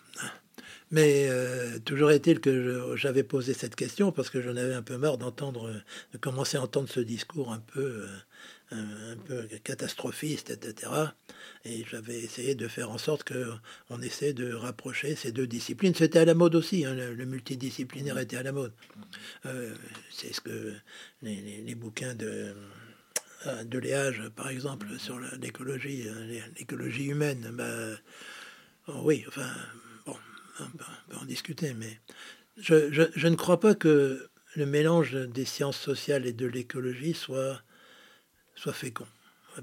Hein. 0.93 0.95
Mais 0.95 1.27
euh, 1.29 1.79
toujours 1.79 2.11
est-il 2.11 2.39
que 2.39 2.95
j'avais 2.95 3.23
posé 3.23 3.53
cette 3.53 3.75
question 3.75 4.11
parce 4.11 4.29
que 4.29 4.41
j'en 4.41 4.55
avais 4.55 4.73
un 4.73 4.81
peu 4.81 4.97
marre 4.97 5.17
d'entendre, 5.17 5.71
de 6.13 6.17
commencer 6.17 6.57
à 6.57 6.61
entendre 6.61 6.89
ce 6.89 6.99
discours 6.99 7.51
un 7.51 7.59
peu, 7.59 8.07
euh, 8.71 9.47
catastrophiste, 9.63 10.49
etc. 10.49 10.91
Et 11.65 11.83
j'avais 11.89 12.19
essayé 12.19 12.55
de 12.55 12.67
faire 12.67 12.89
en 12.89 12.97
sorte 12.97 13.23
qu'on 13.23 14.01
essaie 14.01 14.33
de 14.33 14.53
rapprocher 14.53 15.15
ces 15.15 15.31
deux 15.31 15.47
disciplines. 15.47 15.93
C'était 15.95 16.19
à 16.19 16.25
la 16.25 16.33
mode 16.33 16.55
aussi, 16.55 16.85
hein, 16.85 16.93
le, 16.93 17.25
multidisciplinaire 17.25 18.17
était 18.17 18.37
à 18.37 18.43
la 18.43 18.51
mode. 18.51 18.73
Euh, 19.45 19.73
c'est 20.11 20.33
ce 20.33 20.41
que 20.41 20.73
les, 21.21 21.75
bouquins 21.75 22.15
de 22.15 22.53
de 23.65 23.77
Léage, 23.77 24.23
par 24.37 24.47
exemple, 24.47 24.87
sur 24.97 25.19
l'écologie, 25.37 26.05
l'écologie 26.57 27.07
humaine, 27.07 27.51
bah, 27.51 27.97
oui, 28.87 29.25
enfin, 29.27 29.49
on 30.59 30.65
peut 31.09 31.17
en 31.21 31.25
discuter, 31.25 31.73
mais 31.73 31.99
je, 32.57 33.27
ne 33.27 33.35
crois 33.35 33.59
pas 33.59 33.75
que 33.75 34.29
le 34.55 34.65
mélange 34.65 35.13
des 35.13 35.45
sciences 35.45 35.79
sociales 35.79 36.25
et 36.25 36.33
de 36.33 36.45
l'écologie 36.45 37.13
soit, 37.13 37.61
soit 38.55 38.73
fécond. 38.73 39.07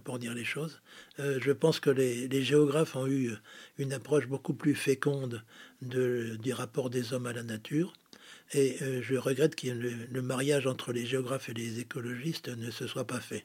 pour 0.04 0.18
dire 0.18 0.34
les 0.34 0.44
choses. 0.44 0.80
je 1.18 1.52
pense 1.52 1.80
que 1.80 1.90
les, 1.90 2.42
géographes 2.42 2.96
ont 2.96 3.06
eu 3.06 3.32
une 3.78 3.92
approche 3.92 4.26
beaucoup 4.26 4.54
plus 4.54 4.74
féconde 4.74 5.44
de, 5.82 6.36
du 6.42 6.52
rapport 6.52 6.90
des 6.90 7.12
hommes 7.12 7.26
à 7.26 7.32
la 7.32 7.42
nature. 7.42 7.92
Et 8.52 8.78
je 9.02 9.14
regrette 9.14 9.54
que 9.54 9.68
le, 9.68 10.22
mariage 10.22 10.66
entre 10.66 10.92
les 10.92 11.06
géographes 11.06 11.48
et 11.48 11.54
les 11.54 11.78
écologistes 11.78 12.48
ne 12.48 12.70
se 12.72 12.88
soit 12.88 13.06
pas 13.06 13.20
fait. 13.20 13.44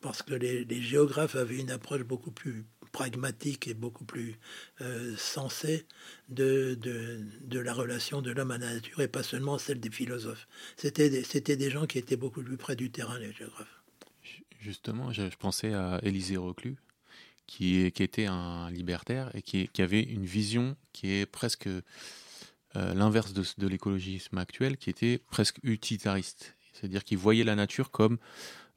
Parce 0.00 0.22
que 0.22 0.34
les 0.34 0.82
géographes 0.82 1.36
avaient 1.36 1.58
une 1.58 1.70
approche 1.70 2.02
beaucoup 2.02 2.32
plus 2.32 2.64
pragmatique 2.94 3.66
et 3.66 3.74
beaucoup 3.74 4.04
plus 4.04 4.38
euh, 4.80 5.14
sensé 5.18 5.84
de, 6.28 6.78
de, 6.80 7.58
la 7.58 7.74
relation 7.74 8.22
de 8.22 8.30
l'homme 8.30 8.52
à 8.52 8.58
la 8.58 8.74
nature 8.74 9.00
et 9.00 9.08
pas 9.08 9.24
seulement 9.24 9.58
celle 9.58 9.80
des 9.80 9.90
philosophes. 9.90 10.46
C'était 10.76 11.10
des, 11.10 11.56
des 11.56 11.70
gens 11.70 11.86
qui 11.86 11.98
étaient 11.98 12.16
beaucoup 12.16 12.42
plus 12.42 12.56
près 12.56 12.76
du 12.76 12.90
terrain, 12.90 13.18
les 13.18 13.32
géographes. 13.32 13.82
Justement, 14.60 15.12
je, 15.12 15.24
pensais 15.36 15.74
à 15.74 15.98
Élisée 16.04 16.36
Reclus, 16.36 16.76
qui, 17.46 17.90
qui 17.90 18.02
était 18.04 18.26
un 18.26 18.70
libertaire 18.70 19.30
et 19.34 19.42
qui, 19.42 19.68
qui, 19.68 19.82
avait 19.82 20.02
une 20.02 20.24
vision 20.24 20.76
qui 20.92 21.12
est 21.12 21.26
presque 21.26 21.66
euh, 21.66 21.82
l'inverse 22.94 23.32
de, 23.32 23.44
de 23.58 23.66
l'écologisme 23.66 24.38
actuel, 24.38 24.76
qui 24.76 24.88
était 24.88 25.18
presque 25.18 25.58
utilitariste. 25.64 26.56
C'est-à-dire 26.72 27.02
qu'il 27.02 27.18
voyait 27.18 27.44
la 27.44 27.56
nature 27.56 27.90
comme, 27.90 28.18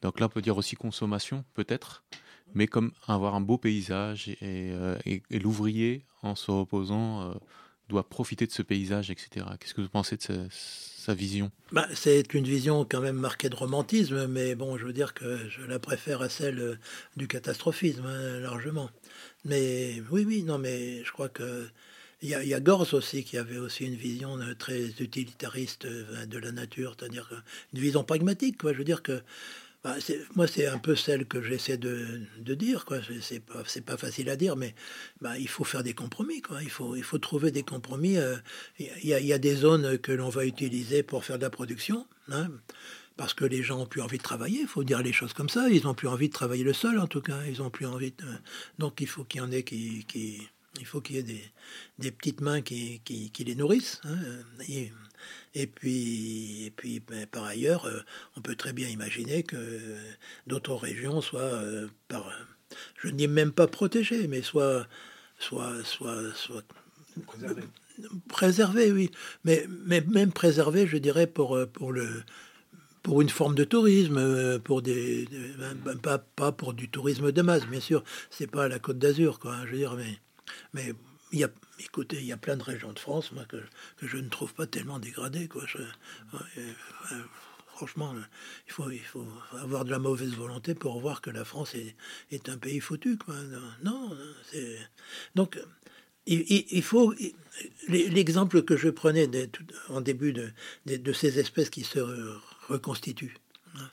donc 0.01 0.19
là 0.19 0.25
on 0.25 0.29
peut 0.29 0.41
dire 0.41 0.57
aussi 0.57 0.75
consommation 0.75 1.45
peut-être, 1.53 2.03
mais 2.53 2.67
comme 2.67 2.91
avoir 3.07 3.35
un 3.35 3.41
beau 3.41 3.57
paysage 3.57 4.29
et, 4.29 4.71
euh, 4.71 4.97
l'ouvrier, 5.31 6.05
en 6.23 6.35
se 6.35 6.51
reposant, 6.51 7.21
euh, 7.21 7.33
doit 7.89 8.07
profiter 8.09 8.45
de 8.45 8.51
ce 8.51 8.61
paysage, 8.61 9.09
etc. 9.11 9.45
Qu'est-ce 9.59 9.73
que 9.73 9.81
vous 9.81 9.89
pensez 9.89 10.17
de 10.17 10.47
sa, 10.49 11.13
vision? 11.13 11.51
Bah, 11.71 11.87
C'est 11.93 12.33
une 12.33 12.43
vision 12.43 12.83
quand 12.83 12.99
même 12.99 13.15
marquée 13.15 13.47
de 13.47 13.55
romantisme, 13.55 14.27
mais 14.27 14.55
bon, 14.55 14.77
je 14.77 14.85
veux 14.85 14.91
dire 14.91 15.13
que 15.13 15.37
je 15.49 15.61
la 15.61 15.79
préfère 15.79 16.21
à 16.21 16.27
celle 16.27 16.59
euh, 16.59 16.75
du 17.15 17.29
catastrophisme, 17.29 18.05
hein, 18.05 18.39
largement. 18.39 18.89
Mais 19.45 20.01
oui, 20.11 20.25
oui, 20.27 20.43
non, 20.43 20.57
mais 20.57 21.03
je 21.05 21.11
crois 21.13 21.29
que 21.29 21.67
il 22.23 22.29
y, 22.29 22.35
a, 22.35 22.43
il 22.43 22.71
aussi 22.93 23.23
qui 23.23 23.37
avait 23.37 23.59
aussi 23.59 23.85
une 23.85 23.95
vision 23.95 24.39
très 24.57 24.87
utilitariste 24.99 25.85
de 25.85 26.37
la 26.39 26.51
nature, 26.51 26.95
c'est-à-dire 26.97 27.29
une 27.73 27.79
vision 27.79 28.03
pragmatique. 28.03 28.57
Quoi. 28.57 28.73
Je 28.73 28.79
veux 28.79 28.83
dire 28.83 29.03
que 29.03 29.21
bah, 29.87 29.95
moi, 30.35 30.47
c'est 30.47 30.67
un 30.67 30.79
peu 30.79 30.97
celle 30.97 31.25
que 31.25 31.41
j'essaie 31.41 31.77
de, 31.77 32.19
dire. 32.55 32.83
Quoi. 32.83 32.97
C'est, 33.21 33.39
pas, 33.39 33.63
pas 33.85 33.97
facile 33.97 34.29
à 34.29 34.35
dire, 34.35 34.57
mais 34.57 34.75
bah, 35.21 35.37
il 35.37 35.47
faut 35.47 35.63
faire 35.63 35.81
des 35.81 35.93
compromis. 35.93 36.41
Quoi. 36.41 36.61
Il, 36.61 36.69
faut, 36.69 36.97
il 36.97 37.03
faut 37.03 37.19
trouver 37.19 37.51
des 37.51 37.63
compromis. 37.63 38.17
Euh, 38.17 38.35
il 38.79 39.07
y, 39.07 39.13
a, 39.13 39.19
y, 39.21 39.31
a, 39.31 39.37
des 39.37 39.55
zones 39.55 39.97
que 39.97 40.11
l'on 40.11 40.27
va 40.27 40.45
utiliser 40.45 41.03
pour 41.03 41.23
faire 41.23 41.37
de 41.37 41.43
la 41.43 41.49
production. 41.49 42.05
Hein, 42.29 42.49
parce 43.15 43.33
que 43.33 43.45
les 43.45 43.63
gens 43.63 43.79
ont 43.79 43.85
plus 43.85 44.01
envie 44.01 44.17
de 44.17 44.23
travailler, 44.23 44.59
il 44.59 44.67
faut 44.67 44.83
dire 44.83 45.01
les 45.01 45.13
choses 45.13 45.31
comme 45.31 45.49
ça. 45.49 45.69
Ils 45.69 45.83
n'ont 45.83 45.95
plus 45.95 46.09
envie 46.09 46.27
de 46.27 46.33
travailler 46.33 46.65
le 46.65 46.73
sol, 46.73 46.99
en 46.99 47.07
tout 47.07 47.21
cas. 47.21 47.39
Ils 47.47 47.61
ont 47.61 47.69
plus 47.69 47.85
envie. 47.85 48.13
Donc, 48.79 48.99
il 48.99 49.07
faut 49.07 49.23
qu'il 49.23 49.39
y 49.39 49.43
en 49.43 49.51
ait 49.51 49.63
qui, 49.63 50.05
il 50.79 50.85
faut 50.85 50.99
qu'il 50.99 51.15
y 51.15 51.19
ait 51.19 51.23
des, 51.23 51.43
des 51.97 52.11
petites 52.11 52.41
mains 52.41 52.61
qui, 52.61 52.99
qui, 53.05 53.43
les 53.45 53.55
nourrissent. 53.55 54.01
Hein, 54.03 54.17
et 55.53 55.67
puis, 55.67 56.65
et 56.65 56.71
puis 56.71 56.99
ben, 56.99 57.25
par 57.27 57.43
ailleurs, 57.45 57.85
euh, 57.85 57.99
on 58.35 58.41
peut 58.41 58.55
très 58.55 58.73
bien 58.73 58.87
imaginer 58.87 59.43
que 59.43 59.95
d'autres 60.47 60.75
régions 60.75 61.21
soient, 61.21 61.41
euh, 61.41 61.87
par, 62.07 62.31
je 62.97 63.07
ne 63.07 63.13
dis 63.13 63.27
même 63.27 63.51
pas 63.51 63.67
protégées, 63.67 64.27
mais 64.27 64.41
soient, 64.41 64.87
soit, 65.39 65.83
soit, 65.83 66.33
soit 66.35 66.63
préservées. 68.29 68.91
oui. 68.91 69.11
Mais, 69.43 69.65
mais 69.85 70.01
même 70.01 70.31
préservées, 70.31 70.87
je 70.87 70.97
dirais, 70.97 71.27
pour, 71.27 71.57
pour 71.73 71.91
le 71.91 72.23
pour 73.03 73.21
une 73.21 73.29
forme 73.29 73.55
de 73.55 73.63
tourisme, 73.63 74.59
pour 74.59 74.81
des, 74.81 75.29
ben, 75.57 75.97
pas, 75.97 76.17
pas 76.17 76.51
pour 76.51 76.73
du 76.73 76.89
tourisme 76.89 77.31
de 77.31 77.41
masse, 77.41 77.65
bien 77.65 77.79
sûr, 77.79 78.03
c'est 78.29 78.51
pas 78.51 78.67
la 78.67 78.79
Côte 78.79 78.99
d'Azur, 78.99 79.39
quoi. 79.39 79.55
Je 79.65 79.71
veux 79.71 79.77
dire, 79.77 79.95
mais, 79.95 80.19
mais 80.73 80.93
il 81.31 81.39
y 81.39 81.43
a, 81.43 81.49
écoutez, 81.79 82.17
il 82.17 82.25
y 82.25 82.31
a 82.31 82.37
plein 82.37 82.57
de 82.57 82.63
régions 82.63 82.93
de 82.93 82.99
France 82.99 83.31
que, 83.49 83.57
je 84.01 84.17
ne 84.17 84.29
trouve 84.29 84.53
pas 84.53 84.67
tellement 84.67 84.99
dégradées. 84.99 85.47
Quoi. 85.47 85.63
franchement, 87.75 88.13
il 88.67 88.73
faut, 88.73 88.89
il 88.89 88.99
faut 88.99 89.27
avoir 89.53 89.85
de 89.85 89.91
la 89.91 89.99
mauvaise 89.99 90.33
volonté 90.33 90.73
pour 90.73 90.99
voir 90.99 91.21
que 91.21 91.29
la 91.29 91.45
France 91.45 91.75
est, 92.31 92.49
un 92.49 92.57
pays 92.57 92.79
foutu. 92.79 93.17
Quoi. 93.17 93.35
Non. 93.83 94.15
Donc, 95.35 95.59
il, 96.25 96.83
faut... 96.83 97.13
L'exemple 97.87 98.63
que 98.63 98.77
je 98.77 98.89
prenais 98.89 99.29
en 99.89 100.01
début 100.01 100.33
de, 100.33 100.51
de, 100.85 101.13
ces 101.13 101.39
espèces 101.39 101.69
qui 101.69 101.83
se 101.83 101.99
reconstituent, 102.67 103.37
hein, 103.75 103.89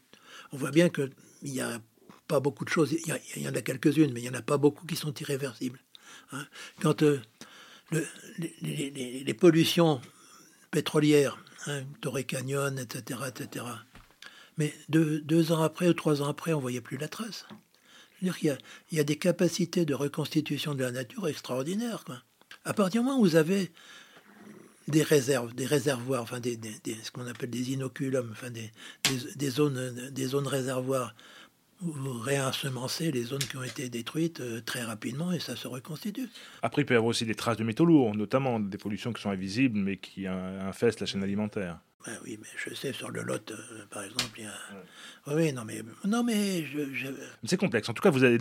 on 0.53 0.57
voit 0.57 0.71
bien 0.71 0.89
qu'il 0.89 1.11
n'y 1.43 1.61
a 1.61 1.81
pas 2.29 2.41
beaucoup 2.41 2.65
de 2.65 2.71
choses, 2.71 2.93
il 2.93 3.43
y 3.43 3.49
en 3.49 3.55
a 3.55 3.63
quelques-unes, 3.63 4.13
mais 4.13 4.21
il 4.21 4.25
n'y 4.25 4.31
en 4.31 4.39
a 4.39 4.43
pas 4.43 4.59
beaucoup 4.59 4.87
qui 4.87 4.97
sont 4.97 5.15
irréversibles. 5.15 5.81
Hein. 6.33 6.47
Quand 6.81 7.03
euh, 7.03 7.21
les, 8.63 9.35
pollutions 9.35 10.01
pétrolières, 10.71 11.39
hein, 11.67 11.83
Torrey 12.01 12.25
Canyon, 12.25 12.79
etc., 12.79 13.21
etc., 13.29 13.65
mais 14.57 14.73
deux, 14.89 15.53
ans 15.53 15.63
après 15.63 15.89
ou 15.89 15.95
trois 15.95 16.23
ans 16.23 16.29
après, 16.29 16.53
on 16.53 16.61
voyait 16.61 16.81
plus 16.81 16.97
la 16.97 17.09
trace. 17.09 17.47
dire 18.23 18.39
qu'il 18.39 18.57
y, 18.93 19.01
a, 19.01 19.05
des 19.05 19.17
capacités 19.17 19.85
de 19.85 19.95
reconstitution 19.95 20.75
de 20.75 20.85
la 20.85 20.93
nature 20.93 21.27
extraordinaires. 21.27 22.05
À 22.65 22.73
partir 22.73 23.03
du 23.03 23.07
moment 23.07 23.19
où 23.19 23.25
vous 23.25 23.37
avez 23.37 23.73
des 24.87 25.03
réserves, 25.03 25.55
des 25.55 25.67
réservoirs, 25.67 26.23
enfin 26.23 26.41
des, 26.41 26.59
ce 27.03 27.11
qu'on 27.11 27.27
appelle 27.27 27.51
des 27.51 27.73
inoculums, 27.73 28.29
enfin 28.33 28.51
des, 28.51 29.51
zones, 29.51 30.11
des 30.11 30.27
zones 30.27 30.47
réservoirs 30.47 31.15
vous 31.81 32.19
réensemencez 32.19 33.11
les 33.11 33.23
zones 33.25 33.41
qui 33.41 33.57
ont 33.57 33.63
été 33.63 33.89
détruites 33.89 34.41
euh, 34.41 34.61
très 34.61 34.83
rapidement 34.83 35.33
et 35.33 35.41
ça 35.41 35.57
se 35.57 35.69
reconstitue. 35.69 36.29
Après, 36.63 36.83
il 36.83 36.85
peut 36.87 36.95
y 36.95 36.97
avoir 36.97 37.11
aussi 37.11 37.27
des 37.27 37.35
traces 37.35 37.57
de 37.57 37.65
métaux 37.65 37.85
lourds, 37.85 38.15
notamment 38.15 38.61
des 38.61 38.79
pollutions 38.79 39.13
qui 39.13 39.23
sont 39.23 39.31
invisibles 39.31 39.79
mais 39.79 39.97
qui 39.97 40.27
infestent 40.27 41.01
la 41.01 41.07
chaîne 41.07 41.23
alimentaire. 41.23 41.79
Ben 42.07 42.19
oui, 42.23 42.39
mais 42.39 42.49
je 42.59 42.75
sais, 42.75 42.93
sur 42.93 43.11
le 43.11 43.23
Lot, 43.23 43.51
euh, 43.51 43.87
par 43.89 44.05
exemple, 44.05 44.39
il 44.39 44.45
y 44.45 44.47
a... 44.47 45.35
Oui, 45.35 45.53
non, 45.55 45.65
mais, 45.65 45.83
non, 46.05 46.23
mais 46.23 46.67
je... 46.67 47.09
C'est 47.45 47.57
complexe. 47.57 47.89
En 47.89 47.95
tout 47.95 48.03
cas, 48.03 48.11
vous 48.11 48.25
avez 48.25 48.37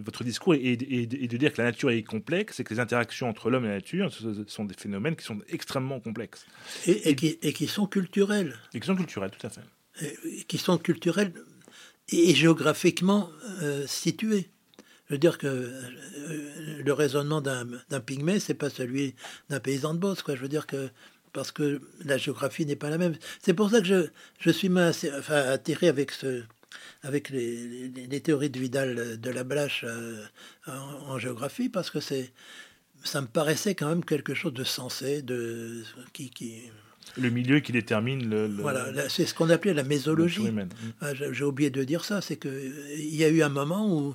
votre 0.00 0.24
discours 0.24 0.54
est, 0.54 0.76
de 0.76 1.36
dire 1.36 1.52
que 1.52 1.60
la 1.60 1.64
nature 1.64 1.90
est 1.90 2.02
complexe 2.02 2.60
et 2.60 2.64
que 2.64 2.72
les 2.72 2.80
interactions 2.80 3.28
entre 3.28 3.50
l'homme 3.50 3.66
et 3.66 3.68
la 3.68 3.74
nature 3.74 4.10
ce 4.10 4.44
sont 4.46 4.64
des 4.64 4.74
phénomènes 4.74 5.16
qui 5.16 5.24
sont 5.24 5.38
extrêmement 5.50 6.00
complexes. 6.00 6.46
Et, 6.86 7.14
qui, 7.14 7.38
et 7.42 7.52
qui, 7.52 7.66
sont 7.66 7.86
culturels. 7.86 8.56
Et 8.72 8.80
qui 8.80 8.86
sont 8.86 8.96
culturels, 8.96 9.30
tout 9.38 9.46
à 9.46 9.50
fait. 9.50 9.60
Et, 10.00 10.44
qui 10.44 10.56
sont 10.56 10.78
culturels 10.78 11.34
et 12.10 12.34
géographiquement 12.34 13.30
euh, 13.62 13.86
situé. 13.86 14.48
Je 15.08 15.14
veux 15.14 15.18
dire 15.18 15.38
que 15.38 15.46
euh, 15.46 16.82
le 16.84 16.92
raisonnement 16.92 17.40
d'un 17.40 18.00
pygmée, 18.00 18.40
c'est 18.40 18.54
pas 18.54 18.70
celui 18.70 19.14
d'un 19.48 19.60
paysan 19.60 19.94
de 19.94 19.98
Beauce, 19.98 20.22
quoi. 20.22 20.36
Je 20.36 20.40
veux 20.40 20.48
dire 20.48 20.66
que 20.66 20.90
parce 21.32 21.52
que 21.52 21.80
la 22.04 22.16
géographie 22.16 22.66
n'est 22.66 22.76
pas 22.76 22.90
la 22.90 22.98
même. 22.98 23.14
C'est 23.42 23.54
pour 23.54 23.70
ça 23.70 23.80
que 23.80 23.86
je, 23.86 24.08
je 24.38 24.50
suis 24.50 24.70
enfin, 24.70 25.36
attiré 25.36 25.88
avec 25.88 26.10
ce, 26.10 26.42
avec 27.02 27.30
les, 27.30 28.20
théories 28.20 28.50
de 28.50 28.58
Vidal 28.58 29.20
de 29.20 29.30
la 29.30 29.44
Blache 29.44 29.84
euh, 29.86 30.24
en, 30.66 31.18
géographie, 31.18 31.68
parce 31.68 31.90
que 31.90 32.00
ça 32.00 33.20
me 33.20 33.26
paraissait 33.26 33.74
quand 33.74 33.88
même 33.88 34.04
quelque 34.04 34.34
chose 34.34 34.52
de 34.52 34.64
sensé, 34.64 35.22
de 35.22 35.84
qui, 36.12 36.30
qui 36.30 36.62
le 37.18 37.30
milieu 37.30 37.60
qui 37.60 37.72
détermine 37.72 38.28
le. 38.28 38.46
Voilà, 38.46 39.08
c'est 39.08 39.26
ce 39.26 39.34
qu'on 39.34 39.50
appelait 39.50 39.74
la 39.74 39.82
mésologie. 39.82 40.48
Ah, 41.00 41.14
j'ai 41.14 41.44
oublié 41.44 41.70
de 41.70 41.84
dire 41.84 42.04
ça, 42.04 42.20
c'est 42.20 42.36
qu'il 42.36 43.14
y 43.14 43.24
a 43.24 43.28
eu 43.28 43.42
un 43.42 43.48
moment 43.48 43.92
où 43.92 44.14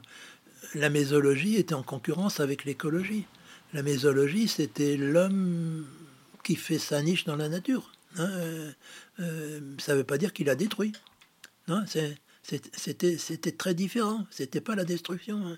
la 0.75 0.89
mésologie 0.89 1.55
était 1.57 1.75
en 1.75 1.83
concurrence 1.83 2.39
avec 2.39 2.65
l'écologie. 2.65 3.25
La 3.73 3.83
mésologie, 3.83 4.47
c'était 4.47 4.97
l'homme 4.97 5.85
qui 6.43 6.55
fait 6.55 6.79
sa 6.79 7.01
niche 7.01 7.25
dans 7.25 7.35
la 7.35 7.49
nature. 7.49 7.91
Hein, 8.17 8.29
euh, 8.31 8.71
euh, 9.19 9.59
ça 9.79 9.93
ne 9.93 9.99
veut 9.99 10.03
pas 10.03 10.17
dire 10.17 10.33
qu'il 10.33 10.49
a 10.49 10.55
détruit. 10.55 10.93
Non, 11.67 11.83
c'était 12.43 13.51
très 13.51 13.73
différent. 13.73 14.27
C'était 14.29 14.61
pas 14.61 14.75
la 14.75 14.85
destruction. 14.85 15.47
Hein. 15.47 15.57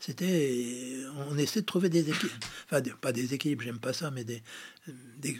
C'était, 0.00 0.96
on 1.28 1.38
essaie 1.38 1.60
de 1.60 1.66
trouver 1.66 1.88
des 1.88 2.00
équilibres, 2.10 2.46
enfin 2.64 2.82
pas 3.00 3.12
des 3.12 3.34
équilibres, 3.34 3.62
j'aime 3.62 3.78
pas 3.78 3.92
ça, 3.92 4.10
mais 4.10 4.24
des, 4.24 4.42
des 5.18 5.38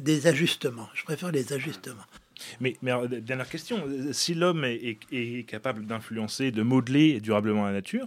des, 0.00 0.26
ajustements. 0.26 0.88
Je 0.94 1.04
préfère 1.04 1.32
les 1.32 1.52
ajustements. 1.52 2.04
Mais, 2.60 2.76
mais 2.82 2.92
dernière 3.20 3.48
question, 3.48 3.84
si 4.12 4.34
l'homme 4.34 4.64
est, 4.64 5.46
capable 5.46 5.86
d'influencer, 5.86 6.50
de 6.50 6.62
modeler 6.62 7.20
durablement 7.20 7.64
la 7.64 7.72
nature, 7.72 8.06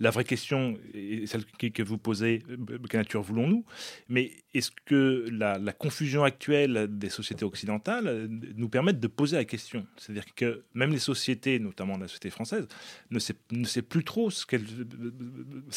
la 0.00 0.10
vraie 0.10 0.24
question 0.24 0.78
est 0.94 1.26
celle 1.26 1.44
que 1.46 1.82
vous 1.82 1.96
posez, 1.96 2.42
quelle 2.88 3.00
nature 3.00 3.22
voulons-nous? 3.22 3.64
Mais 4.08 4.32
est-ce 4.52 4.70
que 4.84 5.26
la, 5.30 5.58
confusion 5.72 6.24
actuelle 6.24 6.88
des 6.90 7.08
sociétés 7.08 7.44
occidentales 7.44 8.28
nous 8.56 8.68
permet 8.68 8.92
de 8.92 9.06
poser 9.06 9.36
la 9.36 9.44
question? 9.44 9.86
C'est-à-dire 9.96 10.26
que 10.34 10.62
même 10.74 10.92
les 10.92 10.98
sociétés, 10.98 11.58
notamment 11.58 11.96
la 11.96 12.06
société 12.06 12.30
française, 12.30 12.66
ne 13.10 13.18
sait, 13.18 13.36
ne 13.50 13.64
sait 13.64 13.82
plus 13.82 14.04
trop 14.04 14.30
ce 14.30 14.44
qu'elle 14.44 14.66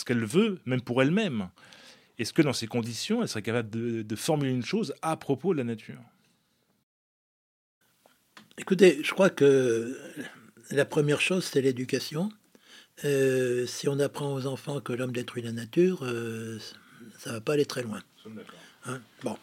qu'elle 0.06 0.26
veut, 0.26 0.60
même 0.66 0.82
pour 0.82 1.02
elle-même. 1.02 1.50
Est-ce 2.24 2.32
que 2.32 2.42
dans 2.42 2.54
ces 2.54 2.68
conditions, 2.68 3.22
elle 3.22 3.28
serait 3.28 3.42
capable 3.42 3.70
de, 3.70 4.16
formuler 4.16 4.54
une 4.54 4.64
chose 4.64 4.94
à 5.02 5.18
propos 5.18 5.52
de 5.52 5.58
la 5.58 5.66
nature? 5.66 6.00
Écoutez, 8.58 9.02
je 9.04 9.12
crois 9.12 9.30
que 9.30 10.00
la 10.72 10.86
première 10.86 11.20
chose, 11.20 11.44
c'est 11.44 11.60
l'éducation. 11.60 12.30
Euh, 13.04 13.66
si 13.66 13.90
on 13.90 14.00
apprend 14.00 14.34
aux 14.34 14.46
enfants 14.46 14.80
que 14.80 14.94
l'homme 14.94 15.12
détruit 15.12 15.44
la 15.44 15.52
nature, 15.52 16.04
euh, 16.04 16.60
ça 17.20 17.34
va 17.34 17.42
pas 17.42 17.56
aller 17.56 17.66
très 17.66 17.84
loin. 17.84 18.02
Hein, 18.86 19.02
bon. 19.22 19.38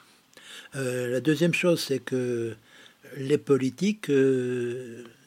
Euh, 0.74 1.10
la 1.10 1.20
deuxième 1.20 1.52
chose, 1.52 1.84
c'est 1.84 1.98
que 1.98 2.56
les 3.18 3.36
politiques 3.36 4.10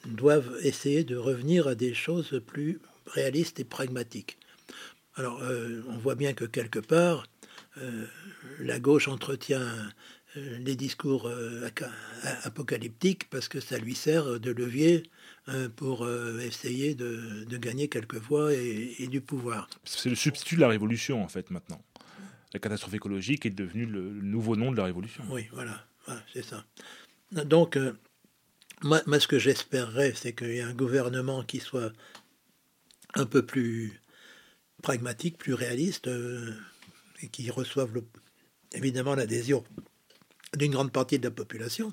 doivent 0.06 0.58
essayer 0.64 1.04
de 1.04 1.18
revenir 1.18 1.68
à 1.68 1.76
des 1.76 1.94
choses 1.94 2.42
plus 2.48 2.80
réalistes 3.06 3.60
et 3.60 3.64
pragmatiques. 3.64 4.40
Alors, 5.18 5.40
on 5.88 5.98
voit 6.00 6.16
bien 6.16 6.34
que 6.34 6.46
quelque 6.46 6.80
part, 6.80 7.28
la 8.60 8.80
gauche 8.80 9.08
entretient 9.08 9.66
les 10.36 10.76
discours 10.76 11.32
apocalyptiques 12.44 13.30
parce 13.30 13.48
que 13.48 13.60
ça 13.60 13.78
lui 13.78 13.96
sert 13.96 14.40
de 14.40 14.52
levier 14.52 15.04
euh, 15.50 15.68
pour 15.68 16.06
euh, 16.06 16.40
essayer 16.40 16.96
de, 16.96 17.46
gagner 17.58 17.90
quelques 17.90 18.16
voix 18.16 18.54
et, 18.54 19.08
du 19.08 19.20
pouvoir. 19.20 19.70
C'est 19.84 20.08
le 20.08 20.16
substitut 20.16 20.56
de 20.56 20.62
la 20.62 20.70
révolution, 20.70 21.22
en 21.22 21.28
fait, 21.28 21.52
maintenant. 21.52 21.84
La 22.54 22.62
catastrophe 22.62 22.94
écologique 22.94 23.46
est 23.46 23.50
devenue 23.50 23.86
le, 23.86 24.02
nouveau 24.02 24.56
nom 24.56 24.72
de 24.72 24.78
la 24.78 24.86
révolution. 24.86 25.22
Oui, 25.30 25.50
voilà, 25.52 25.86
c'est 26.32 26.46
ça. 26.46 26.64
Donc, 27.34 27.76
euh, 27.76 27.92
moi, 28.84 29.02
moi, 29.06 29.20
ce 29.20 29.28
que 29.28 29.38
j'espérerais, 29.38 30.14
c'est 30.16 30.32
qu'il 30.32 30.54
y 30.54 30.60
ait 30.60 30.62
un 30.62 30.74
gouvernement 30.74 31.44
qui 31.44 31.60
soit 31.60 31.92
un 33.16 33.26
peu 33.26 33.46
plus 33.46 34.00
pragmatique, 34.82 35.38
plus 35.38 35.56
réaliste, 35.56 36.10
et 37.24 37.30
qui 37.30 37.50
reçoive 37.50 38.02
évidemment 38.74 39.16
l'adhésion 39.16 39.64
d'une 40.58 40.72
grande 40.72 40.92
partie 40.92 41.18
de 41.18 41.24
la 41.24 41.32
population, 41.32 41.92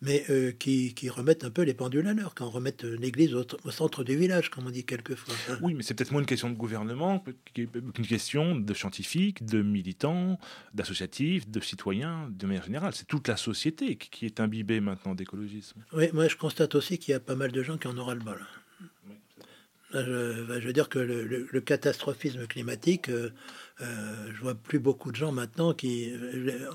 mais 0.00 0.24
euh, 0.30 0.52
qui, 0.52 0.94
qui, 0.94 1.10
remettent 1.10 1.44
un 1.44 1.50
peu 1.50 1.62
les 1.62 1.74
pendules 1.74 2.06
à 2.06 2.14
l'heure, 2.14 2.34
quand 2.34 2.46
on 2.46 2.50
remet 2.50 2.74
euh, 2.84 2.96
l'église 2.96 3.34
au, 3.34 3.70
centre 3.70 4.04
du 4.04 4.16
village, 4.16 4.50
comme 4.50 4.66
on 4.66 4.70
dit 4.70 4.84
quelquefois. 4.84 5.34
Oui, 5.60 5.74
mais 5.74 5.82
c'est 5.82 5.94
peut-être 5.94 6.12
moins 6.12 6.20
une 6.20 6.26
question 6.26 6.48
de 6.48 6.54
gouvernement 6.54 7.22
qu'une 7.52 7.92
question 8.08 8.56
de 8.56 8.74
scientifiques, 8.74 9.44
de 9.44 9.62
militants, 9.62 10.38
d'associatifs, 10.72 11.48
de 11.48 11.60
citoyens, 11.60 12.30
de 12.30 12.46
manière 12.46 12.64
générale. 12.64 12.94
C'est 12.94 13.06
toute 13.06 13.28
la 13.28 13.36
société 13.36 13.96
qui 13.96 14.24
est 14.24 14.40
imbibée 14.40 14.80
maintenant 14.80 15.14
d'écologisme. 15.14 15.84
Oui, 15.92 16.08
moi 16.12 16.28
je 16.28 16.36
constate 16.36 16.74
aussi 16.74 16.98
qu'il 16.98 17.12
y 17.12 17.14
a 17.14 17.20
pas 17.20 17.34
mal 17.34 17.52
de 17.52 17.62
gens 17.62 17.76
qui 17.76 17.88
en 17.88 17.98
auront 17.98 18.14
le 18.14 18.20
bol. 18.20 18.42
Je, 19.92 20.46
je, 20.60 20.66
veux 20.66 20.72
dire 20.72 20.88
que 20.88 21.00
le, 21.00 21.60
catastrophisme 21.60 22.46
climatique, 22.46 23.08
euh, 23.08 23.30
euh, 23.82 24.30
je 24.34 24.40
vois 24.42 24.54
plus 24.54 24.78
beaucoup 24.78 25.10
de 25.10 25.16
gens 25.16 25.32
maintenant 25.32 25.72
qui. 25.72 26.12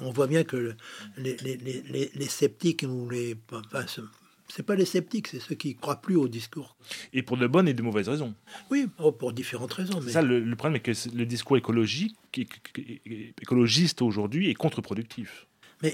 On 0.01 0.11
voit 0.11 0.27
bien 0.27 0.43
que 0.43 0.75
les, 1.17 1.35
les, 1.37 2.11
les, 2.13 2.27
sceptiques 2.27 2.85
ou 2.87 3.09
les. 3.09 3.35
Enfin, 3.51 3.85
c'est 4.47 4.63
pas 4.63 4.75
les 4.75 4.85
sceptiques, 4.85 5.27
c'est 5.27 5.39
ceux 5.39 5.55
qui 5.55 5.75
croient 5.75 6.01
plus 6.01 6.15
au 6.15 6.27
discours. 6.27 6.75
Et 7.13 7.23
pour 7.23 7.37
de 7.37 7.47
bonnes 7.47 7.67
et 7.67 7.73
de 7.73 7.81
mauvaises 7.81 8.09
raisons. 8.09 8.33
Oui, 8.69 8.87
oh, 8.99 9.11
pour 9.11 9.33
différentes 9.33 9.73
raisons. 9.73 9.99
Mais... 10.01 10.11
Ça, 10.11 10.21
le, 10.21 10.55
problème 10.55 10.77
est 10.77 10.79
que 10.79 11.15
le 11.15 11.25
discours 11.25 11.57
écologique, 11.57 12.15
écologiste 13.41 14.01
aujourd'hui 14.01 14.49
est 14.49 14.55
contre-productif. 14.55 15.47
Mais 15.81 15.93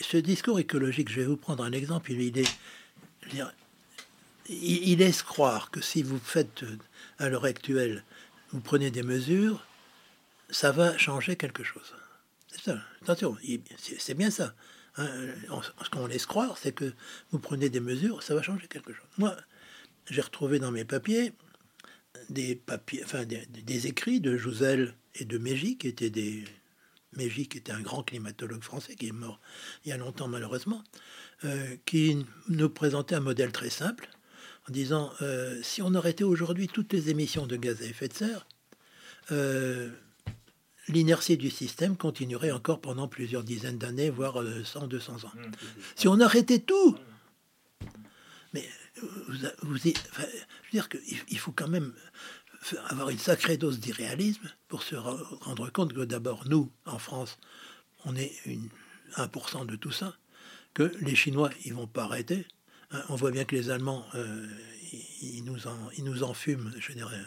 ce 0.00 0.16
discours 0.16 0.58
écologique, 0.58 1.10
je 1.10 1.20
vais 1.20 1.26
vous 1.26 1.36
prendre 1.36 1.62
un 1.62 1.72
exemple. 1.72 2.12
Il 2.12 2.38
est, 2.38 2.48
il 4.48 4.98
laisse 4.98 5.22
croire 5.22 5.70
que 5.70 5.80
si 5.80 6.02
vous 6.02 6.18
faites 6.18 6.64
à 7.18 7.28
l'heure 7.28 7.44
actuelle, 7.44 8.04
vous 8.52 8.60
prenez 8.60 8.90
des 8.90 9.02
mesures, 9.02 9.66
ça 10.50 10.72
va 10.72 10.96
changer 10.98 11.36
quelque 11.36 11.62
chose. 11.62 11.94
C'est 12.48 12.62
ça. 12.62 12.78
Attention, 13.02 13.36
c'est 13.98 14.14
bien 14.14 14.30
ça. 14.30 14.54
Hein. 14.96 15.08
Ce 15.82 15.90
qu'on 15.90 16.06
laisse 16.06 16.26
croire, 16.26 16.58
c'est 16.58 16.72
que 16.72 16.92
vous 17.30 17.38
prenez 17.38 17.68
des 17.68 17.80
mesures, 17.80 18.22
ça 18.22 18.34
va 18.34 18.42
changer 18.42 18.66
quelque 18.68 18.92
chose. 18.92 19.06
Moi, 19.18 19.36
j'ai 20.08 20.20
retrouvé 20.20 20.58
dans 20.58 20.70
mes 20.70 20.84
papiers 20.84 21.32
des 22.30 22.56
papiers, 22.56 23.02
enfin 23.04 23.24
des, 23.24 23.86
écrits 23.86 24.20
de 24.20 24.36
Jouzel 24.36 24.94
et 25.14 25.24
de 25.24 25.38
Mégy, 25.38 25.76
qui 25.78 25.88
étaient 25.88 26.10
des 26.10 26.44
Mégy, 27.12 27.48
qui 27.48 27.58
était 27.58 27.72
un 27.72 27.80
grand 27.80 28.02
climatologue 28.02 28.62
français, 28.62 28.94
qui 28.94 29.08
est 29.08 29.12
mort 29.12 29.40
il 29.84 29.90
y 29.90 29.92
a 29.92 29.96
longtemps 29.96 30.28
malheureusement, 30.28 30.82
euh, 31.44 31.76
qui 31.84 32.24
nous 32.48 32.68
présentait 32.68 33.14
un 33.14 33.20
modèle 33.20 33.52
très 33.52 33.70
simple 33.70 34.08
en 34.68 34.72
disant 34.72 35.12
euh, 35.22 35.60
si 35.62 35.82
on 35.82 35.94
arrêtait 35.94 36.24
aujourd'hui 36.24 36.68
toutes 36.68 36.92
les 36.92 37.10
émissions 37.10 37.46
de 37.46 37.56
gaz 37.56 37.80
à 37.82 37.84
effet 37.84 38.08
de 38.08 38.14
serre, 38.14 38.46
euh, 39.32 39.90
l'inertie 40.88 41.36
du 41.36 41.50
système 41.50 41.96
continuerait 41.96 42.50
encore 42.50 42.80
pendant 42.80 43.08
plusieurs 43.08 43.44
dizaines 43.44 43.78
d'années, 43.78 44.10
voire 44.10 44.42
100, 44.64 44.84
euh, 44.84 44.86
200 44.86 45.24
ans. 45.24 45.32
Mmh, 45.34 45.50
si 45.96 46.08
on 46.08 46.20
arrêtait 46.20 46.60
tout, 46.60 46.96
mais 48.52 48.68
vous, 49.62 49.76
je 49.76 49.86
veux 49.86 50.72
dire 50.72 50.88
qu'il 50.88 51.38
faut 51.38 51.52
quand 51.52 51.68
même 51.68 51.92
avoir 52.88 53.10
une 53.10 53.18
sacrée 53.18 53.56
dose 53.56 53.78
d'irréalisme 53.78 54.50
pour 54.68 54.82
se 54.82 54.96
rendre 54.96 55.70
compte 55.70 55.92
que 55.92 56.04
d'abord, 56.04 56.44
nous, 56.48 56.70
en 56.84 56.98
France, 56.98 57.38
on 58.04 58.16
est 58.16 58.32
une, 58.46 58.68
1% 59.16 59.66
de 59.66 59.76
tout 59.76 59.92
ça, 59.92 60.16
que 60.74 60.92
les 61.00 61.14
Chinois, 61.14 61.50
ils 61.64 61.72
vont 61.72 61.86
pas 61.86 62.04
arrêter, 62.04 62.46
Hein, 62.92 63.02
on 63.08 63.16
voit 63.16 63.30
bien 63.30 63.44
que 63.44 63.56
les 63.56 63.70
Allemands, 63.70 64.04
euh, 64.14 64.46
ils, 65.22 65.44
nous 65.44 65.66
en, 65.66 65.76
ils 65.96 66.04
nous 66.04 66.22
enfument, 66.22 66.70
je 66.78 66.92
dirais, 66.92 67.20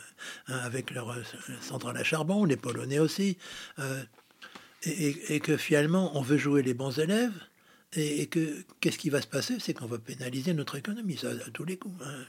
hein, 0.48 0.58
avec 0.58 0.92
leur 0.92 1.12
euh, 1.12 1.24
centrale 1.62 1.98
à 1.98 2.04
charbon, 2.04 2.46
les 2.46 2.58
Polonais 2.58 3.00
aussi, 3.00 3.38
euh, 3.80 4.04
et, 4.84 5.40
que 5.40 5.58
finalement, 5.58 6.18
on 6.18 6.22
veut 6.22 6.38
jouer 6.38 6.64
les 6.64 6.74
bons 6.74 7.00
élèves, 7.00 7.34
et, 7.94 8.28
que 8.28 8.64
qu'est-ce 8.80 8.98
qui 8.98 9.10
va 9.10 9.22
se 9.22 9.28
passer? 9.28 9.58
C'est 9.60 9.74
qu'on 9.74 9.88
va 9.88 9.98
pénaliser 9.98 10.54
notre 10.54 10.76
économie, 10.76 11.18
ça, 11.18 11.30
à 11.30 11.50
tous 11.52 11.66
les 11.66 11.78
coups. 11.78 12.02
Hein. 12.06 12.26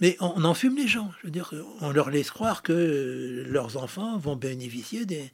Mais 0.00 0.16
on, 0.20 0.44
enfume 0.44 0.76
les 0.76 0.88
gens. 0.88 1.10
Je 1.20 1.26
veux 1.26 1.30
dire, 1.30 1.52
on 1.80 1.92
leur 1.92 2.10
laisse 2.10 2.30
croire 2.30 2.62
que 2.62 3.44
leurs 3.48 3.76
enfants 3.76 4.18
vont 4.18 4.36
bénéficier 4.36 5.06
des. 5.06 5.30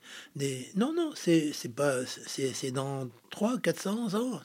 Non, 0.77 0.93
non, 0.95 1.13
c'est 1.15 1.53
pas. 1.75 2.05
C'est 2.07 2.71
dans 2.71 3.09
300, 3.31 3.59
400 3.59 4.15
ans 4.15 4.41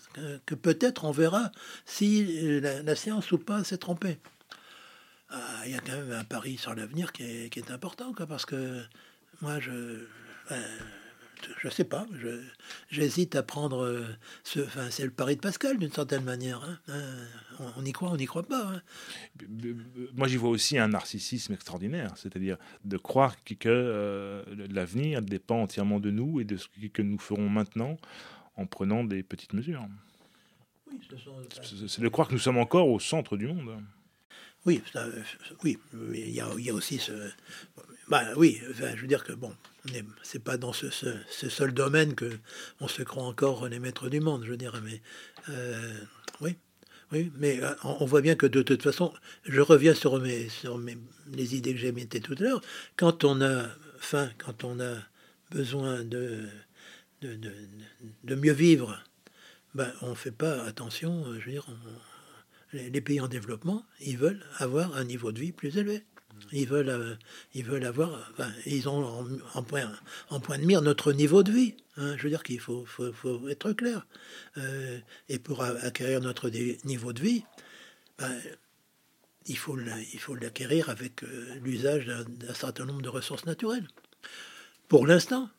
que, 0.46 0.56
peut-être 0.56 1.06
on 1.06 1.12
verra 1.12 1.52
si 1.86 2.60
la, 2.62 2.96
science 2.96 3.32
ou 3.32 3.38
pas 3.38 3.64
s'est 3.64 3.78
trompée. 3.78 4.18
Ah, 5.30 5.64
il 5.66 5.72
y 5.72 5.76
a 5.76 5.80
quand 5.80 5.92
même 5.92 6.12
un 6.12 6.24
pari 6.24 6.58
sur 6.58 6.76
l'avenir 6.76 7.12
qui 7.12 7.50
qui 7.50 7.60
est, 7.60 7.72
important, 7.72 8.14
quoi, 8.14 8.26
parce 8.26 8.46
que 8.46 8.84
moi, 9.42 9.60
je. 9.60 10.06
Ben, 10.50 10.62
je 11.60 11.70
sais 11.70 11.84
pas. 11.84 12.06
J'hésite 12.90 13.36
à 13.36 13.44
prendre 13.44 13.84
euh, 13.84 14.06
ce. 14.44 14.62
Enfin, 14.62 14.90
c'est 14.90 15.04
le 15.04 15.12
pari 15.12 15.36
de 15.36 15.42
Pascal 15.42 15.78
d'une 15.78 15.92
certaine 15.92 16.24
manière. 16.24 16.64
Hein. 16.64 16.80
Hein, 16.88 17.14
on, 17.78 17.86
y 17.86 17.92
croit, 17.92 18.10
on 18.12 18.18
n'y 18.18 18.26
croit 18.26 18.44
pas. 18.44 18.74
Hein. 18.74 18.82
Moi, 20.14 20.28
j'y 20.28 20.38
vois 20.38 20.50
aussi 20.50 20.78
un 20.78 20.90
narcissisme 20.90 21.54
extraordinaire, 21.54 22.14
c'est-à-dire 22.18 22.58
de 22.84 22.98
croire 22.98 23.44
que, 23.44 23.56
euh, 23.66 24.44
l'avenir 24.70 25.22
dépend 25.22 25.62
entièrement 25.62 26.00
de 26.00 26.12
nous 26.12 26.40
et 26.40 26.44
de 26.44 26.58
ce 26.58 26.68
que 26.94 27.02
nous 27.02 27.20
ferons 27.20 27.50
maintenant 27.50 27.98
en 28.56 28.66
prenant 28.66 29.04
des 29.04 29.24
petites 29.24 29.54
mesures. 29.54 29.86
c'est 31.88 32.02
de 32.02 32.08
croire 32.10 32.28
que 32.28 32.34
nous 32.34 32.40
sommes 32.40 32.58
encore 32.58 32.88
au 32.90 33.00
centre 33.00 33.38
du 33.38 33.48
monde. 33.48 33.78
Oui, 34.66 34.82
oui, 35.64 35.78
il 36.14 36.32
y, 36.32 36.42
a, 36.42 36.50
il 36.58 36.66
y 36.66 36.70
a 36.72 36.74
aussi 36.74 36.98
ce. 36.98 37.12
Bah 38.08 38.24
oui, 38.36 38.60
je 38.74 39.02
veux 39.02 39.08
dire 39.08 39.24
que 39.24 39.34
bon, 39.34 39.54
c'est 40.24 40.44
pas 40.44 40.58
dans 40.58 40.74
ce, 40.74 40.90
seul 41.30 41.72
domaine 41.72 42.16
que 42.16 42.32
on 42.80 42.88
se 42.88 43.04
croit 43.04 43.24
encore 43.24 43.68
les 43.68 43.80
maîtres 43.80 44.10
du 44.10 44.20
monde, 44.20 44.44
je 44.44 44.52
veux 44.52 44.58
dire, 44.58 44.80
mais 44.84 45.02
euh, 45.50 46.00
oui, 46.42 46.56
oui, 47.12 47.32
mais 47.38 47.62
euh, 47.62 47.74
on, 47.84 48.06
voit 48.06 48.22
bien 48.22 48.36
que 48.36 48.46
de 48.46 48.62
toute 48.62 48.82
façon, 48.82 49.14
je 49.44 49.62
reviens 49.62 49.94
sur 49.94 50.20
mes, 50.20 50.50
sur 50.50 50.78
mes, 50.78 50.98
les 51.34 51.56
idées 51.56 51.74
que 51.74 51.80
j'ai 51.80 51.92
mettées 51.92 52.20
tout 52.20 52.36
à 52.40 52.44
l'heure. 52.44 52.62
Quand 52.98 53.24
on 53.24 53.42
a 53.42 53.68
faim, 54.00 54.30
quand 54.38 54.64
on 54.64 54.80
a 54.80 54.96
besoin 55.52 56.04
de, 56.04 56.46
de, 57.22 57.38
de, 58.24 58.36
mieux 58.36 58.54
vivre, 58.54 59.04
ben, 59.76 59.92
on 60.02 60.12
ne 60.12 60.16
fait 60.16 60.32
pas 60.32 60.64
attention, 60.64 61.26
je 61.40 61.46
veux 61.46 61.52
dire, 61.52 61.68
les 62.74 63.02
pays 63.02 63.22
en 63.22 63.28
développement, 63.28 63.86
ils 64.02 64.18
veulent 64.18 64.44
avoir 64.58 64.98
un 64.98 65.04
niveau 65.04 65.32
de 65.32 65.40
vie 65.40 65.52
plus 65.52 65.78
élevé. 65.78 66.04
Ils 66.52 66.68
veulent, 66.68 66.90
euh, 66.90 67.16
ils 67.54 67.64
veulent 67.64 67.86
avoir, 67.86 68.32
ils 68.66 68.88
ont 68.88 69.28
en, 69.54 69.64
point, 69.64 70.58
de 70.58 70.66
mire 70.66 70.82
notre 70.82 71.12
niveau 71.12 71.44
de 71.44 71.52
vie. 71.52 71.76
Hein. 71.98 72.16
Je 72.18 72.24
veux 72.24 72.30
dire 72.30 72.44
qu'il 72.44 72.60
faut, 72.60 72.86
faut, 72.86 73.48
être 73.50 73.74
clair. 73.74 74.06
Euh, 74.58 75.00
et 75.30 75.40
pour 75.40 75.64
acquérir 75.64 76.22
notre 76.22 76.50
niveau 76.86 77.14
de 77.14 77.22
vie, 77.22 77.44
ben, 78.18 78.32
il 79.48 79.58
faut 79.58 79.76
l'acquérir 80.36 80.90
avec 80.90 81.24
euh, 81.24 81.56
l'usage 81.64 82.06
d'un 82.06 82.54
certain 82.54 82.86
nombre 82.86 83.02
de 83.02 83.10
ressources 83.10 83.46
naturelles. 83.46 83.88
Pour 84.88 85.08
l'instant, 85.08 85.50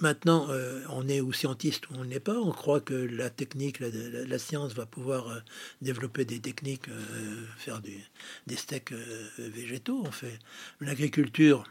Maintenant, 0.00 0.46
euh, 0.48 0.82
on 0.88 1.08
est 1.08 1.20
ou 1.20 1.32
scientiste 1.32 1.90
ou 1.90 1.94
on 1.98 2.04
n'est 2.04 2.20
pas. 2.20 2.38
On 2.38 2.52
croit 2.52 2.80
que 2.80 2.94
la 2.94 3.28
technique, 3.28 3.80
la, 3.80 4.38
science 4.38 4.72
va 4.72 4.86
pouvoir 4.86 5.28
euh, 5.28 5.40
développer 5.82 6.24
des 6.24 6.40
techniques, 6.40 6.88
euh, 6.88 7.44
faire 7.58 7.80
des 7.80 8.56
steaks 8.56 8.92
végétaux. 9.38 10.02
On 10.06 10.10
fait 10.10 10.38
l'agriculture. 10.80 11.64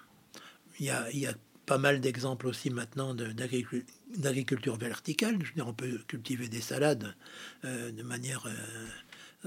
Il 0.79 0.85
y 0.85 0.89
a, 0.91 1.11
y 1.11 1.25
a, 1.25 1.33
pas 1.65 1.77
mal 1.77 2.01
d'exemples 2.01 2.47
aussi 2.47 2.71
maintenant 2.71 3.13
d'agriculture 3.13 4.75
verticale. 4.75 5.37
Je 5.39 5.49
veux 5.49 5.53
dire, 5.53 5.67
on 5.67 5.73
peut 5.73 5.99
cultiver 6.07 6.47
des 6.47 6.61
salades 6.61 7.13
de 7.63 8.01
manière 8.01 8.47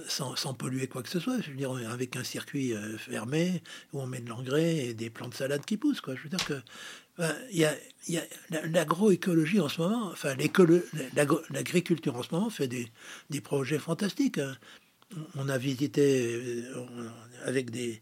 sans, 0.08 0.54
polluer 0.54 0.86
quoi 0.86 1.02
que 1.02 1.08
ce 1.08 1.20
soit. 1.20 1.40
Je 1.40 1.50
veux 1.50 1.56
dire, 1.56 1.72
avec 1.90 2.16
un 2.16 2.24
circuit 2.24 2.74
fermé 2.98 3.62
où 3.92 4.00
on 4.00 4.06
met 4.06 4.20
de 4.20 4.28
l'engrais 4.28 4.76
et 4.76 4.94
des 4.94 5.10
plantes 5.10 5.32
de 5.32 5.36
salade 5.36 5.64
qui 5.64 5.76
poussent. 5.76 6.00
Quoi. 6.00 6.14
Je 6.14 6.22
veux 6.22 6.28
dire 6.28 6.44
que 6.44 6.60
il 7.50 7.58
y 8.08 8.16
a, 8.16 8.22
l'agroécologie 8.68 9.60
en 9.60 9.68
ce 9.68 9.82
moment, 9.82 10.10
enfin 10.10 10.34
l'agriculture 11.50 12.16
en 12.16 12.22
ce 12.22 12.34
moment 12.34 12.50
fait 12.50 12.68
des, 12.68 12.88
des 13.30 13.40
projets 13.40 13.78
fantastiques. 13.78 14.38
Hein. 14.38 14.56
On 15.36 15.48
a 15.48 15.58
visité 15.58 16.64
avec 17.44 17.70
des, 17.70 18.00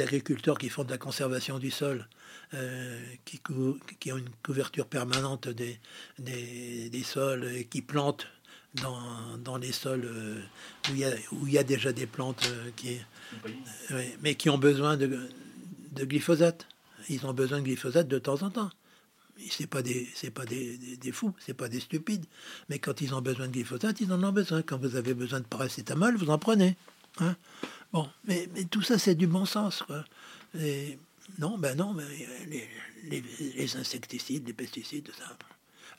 agriculteurs 0.00 0.58
qui 0.58 0.68
font 0.68 0.84
de 0.84 0.90
la 0.90 0.98
conservation 0.98 1.58
du 1.58 1.70
sol, 1.70 2.06
euh, 2.54 3.00
qui, 3.24 4.12
ont 4.12 4.16
une 4.18 4.28
couverture 4.42 4.86
permanente 4.86 5.48
des, 5.48 5.78
des 6.18 7.02
sols 7.02 7.50
et 7.54 7.64
qui 7.64 7.82
plantent 7.82 8.26
dans, 8.74 9.38
dans 9.38 9.56
les 9.56 9.72
sols 9.72 10.04
euh, 10.04 10.40
où, 10.88 10.94
il 10.94 10.98
y 10.98 11.04
a, 11.04 11.12
où 11.32 11.46
il 11.46 11.52
y 11.52 11.58
a 11.58 11.64
déjà 11.64 11.92
des 11.92 12.06
plantes 12.06 12.48
euh, 12.50 12.70
qui, 12.76 12.98
mais 14.22 14.34
qui 14.36 14.48
ont 14.48 14.58
besoin 14.58 14.96
de, 14.96 15.28
de 15.92 16.04
glyphosate 16.04 16.66
ils 17.10 17.26
ont 17.26 17.32
besoin 17.32 17.58
de 17.58 17.64
glyphosate 17.64 18.08
de 18.08 18.18
temps 18.18 18.42
en 18.42 18.50
temps. 18.50 18.70
C'est 19.50 19.66
pas 19.66 19.82
des, 19.82 20.08
c'est 20.14 20.30
pas 20.30 20.44
des, 20.44 20.76
des, 20.76 21.12
fous, 21.12 21.34
c'est 21.38 21.54
pas 21.54 21.68
des 21.68 21.80
stupides. 21.80 22.26
Mais 22.68 22.78
quand 22.78 23.00
ils 23.00 23.14
ont 23.14 23.22
besoin 23.22 23.46
de 23.46 23.52
glyphosate, 23.52 24.00
ils 24.00 24.12
en 24.12 24.22
ont 24.22 24.32
besoin. 24.32 24.62
Quand 24.62 24.78
vous 24.78 24.96
avez 24.96 25.14
besoin 25.14 25.40
de 25.40 25.46
paracétamol, 25.46 26.16
vous 26.16 26.28
en 26.28 26.38
prenez. 26.38 26.76
Hein 27.20 27.36
bon, 27.92 28.08
mais, 28.26 28.48
mais, 28.54 28.64
tout 28.64 28.82
ça, 28.82 28.98
c'est 28.98 29.14
du 29.14 29.26
bon 29.26 29.46
sens. 29.46 29.82
Quoi. 29.82 30.04
Et 30.60 30.98
non, 31.38 31.56
ben 31.56 31.74
non, 31.74 31.94
mais 31.94 32.04
les, 32.48 33.24
les, 33.56 33.76
insecticides, 33.76 34.46
les 34.46 34.52
pesticides, 34.52 35.10
ça. 35.18 35.36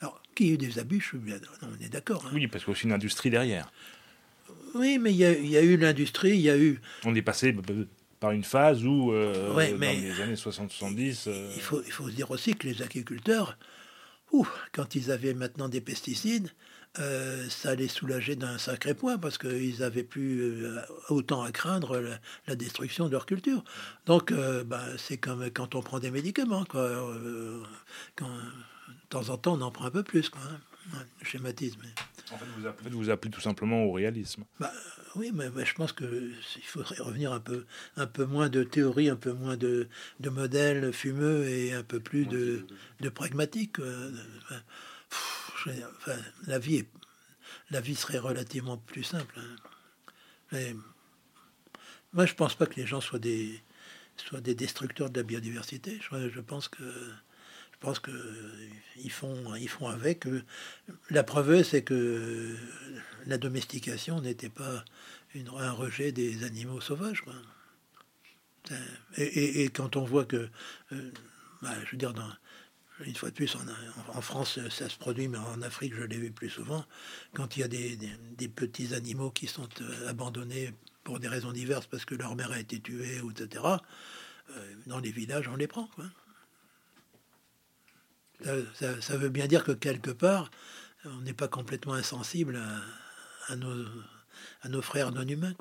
Alors, 0.02 0.20
qu'il 0.34 0.46
y 0.46 0.50
ait 0.50 0.54
eu 0.54 0.58
des 0.58 0.80
abus, 0.80 1.00
je 1.00 1.06
suis 1.06 1.18
bien, 1.18 1.36
on 1.62 1.84
est 1.84 1.88
d'accord. 1.88 2.24
Hein. 2.26 2.32
Oui, 2.34 2.48
parce 2.48 2.64
qu'il 2.64 2.72
y 2.72 2.74
a 2.74 2.76
aussi 2.76 2.86
une 2.86 2.92
industrie 2.92 3.30
derrière. 3.30 3.72
Oui, 4.74 4.98
mais 4.98 5.12
il 5.12 5.16
y, 5.16 5.24
a, 5.24 5.32
il 5.32 5.48
y 5.48 5.56
a 5.56 5.62
eu 5.62 5.76
l'industrie, 5.76 6.30
il 6.30 6.40
y 6.40 6.50
a 6.50 6.58
eu. 6.58 6.80
On 7.04 7.14
est 7.14 7.22
passé 7.22 7.54
par 8.18 8.32
une 8.32 8.42
phase 8.42 8.84
où, 8.84 9.12
euh, 9.12 9.50
dans 9.50 9.58
les 9.58 10.20
années 10.20 10.34
60-70... 10.34 11.28
Euh, 11.28 11.52
il, 11.54 11.62
faut, 11.62 11.82
il 11.86 11.92
faut 11.92 12.08
se 12.08 12.14
dire 12.14 12.30
aussi 12.32 12.54
que 12.54 12.66
les 12.66 12.82
agriculteurs, 12.82 13.56
quand 14.72 14.96
ils 14.96 15.12
avaient 15.12 15.34
maintenant 15.34 15.68
des 15.68 15.80
pesticides, 15.80 16.50
euh, 16.98 17.48
ça 17.48 17.74
les 17.74 17.88
soulageait 17.88 18.36
d'un 18.36 18.58
sacré 18.58 18.94
point 18.94 19.18
parce 19.18 19.38
qu'ils 19.38 19.78
n'avaient 19.80 20.02
plus 20.02 20.66
autant 21.10 21.42
à 21.42 21.52
craindre 21.52 22.02
la, 22.48 22.56
destruction 22.56 23.06
de 23.06 23.12
leur 23.12 23.26
culture. 23.26 23.62
Donc, 24.06 24.32
bah, 24.32 24.82
c'est 24.98 25.16
comme 25.16 25.48
quand 25.50 25.76
on 25.76 25.82
prend 25.82 26.00
des 26.00 26.10
médicaments. 26.10 26.64
Quoi. 26.64 26.90
Quand, 28.16 28.30
temps 29.12 29.28
en 29.28 29.36
temps, 29.36 29.54
on 29.54 29.60
en 29.60 29.70
prend 29.70 29.84
un 29.84 29.90
peu 29.90 30.02
plus. 30.02 30.30
Quoi, 30.30 30.40
hein. 30.42 31.04
schématisme. 31.22 31.82
En 32.32 32.38
fait, 32.38 32.46
vous 32.90 32.98
vous 32.98 33.10
appelez 33.10 33.30
tout 33.30 33.40
simplement 33.40 33.84
au 33.84 33.92
réalisme. 33.92 34.44
Bah, 34.58 34.72
oui, 35.16 35.30
mais, 35.34 35.50
je 35.64 35.74
pense 35.74 35.92
qu'il 35.92 36.34
faudrait 36.64 37.02
revenir 37.02 37.32
un 37.32 37.40
peu, 37.40 37.66
un 37.96 38.06
peu 38.06 38.24
moins 38.24 38.48
de 38.48 38.64
théorie, 38.64 39.10
un 39.10 39.16
peu 39.16 39.32
moins 39.32 39.56
de, 39.58 39.88
de 40.20 40.30
modèles 40.30 40.92
fumeux 40.92 41.46
et 41.46 41.74
un 41.74 41.82
peu 41.82 42.00
plus 42.00 42.24
de, 42.24 42.66
de 43.00 43.08
pragmatique. 43.10 43.76
Enfin, 45.64 46.16
la, 46.46 46.58
vie 46.58 46.76
est, 46.76 46.88
la 47.70 47.80
vie 47.80 47.94
serait 47.94 48.18
relativement 48.18 48.78
plus 48.78 49.04
simple. 49.04 49.38
Hein. 49.38 49.56
Mais, 50.52 50.74
moi, 52.14 52.24
je 52.24 52.34
pense 52.34 52.54
pas 52.54 52.66
que 52.66 52.76
les 52.76 52.86
gens 52.86 53.02
soient 53.02 53.18
des, 53.18 53.60
soient 54.16 54.40
des 54.40 54.54
destructeurs 54.54 55.10
de 55.10 55.20
la 55.20 55.22
biodiversité. 55.22 56.00
Je, 56.00 56.30
je 56.30 56.40
pense 56.40 56.68
que 56.68 56.82
pense 57.82 58.00
qu'ils 58.00 59.10
font, 59.10 59.54
ils 59.56 59.68
font 59.68 59.88
avec. 59.88 60.26
La 61.10 61.24
preuve, 61.24 61.62
c'est 61.64 61.82
que 61.82 62.56
la 63.26 63.38
domestication 63.38 64.20
n'était 64.20 64.48
pas 64.48 64.84
un 65.58 65.72
rejet 65.72 66.12
des 66.12 66.44
animaux 66.44 66.80
sauvages. 66.80 67.24
Et, 69.16 69.68
quand 69.70 69.96
on 69.96 70.04
voit 70.04 70.24
que, 70.24 70.48
euh, 70.92 71.10
bah, 71.60 71.74
je 71.84 71.92
veux 71.92 71.98
dire, 71.98 72.14
une 73.04 73.16
fois 73.16 73.30
de 73.30 73.34
plus, 73.34 73.56
en, 74.14 74.20
France, 74.20 74.60
ça 74.70 74.88
se 74.88 74.96
produit, 74.96 75.26
mais 75.26 75.38
en 75.38 75.60
Afrique, 75.62 75.94
je 75.94 76.04
l'ai 76.04 76.18
vu 76.18 76.30
plus 76.30 76.50
souvent, 76.50 76.84
quand 77.34 77.56
il 77.56 77.60
y 77.60 77.62
a 77.64 77.68
des, 77.68 78.48
petits 78.48 78.94
animaux 78.94 79.30
qui 79.30 79.48
sont 79.48 79.68
euh, 79.80 80.08
abandonnés 80.08 80.72
pour 81.02 81.18
des 81.18 81.28
raisons 81.28 81.52
diverses, 81.52 81.86
parce 81.86 82.04
que 82.04 82.14
leur 82.14 82.36
mère 82.36 82.52
a 82.52 82.60
été 82.60 82.80
tuée, 82.80 83.20
etc., 83.28 83.64
euh, 84.50 84.74
dans 84.86 85.00
les 85.00 85.10
villages, 85.10 85.48
on 85.48 85.56
les 85.56 85.66
prend. 85.66 85.88
Ça, 88.74 89.16
veut 89.16 89.28
bien 89.28 89.46
dire 89.46 89.64
que 89.64 89.72
quelque 89.72 90.10
part, 90.10 90.50
on 91.04 91.20
n'est 91.20 91.32
pas 91.32 91.48
complètement 91.48 91.94
insensible 91.94 92.60
à, 93.48 93.56
nos, 93.56 94.82
frères 94.82 95.12
non 95.12 95.26
humains. 95.26 95.54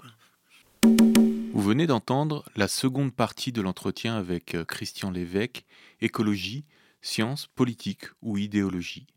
Vous 1.54 1.62
venez 1.62 1.86
d'entendre 1.86 2.44
la 2.56 2.68
seconde 2.68 3.14
partie 3.14 3.52
de 3.52 3.62
l'entretien 3.62 4.16
avec 4.16 4.56
euh, 4.56 4.66
Christian 4.66 5.12
Lévesque, 5.12 5.66
écologie, 6.00 6.66
science, 7.02 7.48
politique 7.48 8.06
ou 8.22 8.38
idéologie. 8.38 9.08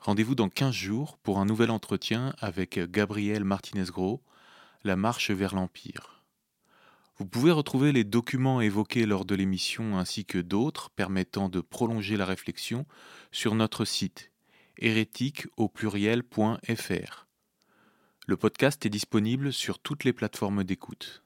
Rendez-vous 0.00 0.34
dans 0.34 0.48
15 0.48 0.74
jours 0.74 1.18
pour 1.18 1.38
un 1.38 1.46
nouvel 1.46 1.70
entretien 1.70 2.34
avec 2.38 2.78
Gabriel 2.90 3.44
Martinez-Gros, 3.44 4.22
La 4.84 4.96
marche 4.96 5.30
vers 5.30 5.54
l'Empire. 5.54 6.15
Vous 7.18 7.24
pouvez 7.24 7.50
retrouver 7.50 7.92
les 7.92 8.04
documents 8.04 8.60
évoqués 8.60 9.06
lors 9.06 9.24
de 9.24 9.34
l'émission 9.34 9.96
ainsi 9.96 10.26
que 10.26 10.36
d'autres 10.36 10.90
permettant 10.90 11.48
de 11.48 11.62
prolonger 11.62 12.18
la 12.18 12.26
réflexion 12.26 12.84
sur 13.32 13.54
notre 13.54 13.86
site 13.86 14.32
hérétique 14.78 15.46
au 15.56 15.70
pluriel.fr. 15.70 17.26
Le 18.26 18.36
podcast 18.36 18.84
est 18.84 18.90
disponible 18.90 19.50
sur 19.54 19.78
toutes 19.78 20.04
les 20.04 20.12
plateformes 20.12 20.62
d'écoute. 20.62 21.25